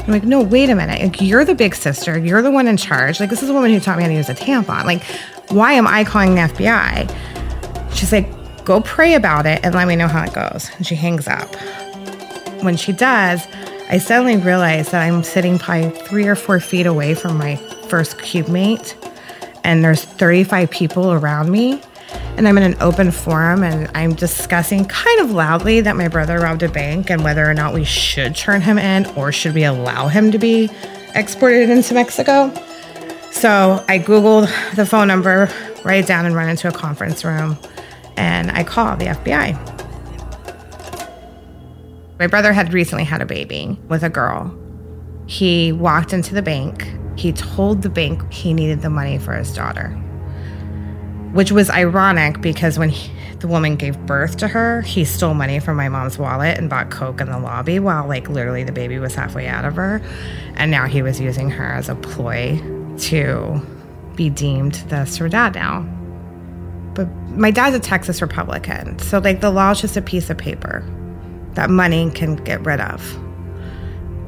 I'm 0.00 0.12
like, 0.12 0.22
no, 0.22 0.42
wait 0.42 0.70
a 0.70 0.74
minute. 0.74 1.02
Like, 1.02 1.20
you're 1.20 1.44
the 1.44 1.54
big 1.54 1.74
sister. 1.74 2.16
You're 2.18 2.40
the 2.40 2.50
one 2.50 2.66
in 2.68 2.76
charge. 2.76 3.20
Like, 3.20 3.28
this 3.28 3.42
is 3.42 3.48
the 3.48 3.54
woman 3.54 3.72
who 3.72 3.80
taught 3.80 3.98
me 3.98 4.04
how 4.04 4.08
to 4.08 4.14
use 4.14 4.28
a 4.28 4.34
tampon. 4.34 4.84
Like, 4.84 5.02
why 5.50 5.72
am 5.72 5.86
I 5.86 6.04
calling 6.04 6.36
the 6.36 6.42
FBI? 6.42 7.94
She's 7.94 8.12
like, 8.12 8.28
go 8.64 8.80
pray 8.80 9.14
about 9.14 9.46
it 9.46 9.60
and 9.64 9.74
let 9.74 9.86
me 9.86 9.96
know 9.96 10.08
how 10.08 10.22
it 10.22 10.32
goes. 10.32 10.70
And 10.76 10.86
she 10.86 10.94
hangs 10.94 11.28
up. 11.28 11.54
When 12.62 12.76
she 12.76 12.92
does, 12.92 13.46
I 13.88 13.98
suddenly 13.98 14.36
realize 14.36 14.90
that 14.90 15.02
I'm 15.02 15.22
sitting 15.22 15.58
probably 15.60 15.90
three 15.90 16.26
or 16.26 16.34
four 16.34 16.58
feet 16.58 16.86
away 16.86 17.14
from 17.14 17.38
my 17.38 17.54
first 17.88 18.20
cube 18.20 18.48
mate, 18.48 18.96
and 19.62 19.84
there's 19.84 20.04
35 20.04 20.70
people 20.70 21.12
around 21.12 21.50
me. 21.50 21.80
And 22.36 22.48
I'm 22.48 22.58
in 22.58 22.64
an 22.64 22.76
open 22.80 23.10
forum 23.10 23.62
and 23.62 23.90
I'm 23.94 24.14
discussing 24.14 24.84
kind 24.86 25.20
of 25.20 25.30
loudly 25.30 25.80
that 25.80 25.96
my 25.96 26.08
brother 26.08 26.38
robbed 26.38 26.62
a 26.62 26.68
bank 26.68 27.10
and 27.10 27.24
whether 27.24 27.48
or 27.48 27.54
not 27.54 27.74
we 27.74 27.84
should 27.84 28.34
turn 28.36 28.60
him 28.60 28.78
in 28.78 29.06
or 29.16 29.32
should 29.32 29.54
we 29.54 29.64
allow 29.64 30.08
him 30.08 30.30
to 30.32 30.38
be 30.38 30.70
exported 31.14 31.70
into 31.70 31.94
Mexico. 31.94 32.52
So 33.32 33.84
I 33.88 33.98
Googled 33.98 34.50
the 34.76 34.86
phone 34.86 35.08
number, 35.08 35.48
write 35.84 36.04
it 36.04 36.06
down, 36.06 36.26
and 36.26 36.34
run 36.34 36.48
into 36.48 36.68
a 36.68 36.72
conference 36.72 37.24
room. 37.24 37.58
And 38.16 38.50
I 38.50 38.64
call 38.64 38.96
the 38.96 39.06
FBI. 39.06 39.75
My 42.18 42.26
brother 42.26 42.54
had 42.54 42.72
recently 42.72 43.04
had 43.04 43.20
a 43.20 43.26
baby 43.26 43.78
with 43.88 44.02
a 44.02 44.08
girl. 44.08 44.56
He 45.26 45.72
walked 45.72 46.14
into 46.14 46.34
the 46.34 46.42
bank. 46.42 46.90
He 47.16 47.32
told 47.32 47.82
the 47.82 47.90
bank 47.90 48.32
he 48.32 48.54
needed 48.54 48.80
the 48.80 48.88
money 48.88 49.18
for 49.18 49.34
his 49.34 49.52
daughter, 49.52 49.90
which 51.32 51.52
was 51.52 51.68
ironic 51.68 52.40
because 52.40 52.78
when 52.78 52.88
he, 52.88 53.10
the 53.40 53.48
woman 53.48 53.76
gave 53.76 53.98
birth 54.06 54.38
to 54.38 54.48
her, 54.48 54.80
he 54.82 55.04
stole 55.04 55.34
money 55.34 55.60
from 55.60 55.76
my 55.76 55.90
mom's 55.90 56.18
wallet 56.18 56.56
and 56.56 56.70
bought 56.70 56.90
Coke 56.90 57.20
in 57.20 57.30
the 57.30 57.38
lobby 57.38 57.78
while, 57.78 58.06
like, 58.06 58.30
literally 58.30 58.64
the 58.64 58.72
baby 58.72 58.98
was 58.98 59.14
halfway 59.14 59.46
out 59.46 59.66
of 59.66 59.76
her. 59.76 60.00
And 60.54 60.70
now 60.70 60.86
he 60.86 61.02
was 61.02 61.20
using 61.20 61.50
her 61.50 61.72
as 61.72 61.90
a 61.90 61.94
ploy 61.94 62.58
to 63.00 63.60
be 64.14 64.30
deemed 64.30 64.74
the 64.88 65.04
her 65.18 65.28
dad 65.28 65.54
now. 65.54 65.82
But 66.94 67.12
my 67.28 67.50
dad's 67.50 67.76
a 67.76 67.80
Texas 67.80 68.22
Republican, 68.22 68.98
so, 69.00 69.18
like, 69.18 69.42
the 69.42 69.50
law 69.50 69.72
is 69.72 69.82
just 69.82 69.98
a 69.98 70.02
piece 70.02 70.30
of 70.30 70.38
paper 70.38 70.82
that 71.56 71.70
money 71.70 72.10
can 72.12 72.36
get 72.36 72.64
rid 72.64 72.80
of. 72.80 73.02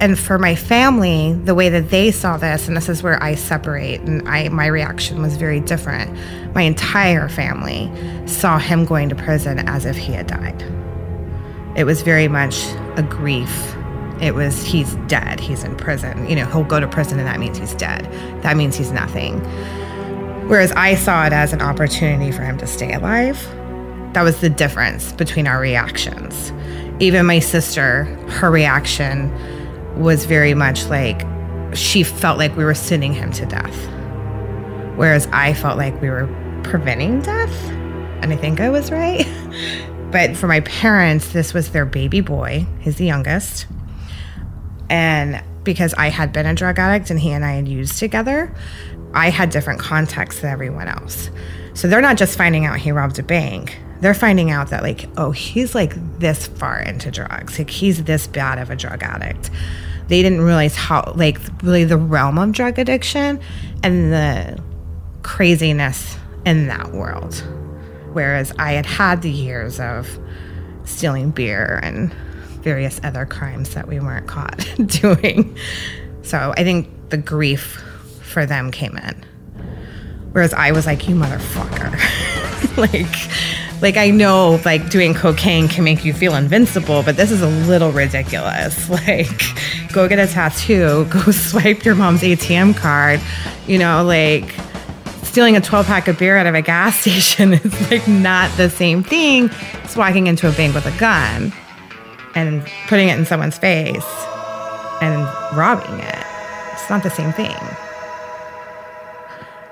and 0.00 0.18
for 0.18 0.38
my 0.38 0.54
family, 0.54 1.34
the 1.44 1.54
way 1.54 1.68
that 1.68 1.90
they 1.90 2.10
saw 2.12 2.36
this, 2.36 2.68
and 2.68 2.76
this 2.76 2.88
is 2.88 3.02
where 3.02 3.20
I 3.22 3.34
separate, 3.34 4.00
and 4.02 4.28
I 4.28 4.48
my 4.48 4.66
reaction 4.66 5.20
was 5.22 5.36
very 5.36 5.60
different. 5.60 6.16
My 6.54 6.62
entire 6.62 7.28
family 7.28 7.90
saw 8.26 8.58
him 8.58 8.84
going 8.84 9.08
to 9.08 9.16
prison 9.16 9.58
as 9.68 9.84
if 9.84 9.96
he 9.96 10.12
had 10.12 10.26
died. 10.28 10.62
It 11.76 11.84
was 11.84 12.02
very 12.02 12.28
much 12.28 12.64
a 12.96 13.02
grief. 13.02 13.74
It 14.20 14.34
was 14.34 14.62
he's 14.64 14.94
dead. 15.08 15.40
He's 15.40 15.64
in 15.64 15.76
prison. 15.76 16.28
You 16.28 16.36
know, 16.36 16.46
he'll 16.46 16.64
go 16.64 16.80
to 16.80 16.88
prison, 16.88 17.18
and 17.18 17.26
that 17.28 17.40
means 17.40 17.58
he's 17.58 17.74
dead. 17.74 18.04
That 18.42 18.56
means 18.56 18.76
he's 18.76 18.92
nothing. 18.92 19.40
Whereas 20.48 20.72
I 20.72 20.94
saw 20.94 21.26
it 21.26 21.32
as 21.32 21.52
an 21.52 21.60
opportunity 21.60 22.32
for 22.32 22.42
him 22.42 22.58
to 22.58 22.66
stay 22.66 22.92
alive. 22.92 23.38
That 24.14 24.22
was 24.22 24.40
the 24.40 24.50
difference 24.50 25.12
between 25.12 25.46
our 25.46 25.60
reactions. 25.60 26.52
Even 27.01 27.26
my 27.26 27.38
sister, 27.38 28.05
her 28.28 28.51
reaction 28.51 29.32
was 30.01 30.24
very 30.24 30.55
much 30.55 30.86
like 30.86 31.26
she 31.74 32.03
felt 32.03 32.38
like 32.38 32.57
we 32.57 32.64
were 32.64 32.74
sending 32.74 33.12
him 33.12 33.32
to 33.32 33.46
death. 33.46 33.86
Whereas 34.96 35.28
I 35.32 35.55
felt 35.55 35.76
like 35.76 36.01
we 36.01 36.11
were 36.11 36.26
preventing 36.64 37.20
death. 37.20 37.70
And 38.20 38.32
I 38.32 38.36
think 38.36 38.61
I 38.61 38.68
was 38.68 38.90
right. 38.90 39.26
but 40.11 40.36
for 40.36 40.49
my 40.49 40.61
parents, 40.61 41.32
this 41.32 41.55
was 41.55 41.70
their 41.70 41.86
baby 41.86 42.20
boy. 42.20 42.66
He's 42.80 42.96
the 42.96 43.05
youngest. 43.05 43.66
And 44.90 45.42
because 45.62 45.94
I 45.94 46.09
had 46.09 46.32
been 46.32 46.46
a 46.46 46.55
drug 46.55 46.78
addict 46.78 47.11
and 47.11 47.20
he 47.20 47.30
and 47.30 47.44
I 47.44 47.53
had 47.53 47.68
used 47.68 47.99
together, 47.99 48.55
I 49.14 49.30
had 49.30 49.51
different 49.51 49.80
contexts 49.80 50.40
than 50.40 50.51
everyone 50.51 50.88
else. 50.88 51.30
So 51.74 51.88
they're 51.88 52.01
not 52.01 52.16
just 52.16 52.36
finding 52.36 52.66
out 52.66 52.78
he 52.78 52.90
robbed 52.90 53.18
a 53.18 53.22
bank. 53.22 53.78
They're 54.01 54.14
finding 54.14 54.51
out 54.51 54.70
that 54.70 54.82
like, 54.82 55.07
oh, 55.16 55.32
he's 55.32 55.74
like 55.74 55.94
this 56.18 56.46
far 56.46 56.80
into 56.80 57.11
drugs. 57.11 57.59
Like 57.59 57.70
he's 57.70 58.05
this 58.05 58.26
bad 58.26 58.59
of 58.59 58.70
a 58.70 58.76
drug 58.76 59.03
addict. 59.03 59.51
They 60.09 60.22
didn't 60.22 60.40
realize 60.40 60.74
how 60.74 61.12
like 61.16 61.38
really 61.62 61.84
the 61.84 61.99
realm 61.99 62.38
of 62.38 62.53
drug 62.53 62.78
addiction 62.78 63.40
and 63.82 64.12
the 64.12 64.62
craziness 65.22 66.16
in 66.46 66.68
that 66.68 66.92
world. 66.92 67.34
Whereas 68.12 68.53
I 68.59 68.72
had 68.72 68.86
had 68.86 69.22
the 69.22 69.30
years 69.30 69.80
of 69.80 70.09
stealing 70.84 71.30
beer 71.30 71.78
and 71.82 72.12
various 72.62 73.01
other 73.05 73.26
crimes 73.26 73.74
that 73.74 73.86
we 73.86 74.01
weren't 74.01 74.26
caught 74.26 74.66
doing. 74.86 75.57
So 76.22 76.55
I 76.57 76.64
think 76.64 77.11
the 77.11 77.18
grief 77.18 77.82
for 78.22 78.46
them 78.46 78.70
came 78.70 78.96
in. 78.96 79.24
Whereas 80.32 80.53
I 80.53 80.72
was 80.72 80.86
like, 80.86 81.09
you 81.09 81.14
motherfucker. 81.14 81.96
like, 82.76 83.67
like 83.80 83.96
I 83.96 84.10
know 84.10 84.60
like 84.64 84.90
doing 84.90 85.14
cocaine 85.14 85.68
can 85.68 85.84
make 85.84 86.04
you 86.04 86.12
feel 86.12 86.34
invincible, 86.34 87.02
but 87.02 87.16
this 87.16 87.30
is 87.30 87.42
a 87.42 87.48
little 87.48 87.92
ridiculous. 87.92 88.88
Like, 88.98 89.28
go 89.92 90.08
get 90.08 90.18
a 90.18 90.26
tattoo, 90.26 91.04
go 91.10 91.30
swipe 91.30 91.84
your 91.84 91.94
mom's 91.94 92.22
ATM 92.22 92.76
card, 92.76 93.20
you 93.66 93.78
know, 93.78 94.04
like 94.04 94.54
stealing 95.22 95.56
a 95.56 95.60
12 95.60 95.86
pack 95.86 96.08
of 96.08 96.18
beer 96.18 96.36
out 96.36 96.46
of 96.46 96.54
a 96.54 96.62
gas 96.62 96.98
station 97.00 97.52
is 97.52 97.90
like 97.90 98.06
not 98.08 98.50
the 98.56 98.68
same 98.68 99.02
thing 99.02 99.48
as 99.84 99.96
walking 99.96 100.26
into 100.26 100.48
a 100.48 100.52
bank 100.52 100.74
with 100.74 100.86
a 100.86 100.98
gun 100.98 101.52
and 102.34 102.66
putting 102.88 103.08
it 103.08 103.18
in 103.18 103.24
someone's 103.24 103.56
face 103.56 104.04
and 105.00 105.22
robbing 105.56 106.00
it. 106.00 106.24
It's 106.72 106.90
not 106.90 107.02
the 107.02 107.10
same 107.10 107.32
thing. 107.32 107.56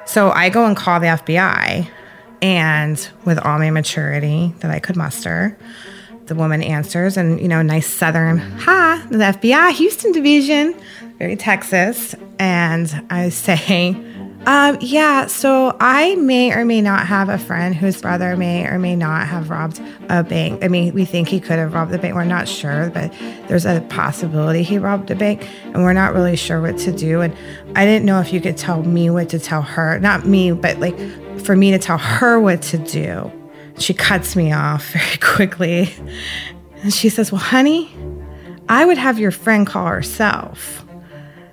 So 0.07 0.31
I 0.31 0.51
go 0.51 0.65
and 0.67 0.77
call 0.77 1.01
the 1.01 1.07
FBI, 1.07 1.89
and 2.43 3.09
with 3.25 3.39
all 3.39 3.59
my 3.59 3.71
maturity 3.71 4.55
that 4.61 4.71
I 4.71 4.79
could 4.79 4.97
muster, 4.97 5.57
the 6.27 6.35
woman 6.35 6.63
answers, 6.63 7.17
and 7.17 7.41
you 7.41 7.49
know, 7.49 7.63
nice 7.63 7.87
southern, 7.87 8.39
hi, 8.39 9.05
the 9.11 9.19
FBI, 9.19 9.73
Houston 9.73 10.13
Division, 10.13 10.75
very 11.19 11.37
Texas. 11.37 12.15
And 12.39 13.07
I 13.11 13.29
say, 13.29 13.97
um, 14.47 14.79
yeah, 14.81 15.27
so 15.27 15.77
I 15.81 16.15
may 16.15 16.53
or 16.53 16.65
may 16.65 16.81
not 16.81 17.07
have 17.07 17.29
a 17.29 17.39
friend 17.39 17.75
whose 17.75 18.01
brother 18.01 18.37
may 18.37 18.65
or 18.65 18.79
may 18.79 18.95
not 18.95 19.27
have 19.27 19.51
robbed 19.51 19.81
a 20.09 20.23
bank. 20.23 20.65
I 20.65 20.69
mean, 20.69 20.95
we 20.95 21.05
think 21.05 21.29
he 21.29 21.41
could 21.41 21.59
have 21.59 21.75
robbed 21.75 21.91
the 21.91 21.99
bank. 21.99 22.15
We're 22.15 22.25
not 22.25 22.47
sure, 22.47 22.91
but 22.91 23.13
there's 23.49 23.67
a 23.67 23.81
possibility 23.89 24.63
he 24.63 24.79
robbed 24.79 25.11
a 25.11 25.17
bank, 25.17 25.49
and 25.65 25.83
we're 25.83 25.93
not 25.95 26.15
really 26.15 26.37
sure 26.37 26.61
what 26.61 26.79
to 26.79 26.93
do. 26.93 27.23
And 27.23 27.37
I 27.75 27.85
didn't 27.85 28.05
know 28.05 28.21
if 28.21 28.33
you 28.33 28.41
could 28.41 28.57
tell 28.57 28.85
me 28.85 29.11
what 29.11 29.29
to 29.31 29.41
tell 29.41 29.63
her. 29.63 29.99
Not 29.99 30.27
me, 30.27 30.53
but 30.53 30.79
like 30.79 30.97
for 31.47 31.57
me 31.57 31.71
to 31.71 31.79
tell 31.79 31.99
her 31.99 32.39
what 32.41 32.61
to 32.63 32.79
do. 32.79 33.33
She 33.79 33.95
cuts 33.95 34.37
me 34.37 34.53
off 34.53 34.85
very 34.93 35.17
quickly. 35.19 35.95
And 36.83 36.93
she 36.93 37.09
says, 37.09 37.33
Well, 37.33 37.41
honey, 37.41 37.91
I 38.69 38.85
would 38.85 38.99
have 38.99 39.19
your 39.19 39.31
friend 39.31 39.67
call 39.67 39.87
herself. 39.87 40.83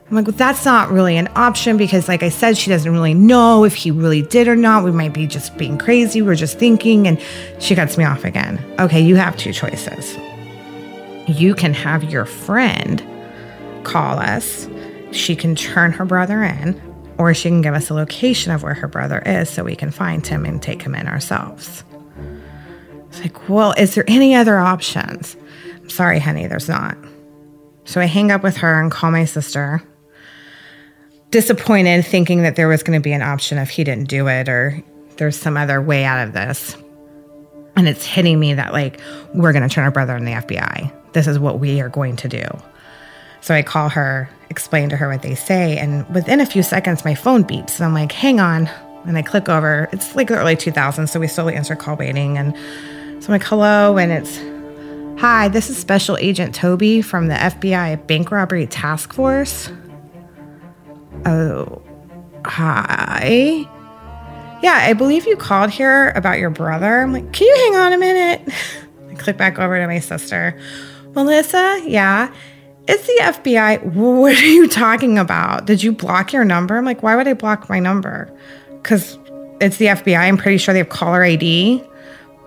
I'm 0.10 0.18
like, 0.18 0.28
well, 0.28 0.38
that's 0.38 0.64
not 0.64 0.92
really 0.92 1.18
an 1.18 1.28
option 1.36 1.76
because, 1.76 2.08
like 2.08 2.22
I 2.22 2.30
said, 2.30 2.56
she 2.56 2.70
doesn't 2.70 2.92
really 2.92 3.16
know 3.16 3.64
if 3.64 3.74
he 3.74 3.90
really 3.90 4.22
did 4.22 4.48
or 4.48 4.56
not. 4.56 4.84
We 4.84 4.92
might 4.92 5.14
be 5.14 5.26
just 5.26 5.58
being 5.58 5.78
crazy. 5.78 6.22
We're 6.22 6.36
just 6.36 6.60
thinking. 6.60 7.08
And 7.08 7.20
she 7.58 7.74
cuts 7.74 7.98
me 7.98 8.04
off 8.04 8.24
again. 8.24 8.64
Okay, 8.80 9.02
you 9.02 9.16
have 9.16 9.36
two 9.38 9.54
choices. 9.54 10.16
You 11.28 11.56
can 11.56 11.74
have 11.74 12.04
your 12.12 12.26
friend 12.26 13.04
call 13.84 14.20
us, 14.20 14.70
she 15.12 15.36
can 15.36 15.56
turn 15.56 15.92
her 15.92 16.06
brother 16.06 16.44
in, 16.44 16.80
or 17.18 17.34
she 17.34 17.50
can 17.50 17.62
give 17.62 17.74
us 17.74 17.90
a 17.90 17.94
location 17.94 18.52
of 18.52 18.64
where 18.64 18.74
her 18.74 18.88
brother 18.88 19.20
is 19.20 19.50
so 19.50 19.64
we 19.64 19.76
can 19.76 19.92
find 19.92 20.26
him 20.26 20.46
and 20.46 20.62
take 20.62 20.82
him 20.82 20.96
in 20.96 21.08
ourselves. 21.08 21.84
It's 23.10 23.22
like, 23.22 23.50
well, 23.50 23.74
is 23.78 23.96
there 23.96 24.06
any 24.08 24.36
other 24.36 24.58
options? 24.58 25.36
I'm 25.82 25.90
sorry, 25.90 26.20
honey, 26.20 26.48
there's 26.48 26.70
not. 26.70 26.98
So 27.86 28.02
I 28.02 28.06
hang 28.06 28.32
up 28.32 28.44
with 28.44 28.58
her 28.58 28.82
and 28.82 28.92
call 28.92 29.12
my 29.12 29.26
sister 29.26 29.84
disappointed 31.34 32.06
thinking 32.06 32.44
that 32.44 32.56
there 32.56 32.68
was 32.68 32.84
going 32.84 32.98
to 32.98 33.04
be 33.04 33.12
an 33.12 33.24
option 33.24 33.58
if 33.58 33.72
he 33.72 33.84
didn't 33.84 34.08
do 34.08 34.28
it 34.28 34.48
or 34.48 34.84
there's 35.18 35.36
some 35.36 35.58
other 35.58 35.82
way 35.82 36.04
out 36.06 36.28
of 36.28 36.34
this. 36.34 36.78
And 37.76 37.88
it's 37.88 38.06
hitting 38.06 38.40
me 38.40 38.54
that, 38.54 38.72
like, 38.72 39.00
we're 39.34 39.52
going 39.52 39.68
to 39.68 39.74
turn 39.74 39.84
our 39.84 39.90
brother 39.90 40.16
in 40.16 40.26
the 40.26 40.32
FBI. 40.32 40.94
This 41.14 41.26
is 41.26 41.40
what 41.40 41.60
we 41.60 41.82
are 41.82 41.90
going 41.90 42.18
to 42.18 42.28
do. 42.28 42.44
So 43.42 43.56
I 43.56 43.64
call 43.64 43.90
her, 43.90 44.30
explain 44.54 44.90
to 44.90 44.96
her 44.96 45.10
what 45.10 45.24
they 45.24 45.34
say, 45.34 45.78
and 45.78 46.08
within 46.14 46.40
a 46.40 46.46
few 46.46 46.62
seconds, 46.62 47.04
my 47.04 47.16
phone 47.16 47.44
beeps. 47.44 47.78
And 47.78 47.86
I'm 47.86 47.94
like, 47.94 48.12
hang 48.12 48.40
on. 48.40 48.70
And 49.06 49.18
I 49.18 49.24
click 49.24 49.50
over. 49.50 49.90
It's 49.92 50.16
like 50.16 50.28
the 50.28 50.38
early 50.38 50.56
2000s, 50.56 51.10
so 51.10 51.20
we 51.20 51.28
slowly 51.28 51.56
answer 51.56 51.76
call 51.76 51.96
waiting. 51.96 52.38
And 52.38 52.56
so 53.24 53.28
I'm 53.28 53.40
like, 53.40 53.44
hello. 53.44 53.98
And 53.98 54.12
it's, 54.12 54.38
hi, 55.20 55.48
this 55.48 55.72
is 55.72 55.78
Special 55.78 56.18
Agent 56.18 56.54
Toby 56.54 57.02
from 57.02 57.28
the 57.28 57.34
FBI 57.34 58.06
Bank 58.06 58.30
Robbery 58.30 58.68
Task 58.68 59.12
Force. 59.12 59.70
Oh, 61.26 61.82
hi. 62.46 63.68
Yeah, 64.62 64.76
I 64.76 64.94
believe 64.94 65.26
you 65.26 65.36
called 65.36 65.72
here 65.72 66.12
about 66.12 66.38
your 66.38 66.52
brother. 66.52 67.02
I'm 67.02 67.12
like, 67.12 67.34
can 67.34 67.48
you 67.48 67.56
hang 67.66 67.76
on 67.76 67.94
a 67.94 67.98
minute? 67.98 68.54
I 69.10 69.16
click 69.16 69.36
back 69.36 69.58
over 69.58 69.78
to 69.80 69.88
my 69.88 70.00
sister. 70.00 70.58
Melissa, 71.14 71.82
yeah. 71.86 72.32
It's 72.88 73.06
the 73.08 73.20
FBI. 73.22 73.84
What 73.94 74.38
are 74.38 74.46
you 74.46 74.68
talking 74.68 75.18
about? 75.18 75.66
Did 75.66 75.84
you 75.84 75.92
block 75.92 76.34
your 76.34 76.44
number? 76.44 76.78
I'm 76.78 76.86
like, 76.86 77.04
why 77.04 77.16
would 77.16 77.28
I 77.28 77.34
block 77.34 77.70
my 77.70 77.80
number? 77.80 78.32
Because 78.82 79.18
it's 79.62 79.78
the 79.78 79.86
FBI. 79.86 80.18
I'm 80.18 80.38
pretty 80.38 80.58
sure 80.58 80.74
they 80.74 80.80
have 80.80 80.90
caller 80.90 81.24
ID. 81.24 81.84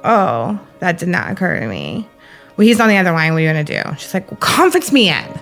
Oh, 0.05 0.61
that 0.81 0.99
did 0.99 1.09
not 1.09 1.31
occur 1.31 1.59
to 1.61 1.67
me. 1.67 2.09
Well, 2.57 2.67
he's 2.67 2.81
on 2.81 2.89
the 2.89 2.97
other 2.97 3.13
line. 3.13 3.33
What 3.33 3.39
are 3.39 3.47
you 3.47 3.53
going 3.53 3.65
to 3.65 3.83
do? 3.83 3.97
She's 3.97 4.15
like, 4.15 4.31
well, 4.31 4.41
conference 4.41 4.93
me 4.93 5.11
in. 5.11 5.41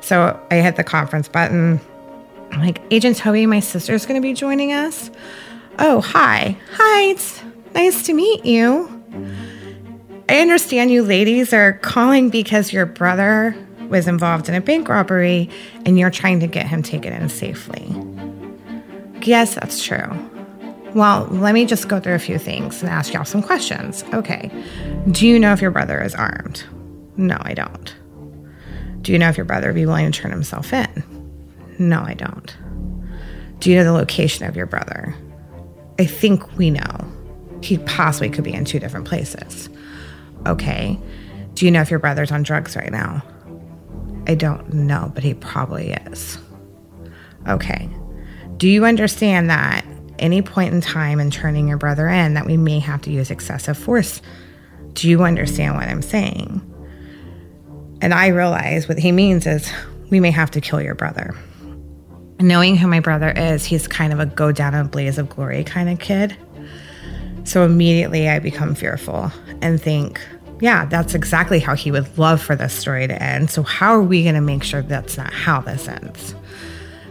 So 0.00 0.40
I 0.50 0.56
hit 0.56 0.76
the 0.76 0.84
conference 0.84 1.28
button. 1.28 1.80
I'm 2.52 2.60
like, 2.60 2.80
Agent 2.90 3.16
Toby, 3.16 3.46
my 3.46 3.60
sister's 3.60 4.06
going 4.06 4.20
to 4.20 4.26
be 4.26 4.34
joining 4.34 4.72
us. 4.72 5.10
Oh, 5.78 6.00
hi. 6.00 6.56
Hi, 6.72 7.10
it's 7.10 7.42
nice 7.74 8.04
to 8.06 8.12
meet 8.14 8.44
you. 8.44 8.92
I 10.28 10.40
understand 10.40 10.90
you 10.90 11.02
ladies 11.02 11.52
are 11.52 11.74
calling 11.74 12.30
because 12.30 12.72
your 12.72 12.86
brother 12.86 13.54
was 13.88 14.06
involved 14.06 14.48
in 14.48 14.54
a 14.54 14.60
bank 14.60 14.88
robbery 14.88 15.48
and 15.84 15.98
you're 15.98 16.10
trying 16.10 16.40
to 16.40 16.46
get 16.46 16.66
him 16.66 16.82
taken 16.82 17.12
in 17.12 17.28
safely. 17.28 17.94
Yes, 19.22 19.54
that's 19.54 19.82
true. 19.82 20.08
Well, 20.94 21.26
let 21.30 21.52
me 21.52 21.66
just 21.66 21.88
go 21.88 22.00
through 22.00 22.14
a 22.14 22.18
few 22.18 22.38
things 22.38 22.82
and 22.82 22.90
ask 22.90 23.12
y'all 23.12 23.24
some 23.24 23.42
questions. 23.42 24.02
Okay. 24.14 24.50
Do 25.10 25.26
you 25.26 25.38
know 25.38 25.52
if 25.52 25.60
your 25.60 25.70
brother 25.70 26.00
is 26.00 26.14
armed? 26.14 26.64
No, 27.16 27.36
I 27.40 27.54
don't. 27.54 27.94
Do 29.02 29.12
you 29.12 29.18
know 29.18 29.28
if 29.28 29.36
your 29.36 29.46
brother 29.46 29.68
would 29.68 29.74
be 29.74 29.86
willing 29.86 30.10
to 30.10 30.20
turn 30.20 30.30
himself 30.30 30.72
in? 30.72 30.88
No, 31.78 32.00
I 32.00 32.14
don't. 32.14 32.56
Do 33.58 33.70
you 33.70 33.76
know 33.76 33.84
the 33.84 33.92
location 33.92 34.46
of 34.46 34.56
your 34.56 34.66
brother? 34.66 35.14
I 35.98 36.06
think 36.06 36.56
we 36.56 36.70
know. 36.70 37.12
He 37.62 37.78
possibly 37.78 38.30
could 38.30 38.44
be 38.44 38.52
in 38.52 38.64
two 38.64 38.78
different 38.78 39.06
places. 39.06 39.68
Okay. 40.46 40.98
Do 41.54 41.64
you 41.64 41.70
know 41.70 41.80
if 41.80 41.90
your 41.90 42.00
brother's 42.00 42.30
on 42.30 42.42
drugs 42.42 42.76
right 42.76 42.92
now? 42.92 43.22
I 44.26 44.34
don't 44.34 44.72
know, 44.72 45.10
but 45.14 45.22
he 45.22 45.34
probably 45.34 45.92
is. 45.92 46.38
Okay. 47.48 47.88
Do 48.56 48.68
you 48.68 48.84
understand 48.84 49.50
that 49.50 49.84
any 50.18 50.42
point 50.42 50.72
in 50.72 50.80
time 50.80 51.20
in 51.20 51.30
turning 51.30 51.68
your 51.68 51.76
brother 51.76 52.08
in 52.08 52.34
that 52.34 52.46
we 52.46 52.56
may 52.56 52.78
have 52.78 53.02
to 53.02 53.10
use 53.10 53.30
excessive 53.30 53.76
force? 53.76 54.22
Do 54.94 55.08
you 55.08 55.24
understand 55.24 55.74
what 55.74 55.88
I'm 55.88 56.02
saying? 56.02 56.62
And 58.00 58.14
I 58.14 58.28
realize 58.28 58.88
what 58.88 58.98
he 58.98 59.12
means 59.12 59.46
is 59.46 59.70
we 60.10 60.20
may 60.20 60.30
have 60.30 60.50
to 60.52 60.60
kill 60.60 60.80
your 60.80 60.94
brother. 60.94 61.34
Knowing 62.40 62.76
who 62.76 62.86
my 62.86 63.00
brother 63.00 63.30
is, 63.30 63.64
he's 63.64 63.88
kind 63.88 64.12
of 64.12 64.20
a 64.20 64.26
go 64.26 64.52
down 64.52 64.74
in 64.74 64.80
a 64.80 64.88
blaze 64.88 65.18
of 65.18 65.28
glory 65.28 65.64
kind 65.64 65.88
of 65.88 65.98
kid. 65.98 66.36
So 67.44 67.64
immediately 67.64 68.28
I 68.28 68.38
become 68.38 68.74
fearful 68.74 69.30
and 69.62 69.80
think, 69.80 70.20
yeah, 70.60 70.86
that's 70.86 71.14
exactly 71.14 71.58
how 71.58 71.74
he 71.74 71.90
would 71.90 72.16
love 72.18 72.40
for 72.40 72.56
this 72.56 72.72
story 72.72 73.06
to 73.06 73.22
end. 73.22 73.50
So, 73.50 73.62
how 73.62 73.92
are 73.92 74.02
we 74.02 74.22
going 74.22 74.34
to 74.34 74.40
make 74.40 74.62
sure 74.62 74.82
that's 74.82 75.16
not 75.16 75.32
how 75.32 75.60
this 75.60 75.88
ends? 75.88 76.34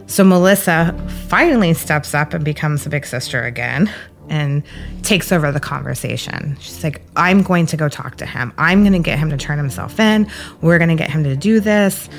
So, 0.07 0.23
Melissa 0.23 0.95
finally 1.27 1.73
steps 1.73 2.13
up 2.13 2.33
and 2.33 2.43
becomes 2.43 2.85
a 2.85 2.89
big 2.89 3.05
sister 3.05 3.43
again 3.43 3.91
and 4.29 4.63
takes 5.03 5.31
over 5.31 5.51
the 5.51 5.59
conversation. 5.59 6.57
She's 6.59 6.83
like, 6.83 7.01
I'm 7.15 7.43
going 7.43 7.67
to 7.67 7.77
go 7.77 7.89
talk 7.89 8.17
to 8.17 8.25
him. 8.25 8.53
I'm 8.57 8.81
going 8.81 8.93
to 8.93 8.99
get 8.99 9.19
him 9.19 9.29
to 9.29 9.37
turn 9.37 9.57
himself 9.57 9.99
in. 9.99 10.29
We're 10.61 10.79
going 10.79 10.89
to 10.89 10.95
get 10.95 11.11
him 11.11 11.23
to 11.23 11.35
do 11.35 11.59
this. 11.59 12.09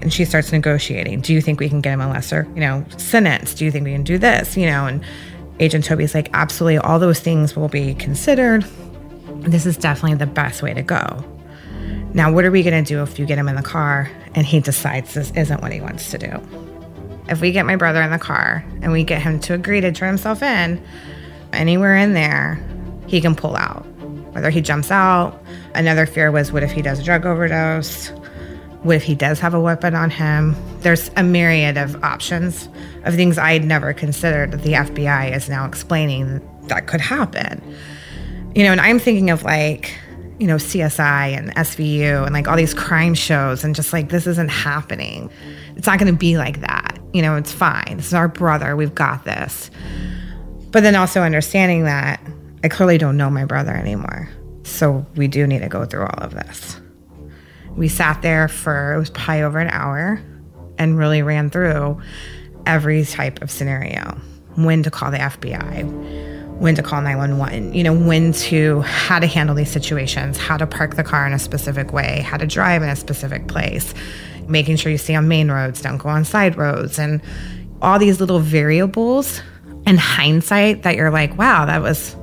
And 0.00 0.12
she 0.12 0.24
starts 0.24 0.52
negotiating. 0.52 1.22
Do 1.22 1.32
you 1.32 1.40
think 1.40 1.58
we 1.58 1.68
can 1.68 1.80
get 1.80 1.94
him 1.94 2.02
a 2.02 2.08
lesser, 2.08 2.46
you 2.54 2.60
know, 2.60 2.84
sentence? 2.98 3.54
Do 3.54 3.64
you 3.64 3.70
think 3.70 3.84
we 3.84 3.92
can 3.92 4.04
do 4.04 4.18
this? 4.18 4.56
You 4.56 4.66
know, 4.66 4.86
and 4.86 5.02
Agent 5.58 5.84
Toby's 5.84 6.14
like, 6.14 6.28
absolutely, 6.34 6.78
all 6.78 6.98
those 6.98 7.20
things 7.20 7.56
will 7.56 7.68
be 7.68 7.94
considered. 7.94 8.64
This 9.40 9.66
is 9.66 9.76
definitely 9.76 10.18
the 10.18 10.26
best 10.26 10.62
way 10.62 10.74
to 10.74 10.82
go. 10.82 11.24
Now, 12.14 12.32
what 12.32 12.44
are 12.44 12.50
we 12.50 12.62
going 12.62 12.82
to 12.82 12.88
do 12.88 13.02
if 13.02 13.18
you 13.18 13.26
get 13.26 13.38
him 13.38 13.48
in 13.48 13.56
the 13.56 13.62
car 13.62 14.10
and 14.34 14.46
he 14.46 14.60
decides 14.60 15.14
this 15.14 15.30
isn't 15.32 15.60
what 15.60 15.72
he 15.72 15.80
wants 15.80 16.10
to 16.12 16.18
do? 16.18 16.40
If 17.28 17.40
we 17.40 17.52
get 17.52 17.66
my 17.66 17.76
brother 17.76 18.00
in 18.02 18.10
the 18.10 18.18
car 18.18 18.64
and 18.82 18.92
we 18.92 19.04
get 19.04 19.20
him 19.20 19.40
to 19.40 19.54
agree 19.54 19.80
to 19.80 19.92
turn 19.92 20.08
himself 20.08 20.42
in, 20.42 20.82
anywhere 21.52 21.96
in 21.96 22.14
there, 22.14 22.64
he 23.06 23.20
can 23.20 23.34
pull 23.34 23.56
out. 23.56 23.84
Whether 24.32 24.50
he 24.50 24.60
jumps 24.60 24.90
out, 24.90 25.42
another 25.74 26.06
fear 26.06 26.30
was 26.30 26.52
what 26.52 26.62
if 26.62 26.70
he 26.70 26.82
does 26.82 26.98
a 27.00 27.02
drug 27.02 27.26
overdose? 27.26 28.08
What 28.82 28.96
if 28.96 29.02
he 29.02 29.14
does 29.14 29.40
have 29.40 29.54
a 29.54 29.60
weapon 29.60 29.94
on 29.94 30.10
him? 30.10 30.54
There's 30.80 31.10
a 31.16 31.22
myriad 31.22 31.76
of 31.76 32.02
options 32.04 32.68
of 33.04 33.14
things 33.14 33.38
I 33.38 33.52
had 33.52 33.64
never 33.64 33.92
considered 33.92 34.52
that 34.52 34.62
the 34.62 34.74
FBI 34.74 35.34
is 35.34 35.48
now 35.48 35.66
explaining 35.66 36.40
that 36.68 36.86
could 36.86 37.00
happen. 37.00 37.62
You 38.56 38.62
know, 38.62 38.72
and 38.72 38.80
I'm 38.80 38.98
thinking 38.98 39.28
of 39.28 39.42
like, 39.42 39.94
you 40.38 40.46
know, 40.46 40.56
CSI 40.56 41.36
and 41.36 41.54
SVU 41.56 42.24
and 42.24 42.32
like 42.32 42.48
all 42.48 42.56
these 42.56 42.72
crime 42.72 43.12
shows 43.12 43.62
and 43.62 43.74
just 43.74 43.92
like 43.92 44.08
this 44.08 44.26
isn't 44.26 44.48
happening. 44.48 45.30
It's 45.76 45.86
not 45.86 45.98
going 45.98 46.10
to 46.10 46.18
be 46.18 46.38
like 46.38 46.62
that. 46.62 46.98
You 47.12 47.20
know, 47.20 47.36
it's 47.36 47.52
fine. 47.52 47.98
This 47.98 48.06
is 48.06 48.14
our 48.14 48.28
brother. 48.28 48.74
We've 48.74 48.94
got 48.94 49.26
this. 49.26 49.70
But 50.70 50.82
then 50.82 50.96
also 50.96 51.20
understanding 51.20 51.84
that 51.84 52.18
I 52.64 52.68
clearly 52.68 52.96
don't 52.96 53.18
know 53.18 53.28
my 53.28 53.44
brother 53.44 53.74
anymore. 53.74 54.30
So 54.62 55.04
we 55.16 55.28
do 55.28 55.46
need 55.46 55.60
to 55.60 55.68
go 55.68 55.84
through 55.84 56.06
all 56.06 56.22
of 56.24 56.32
this. 56.32 56.80
We 57.76 57.88
sat 57.88 58.22
there 58.22 58.48
for, 58.48 58.94
it 58.94 58.98
was 58.98 59.10
probably 59.10 59.42
over 59.42 59.58
an 59.58 59.68
hour 59.68 60.18
and 60.78 60.96
really 60.96 61.20
ran 61.20 61.50
through 61.50 62.00
every 62.64 63.04
type 63.04 63.42
of 63.42 63.50
scenario 63.50 64.18
when 64.54 64.82
to 64.82 64.90
call 64.90 65.10
the 65.10 65.18
FBI, 65.18 66.35
when 66.58 66.74
to 66.74 66.82
call 66.82 67.02
911, 67.02 67.74
you 67.74 67.84
know, 67.84 67.92
when 67.92 68.32
to, 68.32 68.80
how 68.80 69.18
to 69.18 69.26
handle 69.26 69.54
these 69.54 69.70
situations, 69.70 70.38
how 70.38 70.56
to 70.56 70.66
park 70.66 70.96
the 70.96 71.04
car 71.04 71.26
in 71.26 71.32
a 71.32 71.38
specific 71.38 71.92
way, 71.92 72.20
how 72.20 72.36
to 72.36 72.46
drive 72.46 72.82
in 72.82 72.88
a 72.88 72.96
specific 72.96 73.46
place, 73.46 73.92
making 74.48 74.76
sure 74.76 74.90
you 74.90 74.98
stay 74.98 75.14
on 75.14 75.28
main 75.28 75.50
roads, 75.50 75.82
don't 75.82 75.98
go 75.98 76.08
on 76.08 76.24
side 76.24 76.56
roads, 76.56 76.98
and 76.98 77.20
all 77.82 77.98
these 77.98 78.20
little 78.20 78.38
variables 78.38 79.42
in 79.86 79.96
hindsight 79.96 80.82
that 80.82 80.96
you're 80.96 81.10
like, 81.10 81.36
wow, 81.36 81.66
that 81.66 81.82
was 81.82 82.16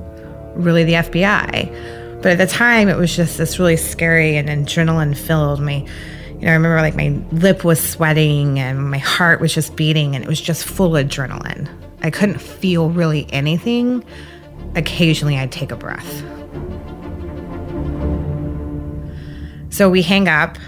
really 0.54 0.84
the 0.84 0.94
FBI. 0.94 2.20
But 2.22 2.32
at 2.32 2.38
the 2.38 2.46
time, 2.46 2.88
it 2.88 2.96
was 2.96 3.14
just 3.14 3.38
this 3.38 3.58
really 3.58 3.76
scary 3.76 4.36
and 4.36 4.48
adrenaline 4.48 5.16
filled. 5.16 5.60
My, 5.60 5.86
you 6.28 6.40
know, 6.40 6.50
I 6.50 6.54
remember 6.54 6.80
like 6.80 6.96
my 6.96 7.10
lip 7.30 7.64
was 7.64 7.78
sweating 7.78 8.58
and 8.58 8.90
my 8.90 8.98
heart 8.98 9.40
was 9.40 9.54
just 9.54 9.76
beating, 9.76 10.16
and 10.16 10.24
it 10.24 10.28
was 10.28 10.40
just 10.40 10.64
full 10.64 10.90
adrenaline. 10.92 11.68
I 12.04 12.10
couldn't 12.10 12.38
feel 12.38 12.90
really 12.90 13.26
anything. 13.32 14.04
Occasionally, 14.76 15.38
I'd 15.38 15.50
take 15.50 15.72
a 15.72 15.76
breath. 15.76 16.22
So 19.70 19.88
we 19.88 20.02
hang 20.02 20.28
up. 20.28 20.58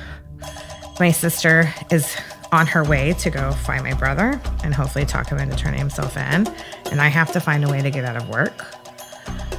My 0.98 1.12
sister 1.12 1.72
is 1.90 2.16
on 2.52 2.66
her 2.68 2.82
way 2.82 3.12
to 3.12 3.28
go 3.28 3.52
find 3.52 3.84
my 3.84 3.92
brother 3.92 4.40
and 4.64 4.74
hopefully 4.74 5.04
talk 5.04 5.28
him 5.28 5.38
into 5.38 5.54
turning 5.56 5.78
himself 5.78 6.16
in. 6.16 6.48
And 6.90 7.02
I 7.02 7.08
have 7.08 7.30
to 7.32 7.40
find 7.40 7.64
a 7.64 7.68
way 7.68 7.82
to 7.82 7.90
get 7.90 8.06
out 8.06 8.16
of 8.16 8.28
work. 8.30 8.64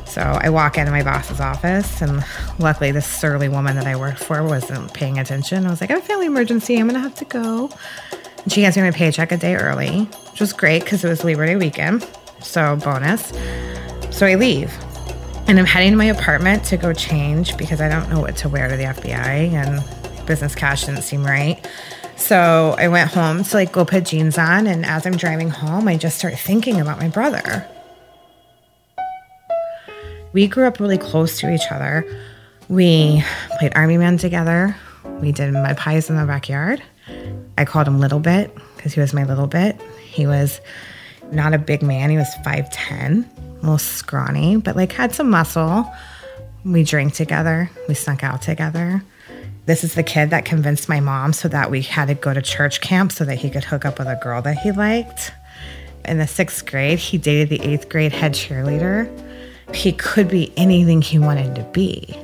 So 0.05 0.21
I 0.21 0.49
walk 0.49 0.79
into 0.79 0.89
my 0.89 1.03
boss's 1.03 1.39
office, 1.39 2.01
and 2.01 2.25
luckily, 2.57 2.91
this 2.91 3.05
surly 3.05 3.49
woman 3.49 3.75
that 3.75 3.85
I 3.85 3.95
worked 3.95 4.23
for 4.23 4.41
wasn't 4.41 4.91
paying 4.91 5.19
attention. 5.19 5.67
I 5.67 5.69
was 5.69 5.79
like, 5.79 5.91
I 5.91 5.93
have 5.93 6.03
a 6.03 6.05
family 6.07 6.25
emergency. 6.25 6.77
I'm 6.77 6.87
going 6.87 6.95
to 6.95 7.01
have 7.01 7.13
to 7.15 7.25
go. 7.25 7.69
She 8.47 8.61
hands 8.63 8.77
me 8.77 8.83
my 8.83 8.91
paycheck 8.91 9.31
a 9.31 9.37
day 9.37 9.55
early, 9.55 10.03
which 10.31 10.39
was 10.39 10.53
great 10.53 10.83
because 10.83 11.03
it 11.03 11.09
was 11.09 11.23
Labor 11.23 11.45
Day 11.45 11.57
weekend. 11.57 12.07
So, 12.41 12.77
bonus. 12.77 13.33
So 14.15 14.25
I 14.25 14.35
leave. 14.35 14.71
And 15.47 15.59
I'm 15.59 15.65
heading 15.65 15.91
to 15.91 15.97
my 15.97 16.05
apartment 16.05 16.63
to 16.65 16.77
go 16.77 16.93
change 16.93 17.57
because 17.57 17.81
I 17.81 17.89
don't 17.89 18.09
know 18.09 18.19
what 18.19 18.35
to 18.37 18.49
wear 18.49 18.67
to 18.67 18.75
the 18.75 18.83
FBI, 18.83 19.53
and 19.53 20.25
business 20.25 20.55
cash 20.55 20.85
didn't 20.85 21.03
seem 21.03 21.25
right. 21.25 21.65
So 22.15 22.75
I 22.77 22.87
went 22.87 23.11
home 23.11 23.43
to 23.43 23.55
like 23.55 23.71
go 23.71 23.85
put 23.85 24.05
jeans 24.05 24.37
on, 24.37 24.67
and 24.67 24.85
as 24.85 25.05
I'm 25.05 25.17
driving 25.17 25.49
home, 25.49 25.87
I 25.87 25.97
just 25.97 26.17
start 26.17 26.37
thinking 26.37 26.81
about 26.81 26.99
my 26.99 27.09
brother. 27.09 27.67
We 30.33 30.47
grew 30.47 30.65
up 30.65 30.79
really 30.79 30.97
close 30.97 31.39
to 31.39 31.53
each 31.53 31.71
other. 31.71 32.05
We 32.69 33.23
played 33.59 33.73
Army 33.75 33.97
Men 33.97 34.17
together. 34.17 34.75
We 35.21 35.31
did 35.31 35.53
mud 35.53 35.77
pies 35.77 36.09
in 36.09 36.17
the 36.17 36.25
backyard. 36.25 36.81
I 37.57 37.65
called 37.65 37.87
him 37.87 37.99
Little 37.99 38.19
Bit 38.19 38.55
because 38.75 38.93
he 38.93 38.99
was 38.99 39.13
my 39.13 39.23
little 39.23 39.47
bit. 39.47 39.79
He 40.03 40.27
was 40.27 40.61
not 41.31 41.53
a 41.53 41.57
big 41.57 41.81
man. 41.81 42.09
He 42.09 42.17
was 42.17 42.33
5'10, 42.45 43.25
a 43.37 43.61
little 43.61 43.77
scrawny, 43.77 44.57
but 44.57 44.75
like 44.75 44.91
had 44.91 45.13
some 45.13 45.29
muscle. 45.29 45.91
We 46.63 46.83
drank 46.83 47.13
together. 47.13 47.69
We 47.87 47.93
snuck 47.93 48.23
out 48.23 48.41
together. 48.41 49.03
This 49.65 49.83
is 49.83 49.95
the 49.95 50.03
kid 50.03 50.29
that 50.29 50.45
convinced 50.45 50.87
my 50.87 51.01
mom 51.01 51.33
so 51.33 51.49
that 51.49 51.69
we 51.69 51.81
had 51.81 52.07
to 52.07 52.13
go 52.13 52.33
to 52.33 52.41
church 52.41 52.79
camp 52.79 53.11
so 53.11 53.25
that 53.25 53.35
he 53.35 53.49
could 53.49 53.65
hook 53.65 53.85
up 53.85 53.99
with 53.99 54.07
a 54.07 54.15
girl 54.15 54.41
that 54.43 54.57
he 54.59 54.71
liked. 54.71 55.33
In 56.05 56.19
the 56.19 56.27
sixth 56.27 56.65
grade, 56.65 56.99
he 56.99 57.17
dated 57.17 57.49
the 57.49 57.61
eighth 57.67 57.89
grade 57.89 58.13
head 58.13 58.33
cheerleader. 58.33 59.11
He 59.75 59.91
could 59.91 60.29
be 60.29 60.53
anything 60.55 61.01
he 61.01 61.19
wanted 61.19 61.55
to 61.55 61.63
be. 61.63 62.17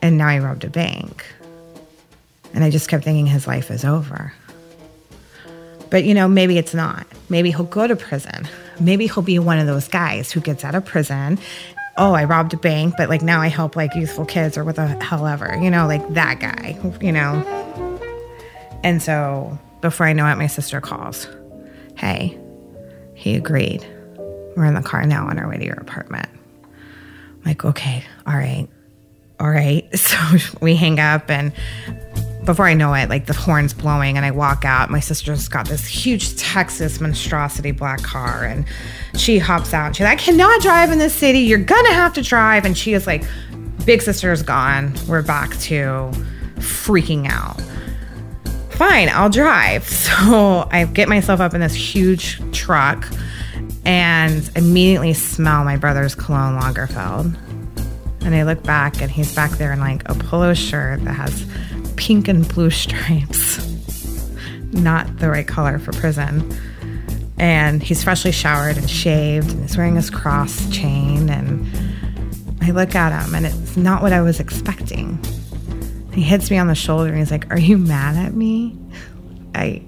And 0.00 0.16
now 0.16 0.28
he 0.28 0.38
robbed 0.38 0.62
a 0.62 0.70
bank. 0.70 1.24
And 2.54 2.64
I 2.64 2.70
just 2.70 2.88
kept 2.88 3.04
thinking 3.04 3.26
his 3.26 3.46
life 3.46 3.70
is 3.70 3.84
over. 3.84 4.32
But 5.90 6.04
you 6.04 6.14
know, 6.14 6.28
maybe 6.28 6.58
it's 6.58 6.74
not. 6.74 7.06
Maybe 7.28 7.50
he'll 7.50 7.64
go 7.64 7.86
to 7.86 7.96
prison. 7.96 8.48
Maybe 8.80 9.06
he'll 9.06 9.22
be 9.22 9.38
one 9.38 9.58
of 9.58 9.66
those 9.66 9.88
guys 9.88 10.30
who 10.30 10.40
gets 10.40 10.64
out 10.64 10.74
of 10.74 10.84
prison. 10.84 11.38
Oh, 11.96 12.12
I 12.12 12.24
robbed 12.24 12.54
a 12.54 12.56
bank, 12.56 12.94
but 12.96 13.08
like 13.08 13.22
now 13.22 13.40
I 13.40 13.48
help 13.48 13.74
like 13.74 13.94
youthful 13.94 14.24
kids 14.24 14.56
or 14.56 14.64
what 14.64 14.76
the 14.76 14.86
hell 15.02 15.26
ever, 15.26 15.58
you 15.60 15.70
know, 15.70 15.86
like 15.86 16.06
that 16.14 16.38
guy, 16.38 16.78
you 17.00 17.10
know. 17.10 17.42
And 18.84 19.02
so 19.02 19.58
before 19.80 20.06
I 20.06 20.12
know 20.12 20.26
it, 20.26 20.36
my 20.36 20.46
sister 20.46 20.80
calls. 20.80 21.26
Hey, 21.96 22.38
he 23.14 23.34
agreed. 23.34 23.84
We're 24.56 24.66
in 24.66 24.74
the 24.74 24.82
car 24.82 25.04
now 25.06 25.26
on 25.26 25.38
our 25.38 25.48
way 25.48 25.58
to 25.58 25.64
your 25.64 25.74
apartment. 25.74 26.28
I'm 26.28 27.42
like, 27.44 27.64
okay, 27.64 28.04
all 28.26 28.34
right, 28.34 28.68
all 29.40 29.50
right. 29.50 29.88
So 29.96 30.16
we 30.60 30.76
hang 30.76 31.00
up, 31.00 31.30
and 31.30 31.52
before 32.48 32.66
I 32.66 32.74
know 32.74 32.94
it, 32.94 33.08
like 33.08 33.26
the 33.26 33.34
horn's 33.34 33.72
blowing, 33.72 34.16
and 34.16 34.26
I 34.26 34.30
walk 34.30 34.64
out. 34.64 34.90
My 34.90 35.00
sister's 35.00 35.48
got 35.48 35.68
this 35.68 35.86
huge 35.86 36.36
Texas 36.36 37.00
monstrosity 37.00 37.70
black 37.70 38.02
car, 38.02 38.44
and 38.44 38.64
she 39.16 39.38
hops 39.38 39.72
out. 39.72 39.86
And 39.86 39.96
she's 39.96 40.04
like, 40.04 40.18
I 40.18 40.22
cannot 40.22 40.60
drive 40.60 40.90
in 40.90 40.98
this 40.98 41.14
city. 41.14 41.40
You're 41.40 41.58
gonna 41.58 41.92
have 41.92 42.14
to 42.14 42.22
drive. 42.22 42.64
And 42.64 42.76
she 42.76 42.94
is 42.94 43.06
like, 43.06 43.24
Big 43.84 44.02
sister's 44.02 44.42
gone. 44.42 44.92
We're 45.06 45.22
back 45.22 45.56
to 45.60 46.10
freaking 46.56 47.26
out 47.26 47.58
fine, 48.78 49.08
I'll 49.08 49.30
drive. 49.30 49.88
So 50.08 50.66
I 50.72 50.84
get 50.84 51.08
myself 51.08 51.40
up 51.40 51.54
in 51.54 51.60
this 51.60 51.74
huge 51.74 52.40
truck 52.52 53.06
and 53.84 54.50
immediately 54.56 55.12
smell 55.12 55.64
my 55.64 55.76
brother's 55.76 56.14
cologne 56.14 56.60
Lagerfeld. 56.60 57.36
And 58.22 58.34
I 58.34 58.42
look 58.42 58.62
back 58.62 59.00
and 59.00 59.10
he's 59.10 59.34
back 59.34 59.52
there 59.52 59.72
in 59.72 59.80
like 59.80 60.08
a 60.08 60.14
polo 60.14 60.54
shirt 60.54 61.04
that 61.04 61.12
has 61.12 61.46
pink 61.98 62.28
and 62.28 62.48
blue 62.48 62.70
stripes. 62.70 63.58
Not 64.72 65.18
the 65.18 65.28
right 65.28 65.46
color 65.46 65.78
for 65.78 65.92
prison. 65.92 66.56
And 67.38 67.82
he's 67.82 68.02
freshly 68.02 68.32
showered 68.32 68.76
and 68.76 68.88
shaved 68.88 69.50
and 69.50 69.62
he's 69.62 69.76
wearing 69.76 69.96
his 69.96 70.08
cross 70.08 70.68
chain. 70.70 71.28
And 71.28 71.66
I 72.62 72.70
look 72.70 72.94
at 72.94 73.12
him 73.24 73.34
and 73.34 73.46
it's 73.46 73.76
not 73.76 74.00
what 74.00 74.12
I 74.12 74.22
was 74.22 74.40
expecting. 74.40 75.18
He 76.12 76.22
hits 76.22 76.50
me 76.50 76.58
on 76.58 76.68
the 76.68 76.74
shoulder 76.74 77.10
and 77.10 77.18
he's 77.18 77.30
like, 77.30 77.50
Are 77.52 77.58
you 77.58 77.78
mad 77.78 78.16
at 78.16 78.32
me? 78.34 78.76
I 79.54 79.82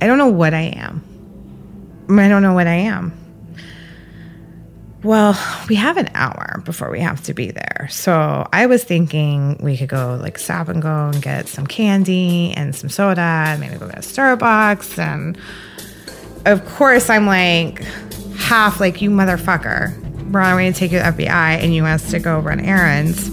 I 0.00 0.06
don't 0.06 0.18
know 0.18 0.28
what 0.28 0.52
I 0.52 0.72
am. 0.76 1.04
I 2.10 2.28
don't 2.28 2.42
know 2.42 2.54
what 2.54 2.66
I 2.66 2.74
am. 2.74 3.21
Well, 5.04 5.36
we 5.68 5.74
have 5.74 5.96
an 5.96 6.10
hour 6.14 6.62
before 6.64 6.88
we 6.88 7.00
have 7.00 7.24
to 7.24 7.34
be 7.34 7.50
there. 7.50 7.88
So 7.90 8.46
I 8.52 8.66
was 8.66 8.84
thinking 8.84 9.58
we 9.60 9.76
could 9.76 9.88
go 9.88 10.16
like 10.20 10.38
stop 10.38 10.68
and 10.68 10.80
go 10.80 11.08
and 11.08 11.20
get 11.20 11.48
some 11.48 11.66
candy 11.66 12.54
and 12.56 12.72
some 12.72 12.88
soda 12.88 13.20
and 13.20 13.60
maybe 13.60 13.76
go 13.78 13.88
get 13.88 13.98
a 13.98 14.00
Starbucks. 14.00 14.98
And 14.98 15.36
of 16.46 16.64
course, 16.76 17.10
I'm 17.10 17.26
like 17.26 17.82
half 18.38 18.78
like, 18.78 19.02
you 19.02 19.10
motherfucker. 19.10 19.98
We're 20.30 20.40
on 20.40 20.50
our 20.50 20.56
way 20.56 20.70
to 20.70 20.78
take 20.78 20.92
you 20.92 20.98
to 20.98 21.04
the 21.04 21.24
FBI 21.24 21.58
and 21.62 21.74
you 21.74 21.82
want 21.82 22.00
us 22.00 22.10
to 22.12 22.20
go 22.20 22.38
run 22.38 22.60
errands. 22.60 23.28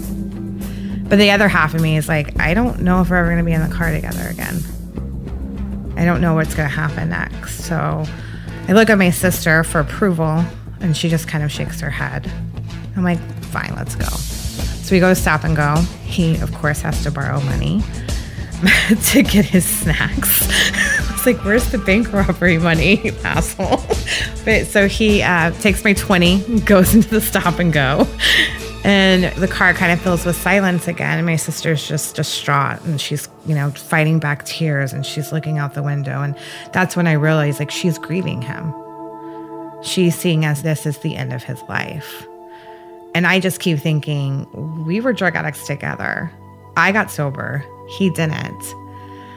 But 1.08 1.20
the 1.20 1.30
other 1.30 1.46
half 1.46 1.74
of 1.74 1.80
me 1.80 1.96
is 1.96 2.08
like, 2.08 2.38
I 2.40 2.52
don't 2.52 2.80
know 2.80 3.00
if 3.00 3.10
we're 3.10 3.16
ever 3.16 3.28
going 3.28 3.38
to 3.38 3.44
be 3.44 3.52
in 3.52 3.62
the 3.62 3.74
car 3.74 3.92
together 3.92 4.28
again. 4.28 4.60
I 5.96 6.04
don't 6.04 6.20
know 6.20 6.34
what's 6.34 6.54
going 6.54 6.68
to 6.68 6.74
happen 6.74 7.10
next. 7.10 7.64
So 7.64 8.04
I 8.66 8.72
look 8.72 8.90
at 8.90 8.98
my 8.98 9.10
sister 9.10 9.62
for 9.62 9.80
approval 9.80 10.44
and 10.80 10.96
she 10.96 11.08
just 11.08 11.28
kind 11.28 11.44
of 11.44 11.50
shakes 11.50 11.80
her 11.80 11.90
head. 11.90 12.30
I'm 12.96 13.04
like, 13.04 13.20
fine, 13.44 13.74
let's 13.76 13.94
go. 13.94 14.08
So 14.08 14.94
we 14.94 15.00
go 15.00 15.08
to 15.08 15.14
stop 15.14 15.44
and 15.44 15.56
go. 15.56 15.76
He, 16.04 16.36
of 16.38 16.52
course, 16.54 16.80
has 16.82 17.02
to 17.04 17.10
borrow 17.10 17.40
money 17.42 17.82
to 19.06 19.22
get 19.22 19.44
his 19.44 19.64
snacks. 19.64 20.48
It's 21.20 21.26
like, 21.26 21.44
where's 21.44 21.70
the 21.70 21.76
bank 21.76 22.10
robbery 22.14 22.56
money, 22.56 23.10
asshole? 23.24 23.84
But 24.46 24.66
so 24.66 24.88
he 24.88 25.20
uh, 25.20 25.50
takes 25.50 25.84
my 25.84 25.92
20, 25.92 26.60
goes 26.60 26.94
into 26.94 27.10
the 27.10 27.20
stop 27.20 27.58
and 27.58 27.74
go. 27.74 28.08
And 28.84 29.24
the 29.36 29.46
car 29.46 29.74
kind 29.74 29.92
of 29.92 30.00
fills 30.00 30.24
with 30.24 30.36
silence 30.36 30.88
again. 30.88 31.18
And 31.18 31.26
my 31.26 31.36
sister's 31.36 31.86
just 31.86 32.16
distraught 32.16 32.80
and 32.86 32.98
she's, 32.98 33.28
you 33.44 33.54
know, 33.54 33.70
fighting 33.70 34.18
back 34.18 34.46
tears 34.46 34.94
and 34.94 35.04
she's 35.04 35.30
looking 35.30 35.58
out 35.58 35.74
the 35.74 35.82
window. 35.82 36.22
And 36.22 36.34
that's 36.72 36.96
when 36.96 37.06
I 37.06 37.12
realized 37.12 37.58
like 37.58 37.70
she's 37.70 37.98
grieving 37.98 38.40
him. 38.40 38.72
She's 39.82 40.14
seeing 40.14 40.44
as 40.44 40.62
this 40.62 40.86
is 40.86 40.98
the 40.98 41.16
end 41.16 41.32
of 41.32 41.42
his 41.42 41.62
life. 41.62 42.26
And 43.14 43.26
I 43.26 43.40
just 43.40 43.60
keep 43.60 43.78
thinking, 43.78 44.46
we 44.84 45.00
were 45.00 45.12
drug 45.12 45.34
addicts 45.34 45.66
together. 45.66 46.30
I 46.76 46.92
got 46.92 47.10
sober. 47.10 47.64
He 47.88 48.10
didn't. 48.10 48.74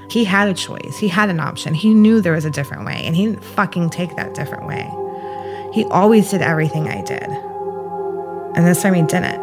He 0.09 0.23
had 0.25 0.47
a 0.47 0.53
choice. 0.53 0.97
He 0.99 1.07
had 1.07 1.29
an 1.29 1.39
option. 1.39 1.73
He 1.73 1.93
knew 1.93 2.21
there 2.21 2.33
was 2.33 2.45
a 2.45 2.51
different 2.51 2.85
way, 2.85 3.01
and 3.03 3.15
he 3.15 3.25
didn't 3.25 3.43
fucking 3.43 3.89
take 3.89 4.15
that 4.15 4.35
different 4.35 4.67
way. 4.67 4.87
He 5.73 5.85
always 5.85 6.29
did 6.29 6.41
everything 6.41 6.87
I 6.87 7.01
did. 7.01 7.23
And 8.55 8.67
this 8.67 8.83
time 8.83 8.93
he 8.93 9.01
didn't. 9.01 9.41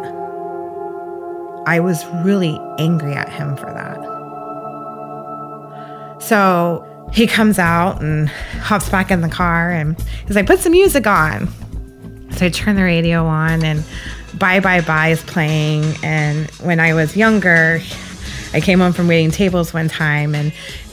I 1.66 1.80
was 1.80 2.06
really 2.24 2.56
angry 2.78 3.14
at 3.14 3.28
him 3.28 3.56
for 3.56 3.72
that. 3.72 3.98
So 6.22 6.86
he 7.12 7.26
comes 7.26 7.58
out 7.58 8.00
and 8.00 8.28
hops 8.28 8.88
back 8.88 9.10
in 9.10 9.20
the 9.20 9.28
car 9.28 9.70
and 9.70 10.00
he's 10.26 10.36
like, 10.36 10.46
put 10.46 10.60
some 10.60 10.72
music 10.72 11.06
on. 11.06 11.48
So 12.32 12.46
I 12.46 12.48
turn 12.50 12.76
the 12.76 12.84
radio 12.84 13.26
on 13.26 13.64
and 13.64 13.84
Bye 14.38 14.60
Bye 14.60 14.80
Bye 14.80 15.08
is 15.08 15.22
playing. 15.22 15.94
And 16.02 16.50
when 16.62 16.78
I 16.78 16.94
was 16.94 17.16
younger, 17.16 17.80
I 18.52 18.60
came 18.60 18.78
home 18.78 18.92
from 18.92 19.08
waiting 19.08 19.30
tables 19.30 19.74
one 19.74 19.88
time 19.88 20.34
and 20.34 20.52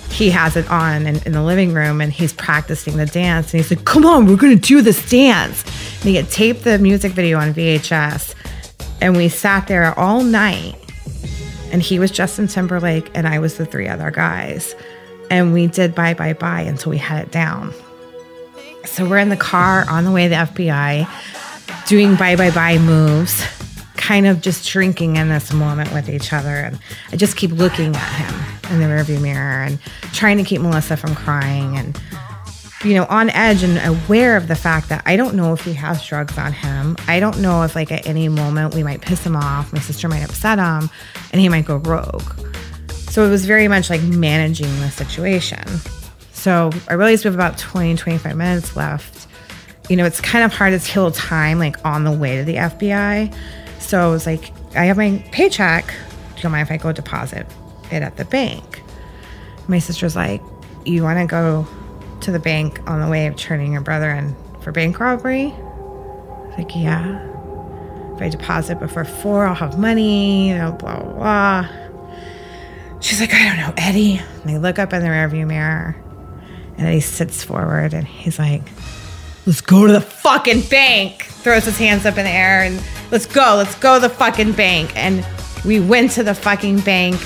he 0.10 0.30
has 0.32 0.56
it 0.56 0.70
on 0.72 1.06
in, 1.06 1.22
in 1.24 1.34
the 1.34 1.44
living 1.44 1.74
room 1.74 2.02
and 2.02 2.12
he's 2.12 2.34
practicing 2.34 2.98
the 2.98 3.06
dance. 3.06 3.54
And 3.54 3.62
he's 3.62 3.70
like, 3.70 3.86
come 3.86 4.06
on, 4.06 4.26
we're 4.26 4.38
going 4.38 4.58
to 4.58 4.62
do 4.62 4.82
this 4.82 5.08
dance. 5.10 5.64
And 5.96 6.04
he 6.04 6.16
had 6.16 6.30
taped 6.30 6.64
the 6.64 6.80
music 6.80 7.12
video 7.12 7.38
on 7.40 7.54
VHS. 7.54 8.34
And 9.02 9.16
we 9.16 9.30
sat 9.30 9.68
there 9.68 9.98
all 10.00 10.24
night. 10.24 10.76
And 11.72 11.82
he 11.82 12.00
was 12.00 12.10
Justin 12.10 12.48
Timberlake 12.48 13.12
and 13.14 13.28
I 13.28 13.40
was 13.40 13.58
the 13.58 13.66
three 13.66 13.88
other 13.88 14.10
guys. 14.10 14.74
And 15.30 15.54
we 15.54 15.68
did 15.68 15.94
Bye 15.94 16.14
Bye 16.14 16.34
Bye 16.34 16.62
until 16.62 16.92
we 16.92 16.98
had 16.98 17.22
it 17.26 17.32
down. 17.32 17.74
So 18.86 19.08
we're 19.08 19.18
in 19.18 19.30
the 19.30 19.38
car 19.38 19.86
on 19.90 20.06
the 20.06 20.12
way 20.12 20.24
to 20.24 20.30
the 20.30 20.36
FBI 20.36 21.08
doing 21.88 22.16
Bye 22.16 22.36
Bye 22.36 22.52
Bye 22.52 22.78
moves, 22.78 23.44
kind 23.96 24.26
of 24.28 24.42
just 24.42 24.70
drinking 24.70 25.18
in 25.18 25.30
this 25.30 25.52
moment 25.52 25.92
with 25.94 26.10
each 26.10 26.32
other. 26.32 26.50
And 26.50 26.80
I 27.12 27.18
just 27.18 27.36
keep 27.36 27.52
looking 27.52 27.96
at 27.96 28.00
him 28.00 28.74
in 28.74 28.80
the 28.80 28.86
rearview 28.86 29.22
mirror 29.22 29.64
and 29.64 29.80
trying 30.14 30.38
to 30.38 30.44
keep 30.44 30.62
Melissa 30.62 30.96
from 30.96 31.16
crying 31.16 31.78
and, 31.78 32.00
you 32.84 32.94
know, 32.94 33.06
on 33.10 33.30
edge 33.32 33.64
and 33.64 33.78
aware 33.80 34.38
of 34.38 34.48
the 34.48 34.56
fact 34.56 34.90
that 34.90 35.04
I 35.06 35.18
don't 35.18 35.36
know 35.36 35.54
if 35.54 35.66
he 35.66 35.74
has 35.74 36.06
drugs 36.06 36.38
on 36.38 36.54
him. 36.54 36.96
I 37.08 37.20
don't 37.20 37.40
know 37.40 37.64
if, 37.64 37.76
like, 37.76 37.92
at 37.92 38.08
any 38.08 38.30
moment 38.30 38.74
we 38.74 38.84
might 38.84 39.02
piss 39.02 39.26
him 39.26 39.36
off, 39.36 39.74
my 39.74 39.80
sister 39.80 40.08
might 40.08 40.24
upset 40.24 40.60
him, 40.60 40.90
and 41.32 41.42
he 41.42 41.50
might 41.50 41.66
go 41.66 41.78
rogue. 41.78 42.34
So 43.18 43.24
it 43.24 43.32
was 43.32 43.48
very 43.48 43.68
much 43.68 43.90
like 43.90 44.04
managing 44.04 44.70
the 44.80 44.92
situation. 44.92 45.64
So 46.34 46.70
I 46.88 46.94
realized 46.94 47.26
we 47.26 47.30
have 47.30 47.34
about 47.34 47.58
20, 47.58 47.96
25 47.96 48.38
minutes 48.38 48.76
left. 48.76 49.28
You 49.90 49.96
know, 49.96 50.06
it's 50.06 50.22
kind 50.22 50.46
of 50.46 50.54
hard 50.54 50.80
to 50.80 50.88
kill 50.88 51.10
time 51.10 51.58
like 51.58 51.84
on 51.84 52.04
the 52.04 52.12
way 52.12 52.38
to 52.38 52.44
the 52.44 52.58
FBI. 52.58 53.36
So 53.80 54.08
I 54.08 54.12
was 54.12 54.28
like, 54.28 54.52
I 54.76 54.86
have 54.86 54.98
my 54.98 55.18
paycheck. 55.32 55.88
Do 56.36 56.44
you 56.44 56.50
mind 56.50 56.68
if 56.68 56.72
I 56.72 56.78
go 56.78 56.92
deposit 56.92 57.48
it 57.92 58.04
at 58.04 58.18
the 58.18 58.26
bank? 58.26 58.84
My 59.68 59.80
sister's 59.80 60.16
like, 60.16 60.44
You 60.86 61.02
want 61.02 61.18
to 61.18 61.26
go 61.26 61.68
to 62.22 62.32
the 62.32 62.38
bank 62.38 62.88
on 62.88 63.02
the 63.02 63.10
way 63.10 63.26
of 63.26 63.36
turning 63.36 63.74
your 63.74 63.82
brother 63.82 64.12
in 64.12 64.36
for 64.62 64.72
bank 64.72 65.00
robbery? 65.00 65.46
I 65.46 66.48
was 66.50 66.56
like, 66.56 66.76
Yeah. 66.76 67.24
If 68.14 68.22
I 68.22 68.30
deposit 68.30 68.78
before 68.78 69.06
four, 69.06 69.48
I'll 69.48 69.56
have 69.56 69.80
money, 69.80 70.50
you 70.50 70.56
know, 70.56 70.72
blah, 70.74 71.00
blah, 71.00 71.14
blah. 71.14 71.87
She's 73.00 73.20
like, 73.20 73.34
I 73.34 73.48
don't 73.48 73.58
know, 73.58 73.74
Eddie. 73.78 74.22
And 74.44 74.52
I 74.52 74.58
look 74.58 74.80
up 74.80 74.94
in 74.94 75.02
the 75.02 75.08
rearview 75.08 75.48
mirror 75.48 75.96
and 76.78 76.88
Eddie 76.88 77.00
sits 77.00 77.44
forward 77.44 77.94
and 77.94 78.08
he's 78.08 78.40
like, 78.40 78.64
let's 79.46 79.62
go 79.62 79.88
to 79.88 79.94
the 79.94 80.02
fucking 80.02 80.62
bank. 80.62 81.24
Throws 81.24 81.66
his 81.66 81.78
hands 81.78 82.06
up 82.06 82.18
in 82.18 82.26
the 82.26 82.32
air 82.32 82.64
and 82.64 82.82
let's 83.12 83.26
go, 83.26 83.56
let's 83.58 83.76
go 83.76 83.96
to 83.96 84.08
the 84.08 84.14
fucking 84.14 84.54
bank. 84.54 84.96
And 84.96 85.26
we 85.66 85.80
went 85.80 86.12
to 86.12 86.24
the 86.24 86.36
fucking 86.36 86.82
bank. 86.82 87.20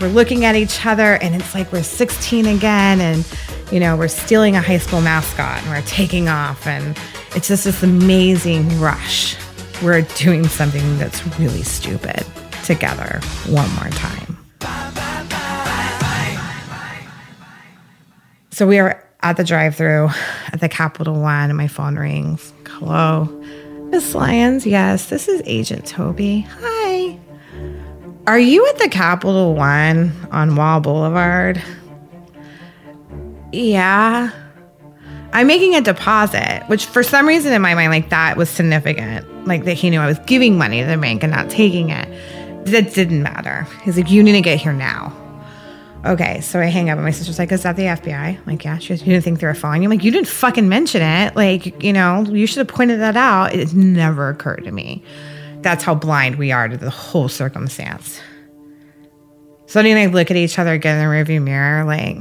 We're 0.00 0.08
looking 0.08 0.44
at 0.44 0.56
each 0.56 0.84
other 0.84 1.14
and 1.16 1.34
it's 1.34 1.54
like 1.54 1.72
we're 1.72 1.82
16 1.82 2.46
again 2.46 3.00
and 3.00 3.26
you 3.72 3.80
know, 3.80 3.96
we're 3.96 4.08
stealing 4.08 4.54
a 4.54 4.60
high 4.60 4.78
school 4.78 5.00
mascot 5.00 5.60
and 5.62 5.70
we're 5.70 5.82
taking 5.82 6.28
off 6.28 6.66
and 6.66 6.96
it's 7.34 7.48
just 7.48 7.64
this 7.64 7.82
amazing 7.82 8.80
rush. 8.80 9.36
We're 9.82 10.02
doing 10.02 10.46
something 10.46 10.98
that's 10.98 11.26
really 11.38 11.62
stupid 11.62 12.24
together 12.64 13.20
one 13.48 13.70
more 13.74 13.90
time. 13.90 14.25
So 18.56 18.66
we 18.66 18.78
are 18.78 19.04
at 19.20 19.36
the 19.36 19.44
drive-through 19.44 20.08
at 20.50 20.60
the 20.60 20.68
Capital 20.70 21.20
One, 21.20 21.50
and 21.50 21.58
my 21.58 21.68
phone 21.68 21.96
rings. 21.96 22.54
Hello, 22.66 23.24
Miss 23.90 24.14
Lyons. 24.14 24.64
Yes, 24.64 25.10
this 25.10 25.28
is 25.28 25.42
Agent 25.44 25.84
Toby. 25.86 26.46
Hi. 26.60 27.18
Are 28.26 28.38
you 28.38 28.66
at 28.68 28.78
the 28.78 28.88
Capital 28.88 29.54
One 29.54 30.10
on 30.30 30.56
Wall 30.56 30.80
Boulevard? 30.80 31.62
Yeah. 33.52 34.30
I'm 35.34 35.46
making 35.46 35.74
a 35.74 35.82
deposit, 35.82 36.64
which 36.68 36.86
for 36.86 37.02
some 37.02 37.28
reason 37.28 37.52
in 37.52 37.60
my 37.60 37.74
mind, 37.74 37.90
like 37.90 38.08
that 38.08 38.38
was 38.38 38.48
significant. 38.48 39.46
Like 39.46 39.64
that 39.64 39.74
he 39.74 39.90
knew 39.90 40.00
I 40.00 40.06
was 40.06 40.18
giving 40.20 40.56
money 40.56 40.80
to 40.80 40.86
the 40.86 40.96
bank 40.96 41.22
and 41.22 41.30
not 41.30 41.50
taking 41.50 41.90
it. 41.90 42.08
That 42.64 42.94
didn't 42.94 43.22
matter. 43.22 43.68
He's 43.82 43.98
like, 43.98 44.10
you 44.10 44.22
need 44.22 44.32
to 44.32 44.40
get 44.40 44.58
here 44.58 44.72
now. 44.72 45.14
Okay, 46.06 46.40
so 46.40 46.60
I 46.60 46.66
hang 46.66 46.88
up 46.88 46.98
and 46.98 47.04
my 47.04 47.10
sister's 47.10 47.36
like, 47.38 47.50
is 47.50 47.64
that 47.64 47.74
the 47.74 47.82
FBI? 47.82 48.38
I'm 48.38 48.42
like, 48.46 48.64
yeah. 48.64 48.78
She 48.78 48.90
goes, 48.90 49.00
you 49.00 49.12
didn't 49.12 49.24
think 49.24 49.40
they 49.40 49.46
were 49.48 49.54
following 49.54 49.82
you? 49.82 49.88
I'm 49.88 49.96
like, 49.96 50.04
you 50.04 50.12
didn't 50.12 50.28
fucking 50.28 50.68
mention 50.68 51.02
it. 51.02 51.34
Like, 51.34 51.82
you 51.82 51.92
know, 51.92 52.22
you 52.22 52.46
should 52.46 52.58
have 52.58 52.68
pointed 52.68 53.00
that 53.00 53.16
out. 53.16 53.52
It 53.52 53.74
never 53.74 54.28
occurred 54.28 54.62
to 54.64 54.70
me. 54.70 55.02
That's 55.62 55.82
how 55.82 55.96
blind 55.96 56.36
we 56.36 56.52
are 56.52 56.68
to 56.68 56.76
the 56.76 56.90
whole 56.90 57.28
circumstance. 57.28 58.20
So 59.66 59.82
then 59.82 59.96
I 59.96 60.06
look 60.06 60.30
at 60.30 60.36
each 60.36 60.60
other 60.60 60.74
again 60.74 60.96
in 60.96 61.08
the 61.08 61.12
rearview 61.12 61.42
mirror, 61.42 61.84
like, 61.84 62.18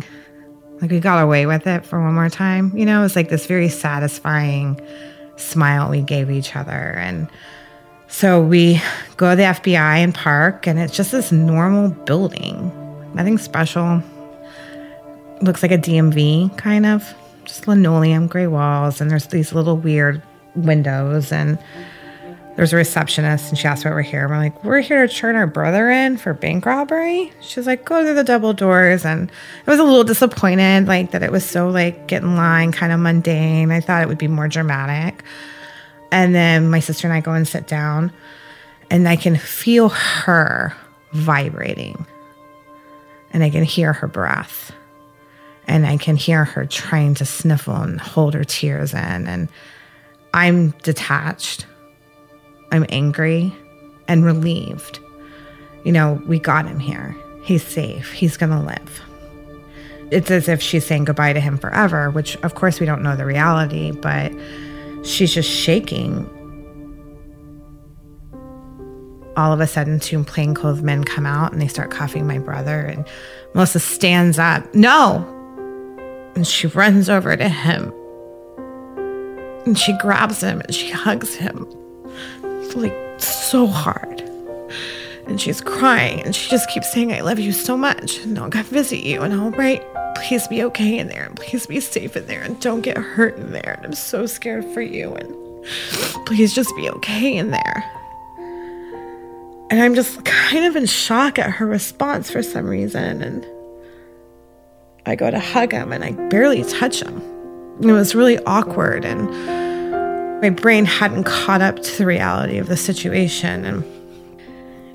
like 0.81 0.89
we 0.89 0.99
got 0.99 1.21
away 1.21 1.45
with 1.45 1.67
it 1.67 1.85
for 1.85 2.01
one 2.01 2.15
more 2.15 2.29
time. 2.29 2.75
You 2.75 2.87
know, 2.87 3.05
it's 3.05 3.15
like 3.15 3.29
this 3.29 3.45
very 3.45 3.69
satisfying 3.69 4.81
smile 5.35 5.91
we 5.91 6.01
gave 6.01 6.31
each 6.31 6.55
other. 6.55 6.71
And 6.71 7.29
so 8.07 8.41
we 8.41 8.81
go 9.17 9.29
to 9.29 9.35
the 9.35 9.43
FBI 9.43 9.75
and 9.75 10.15
park, 10.15 10.65
and 10.65 10.79
it's 10.79 10.95
just 10.95 11.11
this 11.11 11.31
normal 11.31 11.89
building. 11.89 12.71
Nothing 13.15 13.37
special. 13.37 14.03
Looks 15.41 15.63
like 15.63 15.71
a 15.71 15.77
DMV, 15.77 16.57
kind 16.57 16.85
of. 16.85 17.15
Just 17.45 17.67
linoleum, 17.67 18.27
gray 18.27 18.47
walls, 18.47 18.99
and 18.99 19.09
there's 19.09 19.27
these 19.27 19.53
little 19.53 19.77
weird 19.77 20.21
windows. 20.55 21.31
And 21.31 21.57
there's 22.57 22.73
a 22.73 22.75
receptionist, 22.75 23.49
and 23.49 23.57
she 23.57 23.67
asked 23.67 23.85
why 23.85 23.91
we're 23.91 24.01
here. 24.01 24.27
We're 24.27 24.37
like, 24.37 24.63
we're 24.65 24.81
here 24.81 25.07
to 25.07 25.13
turn 25.13 25.35
our 25.35 25.47
brother 25.47 25.89
in 25.89 26.17
for 26.17 26.33
bank 26.33 26.65
robbery. 26.65 27.31
She's 27.39 27.65
like, 27.65 27.85
go 27.85 28.03
through 28.03 28.15
the 28.15 28.23
double 28.23 28.51
doors. 28.51 29.05
And 29.05 29.31
I 29.65 29.71
was 29.71 29.79
a 29.79 29.83
little 29.83 30.03
disappointed, 30.03 30.85
like, 30.85 31.11
that 31.11 31.23
it 31.23 31.31
was 31.31 31.45
so, 31.45 31.69
like, 31.69 32.07
get 32.07 32.21
in 32.21 32.35
line, 32.35 32.73
kind 32.73 32.91
of 32.91 32.99
mundane. 32.99 33.71
I 33.71 33.79
thought 33.79 34.01
it 34.01 34.09
would 34.09 34.17
be 34.17 34.27
more 34.27 34.49
dramatic. 34.49 35.23
And 36.11 36.35
then 36.35 36.69
my 36.69 36.81
sister 36.81 37.07
and 37.07 37.13
I 37.13 37.21
go 37.21 37.31
and 37.31 37.47
sit 37.47 37.67
down, 37.67 38.11
and 38.91 39.07
I 39.07 39.15
can 39.15 39.37
feel 39.37 39.89
her 39.89 40.75
vibrating. 41.13 42.05
And 43.35 43.43
I 43.43 43.49
can 43.49 43.65
hear 43.65 43.91
her 43.91 44.07
breath. 44.07 44.71
And 45.67 45.85
I 45.85 45.97
can 45.97 46.15
hear 46.15 46.45
her 46.45 46.65
trying 46.65 47.15
to 47.15 47.25
sniffle 47.25 47.75
and 47.75 47.99
hold 47.99 48.33
her 48.33 48.45
tears 48.45 48.93
in. 48.93 49.27
And 49.27 49.49
I'm 50.33 50.69
detached. 50.83 51.65
I'm 52.71 52.85
angry 52.87 53.53
and 54.07 54.23
relieved. 54.23 54.99
You 55.83 55.91
know, 55.91 56.21
we 56.25 56.39
got 56.39 56.65
him 56.65 56.79
here. 56.79 57.13
He's 57.43 57.61
safe. 57.61 58.13
He's 58.13 58.37
going 58.37 58.51
to 58.51 58.59
live. 58.59 59.01
It's 60.11 60.31
as 60.31 60.47
if 60.47 60.61
she's 60.61 60.85
saying 60.85 61.03
goodbye 61.03 61.33
to 61.33 61.41
him 61.41 61.57
forever, 61.57 62.09
which 62.11 62.37
of 62.37 62.55
course 62.55 62.79
we 62.79 62.85
don't 62.85 63.03
know 63.03 63.17
the 63.17 63.25
reality, 63.25 63.91
but 63.91 64.31
she's 65.03 65.33
just 65.33 65.49
shaking. 65.49 66.29
All 69.37 69.51
of 69.51 69.59
a 69.59 69.67
sudden, 69.67 69.99
two 69.99 70.23
plainclothes 70.23 70.81
men 70.81 71.03
come 71.03 71.25
out 71.25 71.51
and 71.51 71.61
they 71.61 71.67
start 71.67 71.91
cuffing 71.91 72.25
my 72.25 72.39
brother, 72.39 72.79
and 72.81 73.05
Melissa 73.53 73.79
stands 73.79 74.39
up. 74.39 74.73
No! 74.73 75.31
And 76.35 76.47
she 76.47 76.67
runs 76.67 77.09
over 77.09 77.35
to 77.35 77.49
him. 77.49 77.93
And 79.65 79.77
she 79.77 79.97
grabs 79.97 80.41
him 80.41 80.61
and 80.61 80.75
she 80.75 80.91
hugs 80.91 81.33
him 81.35 81.65
like 82.75 82.93
so 83.17 83.67
hard. 83.67 84.21
And 85.27 85.41
she's 85.41 85.61
crying 85.61 86.21
and 86.21 86.35
she 86.35 86.49
just 86.49 86.69
keeps 86.69 86.91
saying, 86.91 87.11
I 87.11 87.21
love 87.21 87.39
you 87.39 87.51
so 87.51 87.75
much. 87.75 88.19
And 88.19 88.37
I'll 88.37 88.49
go 88.49 88.61
visit 88.61 88.99
you 88.99 89.21
and 89.21 89.33
I'll 89.33 89.51
write, 89.51 89.83
please 90.15 90.47
be 90.47 90.61
okay 90.63 90.99
in 90.99 91.07
there 91.07 91.25
and 91.25 91.35
please 91.35 91.65
be 91.65 91.79
safe 91.79 92.15
in 92.15 92.27
there 92.27 92.41
and 92.41 92.59
don't 92.59 92.81
get 92.81 92.97
hurt 92.97 93.37
in 93.37 93.51
there. 93.51 93.75
And 93.77 93.85
I'm 93.87 93.93
so 93.93 94.25
scared 94.25 94.65
for 94.73 94.81
you 94.81 95.15
and 95.15 96.25
please 96.25 96.53
just 96.53 96.75
be 96.75 96.89
okay 96.89 97.35
in 97.35 97.51
there. 97.51 97.83
And 99.69 99.81
I'm 99.81 99.95
just 99.95 100.23
kind 100.25 100.65
of 100.65 100.75
in 100.75 100.85
shock 100.85 101.39
at 101.39 101.49
her 101.49 101.65
response 101.65 102.29
for 102.29 102.43
some 102.43 102.67
reason. 102.67 103.21
And 103.21 103.45
I 105.05 105.15
go 105.15 105.29
to 105.29 105.39
hug 105.39 105.71
him 105.71 105.91
and 105.91 106.03
I 106.03 106.11
barely 106.29 106.63
touch 106.63 107.01
him. 107.01 107.21
It 107.81 107.91
was 107.91 108.15
really 108.15 108.39
awkward 108.45 109.05
and 109.05 109.29
my 110.41 110.49
brain 110.49 110.85
hadn't 110.85 111.23
caught 111.23 111.61
up 111.61 111.81
to 111.81 111.97
the 111.97 112.05
reality 112.05 112.57
of 112.57 112.67
the 112.67 112.77
situation 112.77 113.65
and 113.65 113.83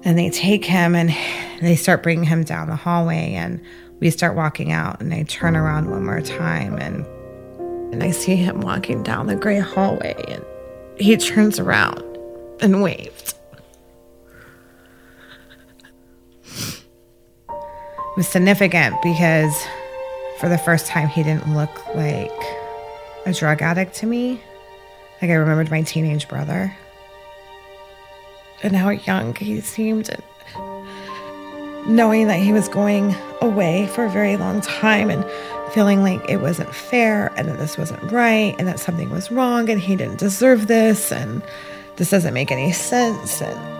and 0.02 0.18
they 0.18 0.30
take 0.30 0.64
him 0.64 0.94
and 0.94 1.10
they 1.60 1.76
start 1.76 2.02
bringing 2.02 2.24
him 2.24 2.42
down 2.42 2.68
the 2.68 2.76
hallway 2.76 3.34
and 3.34 3.60
we 4.00 4.10
start 4.10 4.34
walking 4.34 4.72
out 4.72 5.00
and 5.00 5.12
I 5.12 5.24
turn 5.24 5.56
around 5.56 5.90
one 5.90 6.04
more 6.04 6.22
time 6.22 6.78
and 6.78 7.04
and 7.92 8.02
I 8.02 8.12
see 8.12 8.36
him 8.36 8.60
walking 8.60 9.02
down 9.02 9.26
the 9.26 9.36
gray 9.36 9.58
hallway 9.58 10.14
and 10.28 10.44
he 10.98 11.16
turns 11.16 11.58
around 11.58 12.02
and 12.60 12.82
waved. 12.82 13.34
It 17.48 18.16
was 18.16 18.28
significant 18.28 19.00
because 19.02 19.54
for 20.38 20.48
the 20.48 20.58
first 20.58 20.86
time 20.86 21.08
he 21.08 21.22
didn't 21.22 21.54
look 21.54 21.94
like 21.94 22.30
a 23.26 23.32
drug 23.32 23.62
addict 23.62 23.94
to 23.96 24.06
me. 24.06 24.40
Like 25.20 25.30
I 25.30 25.34
remembered 25.34 25.70
my 25.70 25.82
teenage 25.82 26.28
brother 26.28 26.74
and 28.62 28.74
how 28.74 28.90
young 28.90 29.34
he 29.34 29.60
seemed. 29.60 30.10
Knowing 31.86 32.26
that 32.28 32.40
he 32.40 32.52
was 32.52 32.68
going 32.68 33.14
away 33.40 33.86
for 33.88 34.04
a 34.04 34.10
very 34.10 34.36
long 34.36 34.60
time 34.60 35.10
and 35.10 35.24
feeling 35.72 36.02
like 36.02 36.20
it 36.28 36.38
wasn't 36.38 36.74
fair 36.74 37.32
and 37.36 37.48
that 37.48 37.58
this 37.58 37.78
wasn't 37.78 38.02
right 38.10 38.54
and 38.58 38.66
that 38.66 38.80
something 38.80 39.08
was 39.10 39.30
wrong 39.30 39.68
and 39.70 39.80
he 39.80 39.96
didn't 39.96 40.18
deserve 40.18 40.66
this 40.66 41.12
and 41.12 41.42
this 41.96 42.10
doesn't 42.10 42.34
make 42.34 42.50
any 42.50 42.72
sense 42.72 43.40
and 43.40 43.79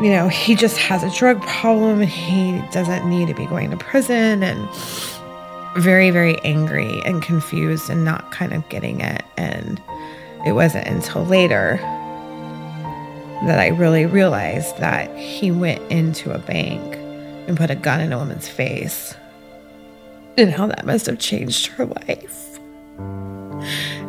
you 0.00 0.10
know 0.10 0.28
he 0.28 0.54
just 0.54 0.76
has 0.78 1.02
a 1.02 1.10
drug 1.18 1.40
problem 1.42 2.00
and 2.00 2.10
he 2.10 2.60
doesn't 2.72 3.08
need 3.08 3.28
to 3.28 3.34
be 3.34 3.46
going 3.46 3.70
to 3.70 3.76
prison 3.76 4.42
and 4.42 4.68
very 5.76 6.10
very 6.10 6.38
angry 6.40 7.00
and 7.04 7.22
confused 7.22 7.88
and 7.90 8.04
not 8.04 8.30
kind 8.32 8.52
of 8.52 8.68
getting 8.68 9.00
it 9.00 9.22
and 9.36 9.80
it 10.44 10.52
wasn't 10.52 10.86
until 10.86 11.24
later 11.24 11.78
that 13.44 13.58
I 13.58 13.68
really 13.68 14.04
realized 14.04 14.76
that 14.78 15.14
he 15.16 15.50
went 15.50 15.80
into 15.90 16.32
a 16.32 16.38
bank 16.38 16.96
and 17.48 17.56
put 17.56 17.70
a 17.70 17.74
gun 17.74 18.00
in 18.00 18.12
a 18.12 18.18
woman's 18.18 18.48
face 18.48 19.14
and 20.36 20.50
how 20.50 20.66
that 20.66 20.84
must 20.84 21.06
have 21.06 21.18
changed 21.18 21.66
her 21.66 21.86
life. 21.86 22.58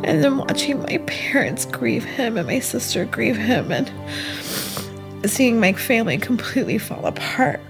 And 0.04 0.22
then 0.22 0.38
watching 0.38 0.80
my 0.80 0.98
parents 1.06 1.64
grieve 1.64 2.04
him 2.04 2.36
and 2.36 2.46
my 2.46 2.60
sister 2.60 3.04
grieve 3.06 3.36
him 3.36 3.72
and 3.72 3.90
seeing 5.26 5.60
my 5.60 5.72
family 5.72 6.18
completely 6.18 6.78
fall 6.78 7.06
apart. 7.06 7.60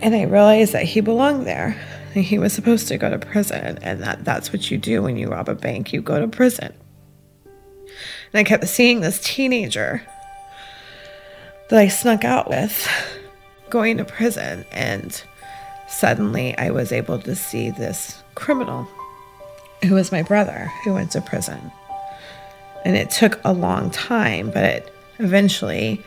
And 0.00 0.14
I 0.14 0.22
realized 0.24 0.72
that 0.72 0.84
he 0.84 1.00
belonged 1.00 1.46
there. 1.46 1.80
And 2.14 2.24
he 2.24 2.38
was 2.38 2.52
supposed 2.54 2.88
to 2.88 2.96
go 2.96 3.10
to 3.10 3.18
prison, 3.18 3.78
and 3.82 4.02
that 4.02 4.24
that's 4.24 4.50
what 4.50 4.70
you 4.70 4.78
do 4.78 5.02
when 5.02 5.18
you 5.18 5.28
rob 5.28 5.50
a 5.50 5.54
bank. 5.54 5.92
You 5.92 6.00
go 6.00 6.18
to 6.18 6.26
prison. 6.26 6.72
And 7.84 8.40
I 8.40 8.42
kept 8.42 8.66
seeing 8.68 9.00
this 9.00 9.20
teenager 9.20 10.02
that 11.68 11.78
I 11.78 11.88
snuck 11.88 12.24
out 12.24 12.48
with 12.48 12.88
going 13.68 13.98
to 13.98 14.04
prison. 14.04 14.64
And 14.72 15.22
suddenly 15.88 16.56
I 16.56 16.70
was 16.70 16.90
able 16.90 17.18
to 17.18 17.34
see 17.34 17.70
this 17.70 18.22
criminal 18.34 18.88
who 19.84 19.94
was 19.94 20.10
my 20.10 20.22
brother 20.22 20.72
who 20.84 20.94
went 20.94 21.10
to 21.12 21.20
prison. 21.20 21.70
And 22.86 22.96
it 22.96 23.10
took 23.10 23.40
a 23.44 23.52
long 23.52 23.90
time, 23.90 24.50
but 24.50 24.90
eventually 25.18 26.04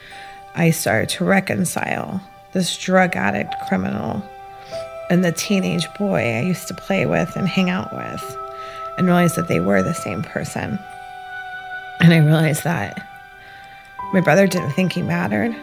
I 0.55 0.71
started 0.71 1.09
to 1.09 1.25
reconcile 1.25 2.21
this 2.53 2.77
drug 2.77 3.15
addict 3.15 3.53
criminal 3.67 4.23
and 5.09 5.23
the 5.25 5.31
teenage 5.31 5.87
boy 5.97 6.37
I 6.37 6.41
used 6.41 6.67
to 6.67 6.73
play 6.73 7.05
with 7.05 7.35
and 7.35 7.47
hang 7.47 7.69
out 7.69 7.93
with 7.93 8.37
and 8.97 9.07
realized 9.07 9.35
that 9.35 9.47
they 9.47 9.59
were 9.59 9.81
the 9.81 9.93
same 9.93 10.23
person. 10.23 10.77
And 11.99 12.13
I 12.13 12.17
realized 12.17 12.63
that 12.63 13.05
my 14.13 14.21
brother 14.21 14.47
didn't 14.47 14.71
think 14.71 14.93
he 14.93 15.01
mattered. 15.01 15.55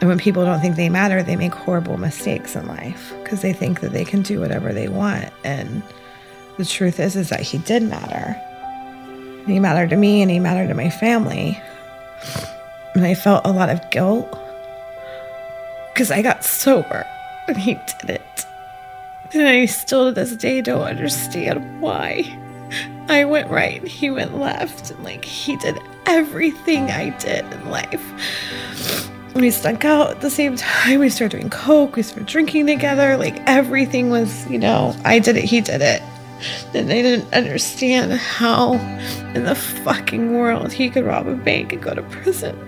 And 0.00 0.08
when 0.08 0.18
people 0.18 0.44
don't 0.44 0.60
think 0.60 0.76
they 0.76 0.88
matter, 0.88 1.22
they 1.22 1.36
make 1.36 1.54
horrible 1.54 1.96
mistakes 1.96 2.56
in 2.56 2.66
life 2.66 3.14
because 3.22 3.40
they 3.40 3.52
think 3.52 3.80
that 3.80 3.92
they 3.92 4.04
can 4.04 4.22
do 4.22 4.40
whatever 4.40 4.72
they 4.72 4.88
want. 4.88 5.28
And 5.44 5.82
the 6.58 6.64
truth 6.64 6.98
is 6.98 7.14
is 7.14 7.28
that 7.28 7.40
he 7.40 7.58
did 7.58 7.82
matter. 7.82 8.36
He 9.46 9.60
mattered 9.60 9.90
to 9.90 9.96
me 9.96 10.22
and 10.22 10.30
he 10.30 10.38
mattered 10.38 10.68
to 10.68 10.74
my 10.74 10.90
family. 10.90 11.60
And 12.94 13.04
I 13.04 13.14
felt 13.14 13.46
a 13.46 13.52
lot 13.52 13.70
of 13.70 13.90
guilt 13.90 14.28
because 15.92 16.10
I 16.10 16.22
got 16.22 16.44
sober 16.44 17.06
and 17.48 17.56
he 17.56 17.78
didn't. 18.00 18.46
And 19.32 19.48
I 19.48 19.64
still 19.66 20.06
to 20.06 20.12
this 20.12 20.36
day 20.36 20.60
don't 20.60 20.82
understand 20.82 21.80
why. 21.80 22.38
I 23.08 23.24
went 23.24 23.50
right 23.50 23.80
and 23.80 23.88
he 23.88 24.10
went 24.10 24.38
left. 24.38 24.90
And 24.90 25.02
like 25.04 25.24
he 25.24 25.56
did 25.56 25.78
everything 26.06 26.90
I 26.90 27.10
did 27.18 27.44
in 27.52 27.70
life. 27.70 28.02
We 29.34 29.50
stuck 29.50 29.86
out 29.86 30.10
at 30.10 30.20
the 30.20 30.30
same 30.30 30.56
time. 30.56 31.00
We 31.00 31.08
started 31.08 31.38
doing 31.38 31.50
coke. 31.50 31.96
We 31.96 32.02
started 32.02 32.26
drinking 32.26 32.66
together. 32.66 33.16
Like 33.16 33.40
everything 33.46 34.10
was, 34.10 34.46
you 34.50 34.58
know, 34.58 34.94
I 35.04 35.18
did 35.18 35.36
it, 35.36 35.44
he 35.44 35.62
did 35.62 35.80
it. 35.80 36.02
And 36.74 36.90
I 36.90 37.02
didn't 37.02 37.32
understand 37.32 38.12
how 38.12 38.74
in 39.34 39.44
the 39.44 39.54
fucking 39.54 40.34
world 40.34 40.72
he 40.72 40.90
could 40.90 41.04
rob 41.04 41.26
a 41.26 41.34
bank 41.34 41.72
and 41.72 41.82
go 41.82 41.94
to 41.94 42.02
prison. 42.02 42.58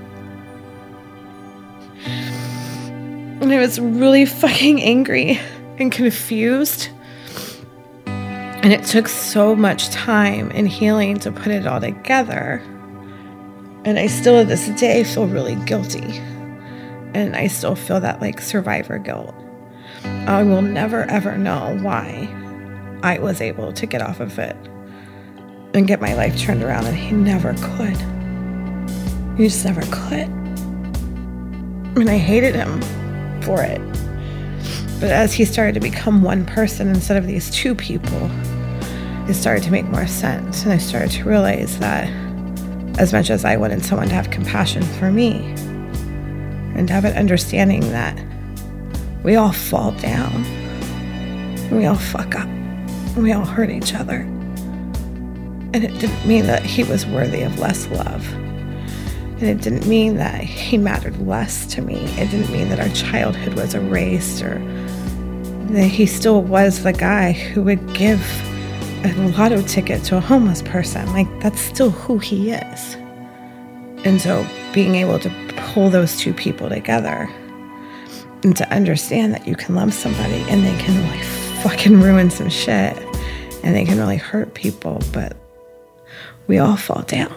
And 3.40 3.52
I 3.52 3.58
was 3.58 3.80
really 3.80 4.26
fucking 4.26 4.82
angry 4.82 5.38
and 5.78 5.90
confused. 5.90 6.88
And 8.06 8.72
it 8.72 8.84
took 8.84 9.09
so 9.09 9.55
much 9.55 9.90
time 9.90 10.51
and 10.55 10.68
healing 10.68 11.18
to 11.18 11.30
put 11.30 11.48
it 11.48 11.66
all 11.66 11.80
together. 11.80 12.62
And 13.84 13.98
I 13.98 14.06
still, 14.06 14.40
to 14.40 14.46
this 14.46 14.68
day, 14.80 15.05
feel 15.05 15.26
really 15.26 15.56
guilty. 15.66 16.18
And 17.12 17.36
I 17.36 17.48
still 17.48 17.76
feel 17.76 18.01
that 18.01 18.22
like 18.22 18.40
survivor 18.40 18.98
guilt. 18.98 19.34
I 20.26 20.42
will 20.42 20.62
never 20.62 21.02
ever 21.05 21.36
know 21.36 21.78
why 21.82 22.28
I 23.05 23.18
was 23.18 23.43
able 23.43 23.70
to 23.70 23.85
get 23.85 24.01
off 24.01 24.18
of 24.18 24.39
it 24.39 24.56
and 25.74 25.86
get 25.86 26.01
my 26.01 26.14
life 26.14 26.39
turned 26.39 26.62
around, 26.62 26.86
and 26.86 26.97
he 26.97 27.12
never 27.12 27.52
could. 27.55 27.98
He 29.36 29.44
just 29.44 29.62
never 29.62 29.82
could. 29.82 30.28
And 31.97 32.09
I 32.09 32.16
hated 32.16 32.55
him 32.55 32.81
for 33.43 33.62
it. 33.62 33.78
But 35.01 35.10
as 35.10 35.35
he 35.35 35.44
started 35.44 35.74
to 35.74 35.81
become 35.81 36.22
one 36.22 36.47
person 36.47 36.89
instead 36.89 37.18
of 37.18 37.26
these 37.26 37.51
two 37.51 37.74
people, 37.74 38.31
it 39.28 39.35
started 39.35 39.62
to 39.64 39.70
make 39.70 39.85
more 39.89 40.06
sense. 40.06 40.62
And 40.62 40.72
I 40.72 40.78
started 40.78 41.10
to 41.10 41.28
realize 41.28 41.78
that 41.81 42.09
as 42.98 43.12
much 43.12 43.28
as 43.28 43.44
I 43.44 43.59
wanted 43.59 43.85
someone 43.85 44.09
to 44.09 44.14
have 44.14 44.31
compassion 44.31 44.82
for 44.82 45.10
me 45.10 45.40
and 46.74 46.89
to 46.89 46.94
have 46.94 47.05
an 47.05 47.16
understanding 47.18 47.82
that 47.90 48.18
we 49.22 49.36
all 49.36 49.52
fall 49.52 49.93
down, 49.93 50.43
we 51.70 51.85
all 51.85 51.97
fuck 51.97 52.35
up, 52.35 52.48
we 53.16 53.32
all 53.32 53.45
hurt 53.45 53.70
each 53.70 53.95
other. 53.95 54.20
And 55.73 55.82
it 55.85 55.99
didn't 55.99 56.27
mean 56.27 56.47
that 56.47 56.62
he 56.62 56.85
was 56.85 57.07
worthy 57.07 57.43
of 57.43 57.59
less 57.59 57.89
love. 57.89 58.32
And 58.32 59.43
it 59.43 59.61
didn't 59.61 59.86
mean 59.86 60.16
that 60.16 60.43
he 60.43 60.78
mattered 60.78 61.19
less 61.27 61.66
to 61.74 61.82
me. 61.82 61.97
It 62.16 62.31
didn't 62.31 62.53
mean 62.53 62.69
that 62.69 62.81
our 62.81 62.89
childhood 62.91 63.55
was 63.55 63.74
erased 63.74 64.43
or 64.43 64.59
that 65.73 65.86
he 65.86 66.07
still 66.07 66.43
was 66.43 66.82
the 66.82 66.93
guy 66.93 67.32
who 67.32 67.62
would 67.62 67.95
give 67.95 68.20
a 69.05 69.12
lotto 69.36 69.62
ticket 69.62 70.05
to 70.05 70.16
a 70.16 70.20
homeless 70.20 70.62
person. 70.62 71.12
Like, 71.12 71.28
that's 71.41 71.61
still 71.61 71.91
who 71.91 72.19
he 72.19 72.53
is. 72.53 72.95
And 74.05 74.20
so 74.20 74.47
being 74.73 74.95
able 74.95 75.19
to 75.19 75.31
pull 75.57 75.91
those 75.91 76.16
two 76.16 76.32
people 76.32 76.69
together 76.69 77.28
and 78.45 78.57
to 78.57 78.70
understand 78.70 79.35
that 79.35 79.49
you 79.49 79.57
can 79.57 79.74
love 79.74 79.93
somebody 79.93 80.45
and 80.49 80.65
they 80.65 80.77
can 80.78 81.03
like 81.09 81.24
fucking 81.62 82.01
ruin 82.01 82.31
some 82.31 82.51
shit 82.51 82.97
and 83.65 83.74
they 83.74 83.85
can 83.85 83.99
really 83.99 84.19
hurt 84.19 84.53
people, 84.55 85.01
but 85.12 85.36
we 86.47 86.59
all 86.59 86.77
fall 86.77 87.03
down. 87.03 87.35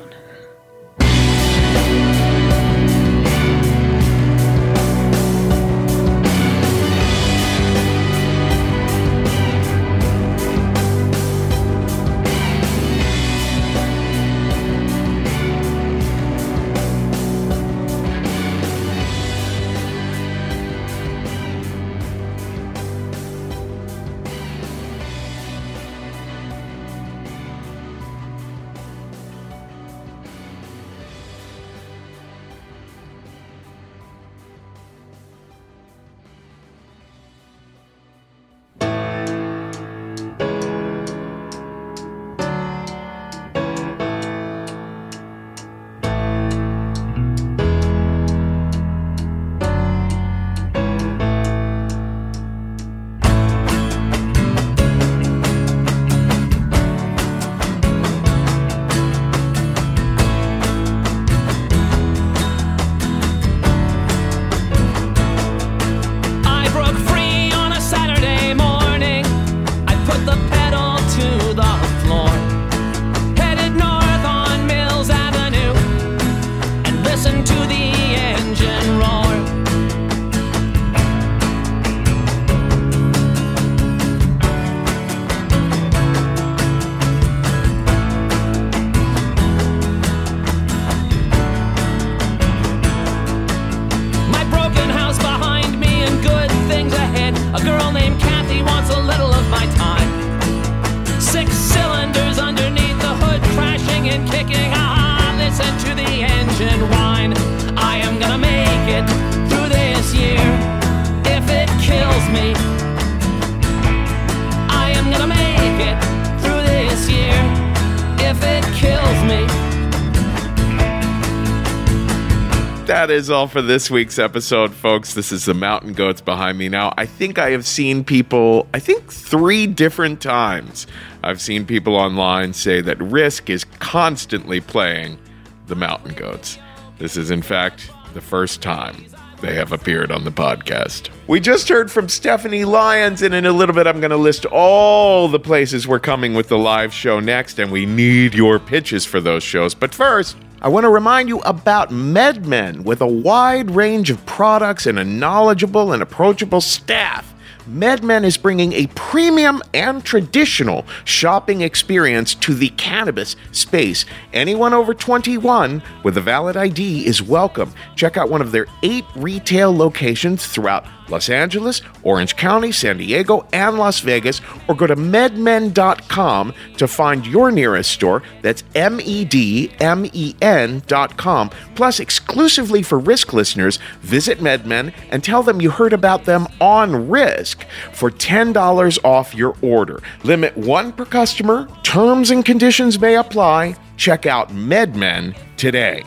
Is 123.18 123.31
all 123.31 123.48
for 123.48 123.64
this 123.64 123.89
week's 123.89 124.19
episode, 124.19 124.72
folks. 124.72 125.15
This 125.15 125.31
is 125.31 125.45
the 125.45 125.56
Mountain 125.56 125.94
Goats 125.94 126.22
behind 126.22 126.56
me 126.56 126.69
now. 126.69 126.94
I 126.99 127.07
think 127.07 127.39
I 127.39 127.49
have 127.49 127.65
seen 127.65 128.03
people, 128.03 128.68
I 128.76 128.80
think 128.80 129.11
three 129.11 129.65
different 129.65 130.22
times, 130.22 130.85
I've 131.23 131.41
seen 131.41 131.65
people 131.65 131.95
online 131.95 132.53
say 132.53 132.80
that 132.81 132.99
Risk 132.99 133.49
is 133.49 133.64
constantly 133.80 134.61
playing 134.61 135.18
the 135.65 135.73
Mountain 135.73 136.14
Goats. 136.14 136.60
This 136.99 137.18
is, 137.18 137.31
in 137.31 137.41
fact, 137.41 137.89
the 138.14 138.22
first 138.22 138.61
time 138.61 139.03
they 139.41 139.56
have 139.56 139.72
appeared 139.72 140.11
on 140.11 140.23
the 140.23 140.31
podcast. 140.31 141.10
We 141.26 141.39
just 141.39 141.69
heard 141.69 141.91
from 141.91 142.10
Stephanie 142.10 142.65
Lyons, 142.65 143.23
and 143.23 143.34
in 143.34 143.48
a 143.48 143.52
little 143.52 143.73
bit, 143.73 143.88
I'm 143.88 143.99
going 143.99 144.11
to 144.11 144.18
list 144.18 144.45
all 144.45 145.27
the 145.27 145.39
places 145.39 145.88
we're 145.88 145.99
coming 145.99 146.35
with 146.35 146.49
the 146.49 146.57
live 146.60 146.94
show 146.94 147.19
next, 147.19 147.57
and 147.57 147.72
we 147.72 147.88
need 147.88 148.35
your 148.35 148.60
pitches 148.60 149.06
for 149.06 149.19
those 149.19 149.41
shows. 149.41 149.73
But 149.73 149.91
first, 149.91 150.38
I 150.59 150.69
want 150.69 150.85
to 150.85 150.89
remind 150.89 151.29
you 151.29 151.38
about 151.41 151.91
MedMen 151.91 152.84
with 152.84 153.01
a 153.01 153.07
wide 153.07 153.69
range 153.69 154.09
of 154.09 154.25
products 154.25 154.88
and 154.88 154.97
a 154.97 155.03
knowledgeable 155.03 155.93
and 155.93 156.01
approachable 156.01 156.61
staff. 156.61 157.31
MedMen 157.69 158.23
is 158.23 158.38
bringing 158.38 158.73
a 158.73 158.88
premium 158.95 159.61
and 159.75 160.03
traditional 160.03 160.84
shopping 161.05 161.61
experience 161.61 162.34
to 162.34 162.55
the 162.55 162.69
cannabis 162.69 163.35
space. 163.51 164.05
Anyone 164.34 164.73
over 164.73 164.95
21 164.95 165.84
with 166.03 166.17
a 166.17 166.21
valid 166.21 166.57
ID 166.57 167.05
is 167.05 167.21
welcome. 167.21 167.71
Check 167.95 168.17
out 168.17 168.31
one 168.31 168.41
of 168.41 168.51
their 168.51 168.65
eight 168.81 169.05
retail 169.15 169.75
locations 169.75 170.47
throughout 170.47 170.85
Los 171.09 171.29
Angeles, 171.29 171.81
Orange 172.03 172.35
County, 172.35 172.71
San 172.71 172.97
Diego, 172.97 173.47
and 173.53 173.77
Las 173.77 173.99
Vegas, 173.99 174.41
or 174.67 174.75
go 174.75 174.88
to 174.88 174.95
medmen.com 174.95 176.53
to 176.77 176.88
find 176.88 177.25
your 177.25 177.51
nearest 177.51 177.91
store. 177.91 178.23
That's 178.41 178.63
M 178.75 178.99
E 179.01 179.25
D 179.25 179.71
M 179.79 180.05
E 180.13 180.35
N.com. 180.41 181.49
Plus, 181.75 181.99
exclusively 181.99 182.81
for 182.84 182.99
Risk 182.99 183.34
listeners, 183.34 183.79
visit 184.01 184.39
MedMen 184.39 184.93
and 185.09 185.23
tell 185.23 185.43
them 185.43 185.61
you 185.61 185.69
heard 185.69 185.93
about 185.93 186.25
them 186.25 186.47
on 186.59 187.09
Risk 187.09 187.65
for 187.93 188.11
$10 188.11 188.99
off 189.03 189.35
your 189.35 189.55
order. 189.61 190.01
Limit 190.23 190.55
one 190.57 190.91
per 190.91 191.05
customer. 191.05 191.67
Terms 191.84 192.31
and 192.31 192.43
conditions 192.43 192.99
may 192.99 193.15
apply. 193.15 193.75
Check 193.97 194.25
out 194.25 194.49
MedMen 194.49 195.35
today. 195.57 196.03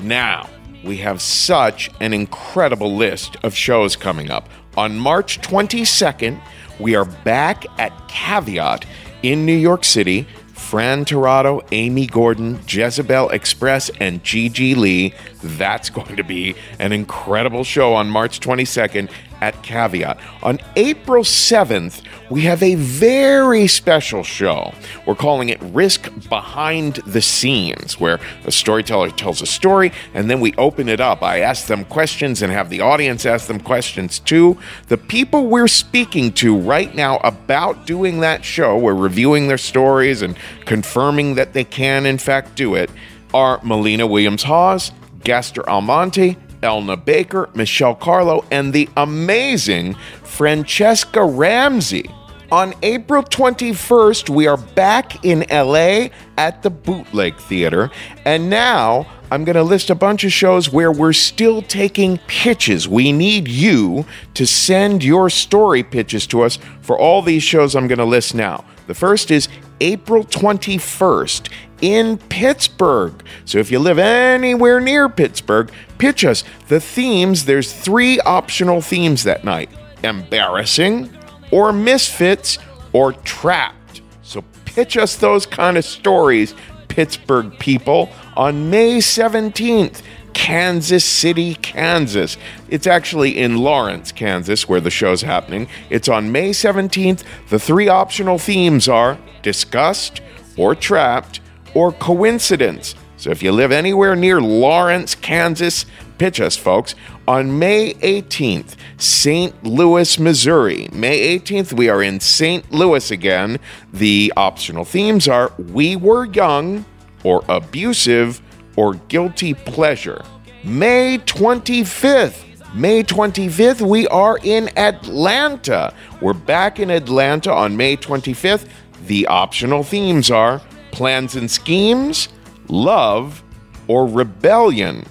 Now, 0.00 0.48
we 0.84 0.98
have 0.98 1.20
such 1.20 1.90
an 2.00 2.12
incredible 2.12 2.96
list 2.96 3.36
of 3.42 3.54
shows 3.54 3.96
coming 3.96 4.30
up. 4.30 4.48
On 4.76 4.98
March 4.98 5.40
22nd, 5.40 6.40
we 6.78 6.94
are 6.94 7.04
back 7.04 7.66
at 7.78 7.92
Caveat 8.08 8.86
in 9.22 9.44
New 9.44 9.56
York 9.56 9.84
City. 9.84 10.26
Fran 10.54 11.04
Tirado, 11.04 11.66
Amy 11.72 12.06
Gordon, 12.06 12.60
Jezebel 12.68 13.30
Express, 13.30 13.90
and 13.98 14.22
Gigi 14.22 14.76
Lee. 14.76 15.12
That's 15.42 15.90
going 15.90 16.14
to 16.14 16.22
be 16.22 16.54
an 16.78 16.92
incredible 16.92 17.64
show 17.64 17.94
on 17.94 18.08
March 18.08 18.38
22nd 18.38 19.10
at 19.40 19.62
Caveat. 19.62 20.18
On 20.42 20.58
April 20.76 21.24
7th, 21.24 22.02
we 22.30 22.42
have 22.42 22.62
a 22.62 22.74
very 22.76 23.66
special 23.66 24.22
show. 24.22 24.72
We're 25.06 25.14
calling 25.14 25.48
it 25.48 25.60
Risk 25.62 26.10
Behind 26.28 26.96
the 27.06 27.20
Scenes, 27.20 27.98
where 27.98 28.20
a 28.44 28.52
storyteller 28.52 29.10
tells 29.10 29.42
a 29.42 29.46
story 29.46 29.92
and 30.14 30.30
then 30.30 30.40
we 30.40 30.54
open 30.54 30.88
it 30.88 31.00
up. 31.00 31.22
I 31.22 31.40
ask 31.40 31.66
them 31.66 31.84
questions 31.86 32.42
and 32.42 32.52
have 32.52 32.70
the 32.70 32.80
audience 32.80 33.26
ask 33.26 33.46
them 33.46 33.60
questions 33.60 34.18
too. 34.18 34.58
The 34.88 34.96
people 34.96 35.46
we're 35.46 35.68
speaking 35.68 36.32
to 36.34 36.56
right 36.56 36.94
now 36.94 37.18
about 37.18 37.86
doing 37.86 38.20
that 38.20 38.44
show, 38.44 38.78
we're 38.78 38.94
reviewing 38.94 39.48
their 39.48 39.58
stories 39.58 40.22
and 40.22 40.36
confirming 40.64 41.34
that 41.34 41.52
they 41.52 41.64
can, 41.64 42.06
in 42.06 42.18
fact, 42.18 42.54
do 42.54 42.74
it, 42.74 42.90
are 43.32 43.60
Melina 43.62 44.06
Williams 44.06 44.42
Hawes, 44.42 44.92
Gastor 45.24 45.68
Almonte, 45.68 46.36
Elna 46.62 47.02
Baker, 47.02 47.48
Michelle 47.54 47.94
Carlo, 47.94 48.44
and 48.50 48.72
the 48.72 48.88
amazing 48.96 49.94
Franchesca 50.22 51.36
Ramsey. 51.36 52.10
On 52.52 52.74
April 52.82 53.22
21st, 53.22 54.28
we 54.28 54.48
are 54.48 54.56
back 54.56 55.24
in 55.24 55.44
LA 55.50 56.08
at 56.36 56.62
the 56.62 56.70
Bootleg 56.70 57.36
Theater. 57.36 57.92
And 58.24 58.50
now 58.50 59.06
I'm 59.30 59.44
going 59.44 59.54
to 59.54 59.62
list 59.62 59.90
a 59.90 59.94
bunch 59.94 60.24
of 60.24 60.32
shows 60.32 60.72
where 60.72 60.90
we're 60.90 61.12
still 61.12 61.62
taking 61.62 62.18
pitches. 62.26 62.88
We 62.88 63.12
need 63.12 63.46
you 63.46 64.04
to 64.34 64.46
send 64.48 65.04
your 65.04 65.30
story 65.30 65.84
pitches 65.84 66.26
to 66.28 66.42
us 66.42 66.58
for 66.80 66.98
all 66.98 67.22
these 67.22 67.44
shows 67.44 67.76
I'm 67.76 67.86
going 67.86 67.98
to 67.98 68.04
list 68.04 68.34
now. 68.34 68.64
The 68.90 68.94
first 68.94 69.30
is 69.30 69.48
April 69.80 70.24
21st 70.24 71.48
in 71.80 72.18
Pittsburgh. 72.18 73.14
So 73.44 73.58
if 73.58 73.70
you 73.70 73.78
live 73.78 74.00
anywhere 74.00 74.80
near 74.80 75.08
Pittsburgh, 75.08 75.70
pitch 75.98 76.24
us 76.24 76.42
the 76.66 76.80
themes. 76.80 77.44
There's 77.44 77.72
three 77.72 78.18
optional 78.22 78.80
themes 78.80 79.22
that 79.22 79.44
night 79.44 79.70
embarrassing, 80.02 81.08
or 81.52 81.72
misfits, 81.72 82.58
or 82.92 83.12
trapped. 83.12 84.02
So 84.22 84.42
pitch 84.64 84.96
us 84.96 85.14
those 85.14 85.46
kind 85.46 85.78
of 85.78 85.84
stories, 85.84 86.56
Pittsburgh 86.88 87.56
people, 87.60 88.10
On 88.36 88.70
May 88.70 88.98
17th, 88.98 90.02
Kansas 90.32 91.04
City, 91.04 91.54
Kansas. 91.56 92.36
It's 92.68 92.86
actually 92.86 93.38
in 93.38 93.58
Lawrence, 93.58 94.12
Kansas, 94.12 94.68
where 94.68 94.80
the 94.80 94.90
show's 94.90 95.22
happening. 95.22 95.68
It's 95.88 96.08
on 96.08 96.32
May 96.32 96.50
17th. 96.50 97.22
The 97.48 97.58
three 97.58 97.88
optional 97.88 98.38
themes 98.38 98.88
are 98.88 99.18
disgust, 99.42 100.20
or 100.56 100.74
trapped, 100.74 101.40
or 101.74 101.92
coincidence. 101.92 102.94
So 103.16 103.30
if 103.30 103.42
you 103.42 103.52
live 103.52 103.70
anywhere 103.70 104.16
near 104.16 104.40
Lawrence, 104.40 105.14
Kansas, 105.14 105.84
pitch 106.18 106.40
us, 106.40 106.56
folks. 106.56 106.94
On 107.28 107.58
May 107.58 107.94
18th, 107.94 108.76
St. 108.96 109.62
Louis, 109.62 110.18
Missouri. 110.18 110.88
May 110.92 111.38
18th, 111.38 111.74
we 111.74 111.88
are 111.88 112.02
in 112.02 112.18
St. 112.20 112.72
Louis 112.72 113.10
again. 113.10 113.58
The 113.92 114.32
optional 114.36 114.84
themes 114.84 115.28
are 115.28 115.52
We 115.58 115.96
Were 115.96 116.24
Young, 116.24 116.86
or 117.22 117.44
Abusive, 117.48 118.40
or 118.80 118.94
Guilty 119.08 119.52
Pleasure. 119.52 120.24
May 120.64 121.18
25th, 121.26 122.74
May 122.74 123.02
25th, 123.02 123.86
we 123.86 124.08
are 124.08 124.38
in 124.42 124.70
Atlanta. 124.78 125.92
We're 126.22 126.32
back 126.32 126.80
in 126.80 126.88
Atlanta 126.88 127.52
on 127.52 127.76
May 127.76 127.98
25th. 127.98 128.70
The 129.06 129.26
optional 129.26 129.82
themes 129.82 130.30
are 130.30 130.62
plans 130.92 131.36
and 131.36 131.50
schemes, 131.50 132.30
love, 132.68 133.42
or 133.86 134.06
rebellion. 134.06 135.04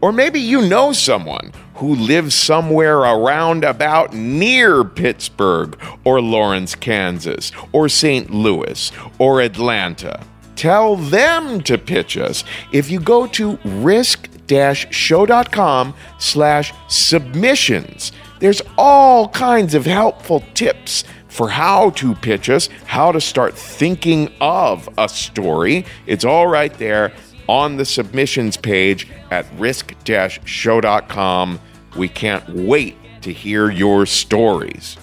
Or 0.00 0.10
maybe 0.10 0.40
you 0.40 0.62
know 0.62 0.92
someone 0.92 1.52
who 1.76 1.94
lives 1.94 2.34
somewhere 2.34 2.98
around 2.98 3.62
about 3.62 4.12
near 4.12 4.82
Pittsburgh 4.82 5.78
or 6.02 6.20
Lawrence, 6.20 6.74
Kansas, 6.74 7.52
or 7.70 7.88
St. 7.88 8.30
Louis 8.30 8.90
or 9.20 9.40
Atlanta. 9.40 10.20
Tell 10.56 10.96
them 10.96 11.60
to 11.62 11.78
pitch 11.78 12.16
us. 12.16 12.42
If 12.72 12.90
you 12.90 12.98
go 13.00 13.26
to 13.28 13.58
risk-show.com 13.64 15.94
slash 16.18 16.72
submissions, 16.88 18.10
there's 18.40 18.62
all 18.76 19.28
kinds 19.28 19.74
of 19.74 19.86
helpful 19.86 20.42
tips 20.54 21.04
for 21.28 21.48
how 21.48 21.90
to 21.90 22.14
pitch 22.14 22.48
us, 22.48 22.68
how 22.86 23.10
to 23.10 23.20
start 23.20 23.58
thinking 23.58 24.32
of 24.40 24.88
a 24.98 25.08
story. 25.08 25.84
It's 26.06 26.24
all 26.24 26.46
right 26.46 26.72
there 26.74 27.12
on 27.48 27.76
the 27.76 27.84
submissions 27.84 28.56
page 28.56 29.08
at 29.30 29.46
risk-show.com. 29.58 31.60
We 31.96 32.08
can't 32.08 32.48
wait 32.48 32.96
to 33.22 33.32
hear 33.32 33.70
your 33.70 34.06
stories. 34.06 34.96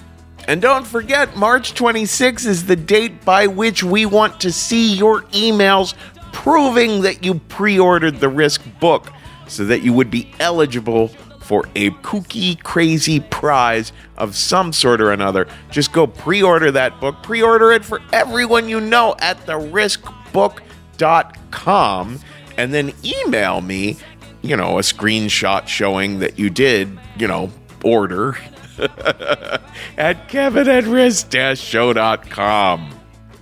And 0.48 0.60
don't 0.60 0.86
forget, 0.86 1.36
March 1.36 1.74
26 1.74 2.46
is 2.46 2.66
the 2.66 2.76
date 2.76 3.24
by 3.24 3.46
which 3.46 3.84
we 3.84 4.06
want 4.06 4.40
to 4.40 4.50
see 4.50 4.94
your 4.94 5.22
emails 5.26 5.94
proving 6.32 7.02
that 7.02 7.24
you 7.24 7.34
pre 7.34 7.78
ordered 7.78 8.18
the 8.18 8.28
Risk 8.28 8.62
book 8.80 9.12
so 9.46 9.64
that 9.66 9.82
you 9.82 9.92
would 9.92 10.10
be 10.10 10.32
eligible 10.40 11.12
for 11.42 11.66
a 11.74 11.90
kooky, 11.90 12.62
crazy 12.62 13.20
prize 13.20 13.92
of 14.16 14.34
some 14.34 14.72
sort 14.72 14.98
or 15.00 15.12
another. 15.12 15.46
Just 15.70 15.92
go 15.92 16.06
pre 16.06 16.42
order 16.42 16.70
that 16.72 16.98
book, 17.00 17.22
pre 17.22 17.42
order 17.42 17.72
it 17.72 17.84
for 17.84 18.00
everyone 18.12 18.68
you 18.68 18.80
know 18.80 19.14
at 19.20 19.38
theriskbook.com, 19.46 22.20
and 22.56 22.74
then 22.74 22.92
email 23.04 23.60
me, 23.60 23.96
you 24.42 24.56
know, 24.56 24.78
a 24.78 24.82
screenshot 24.82 25.68
showing 25.68 26.20
that 26.20 26.38
you 26.38 26.48
did, 26.50 26.98
you 27.16 27.26
know, 27.28 27.50
order 27.84 28.36
at 29.96 30.28
kevin 30.28 30.68
at 30.68 30.84
risk-show.com. 30.84 32.90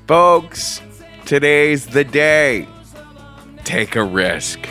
Folks, 0.07 0.81
today's 1.25 1.87
the 1.87 2.05
day. 2.05 2.69
Take 3.65 3.97
a 3.97 4.05
risk. 4.05 4.69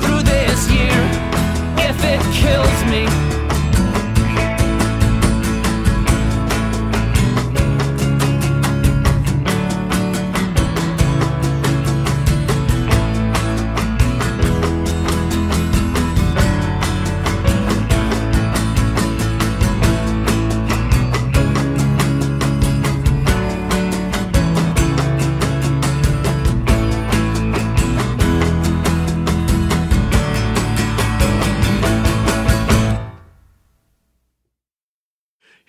through 0.00 0.22
this 0.22 0.70
year 0.70 0.90
if 1.78 2.04
it 2.04 2.20
kills 2.34 2.84
me. 2.90 3.29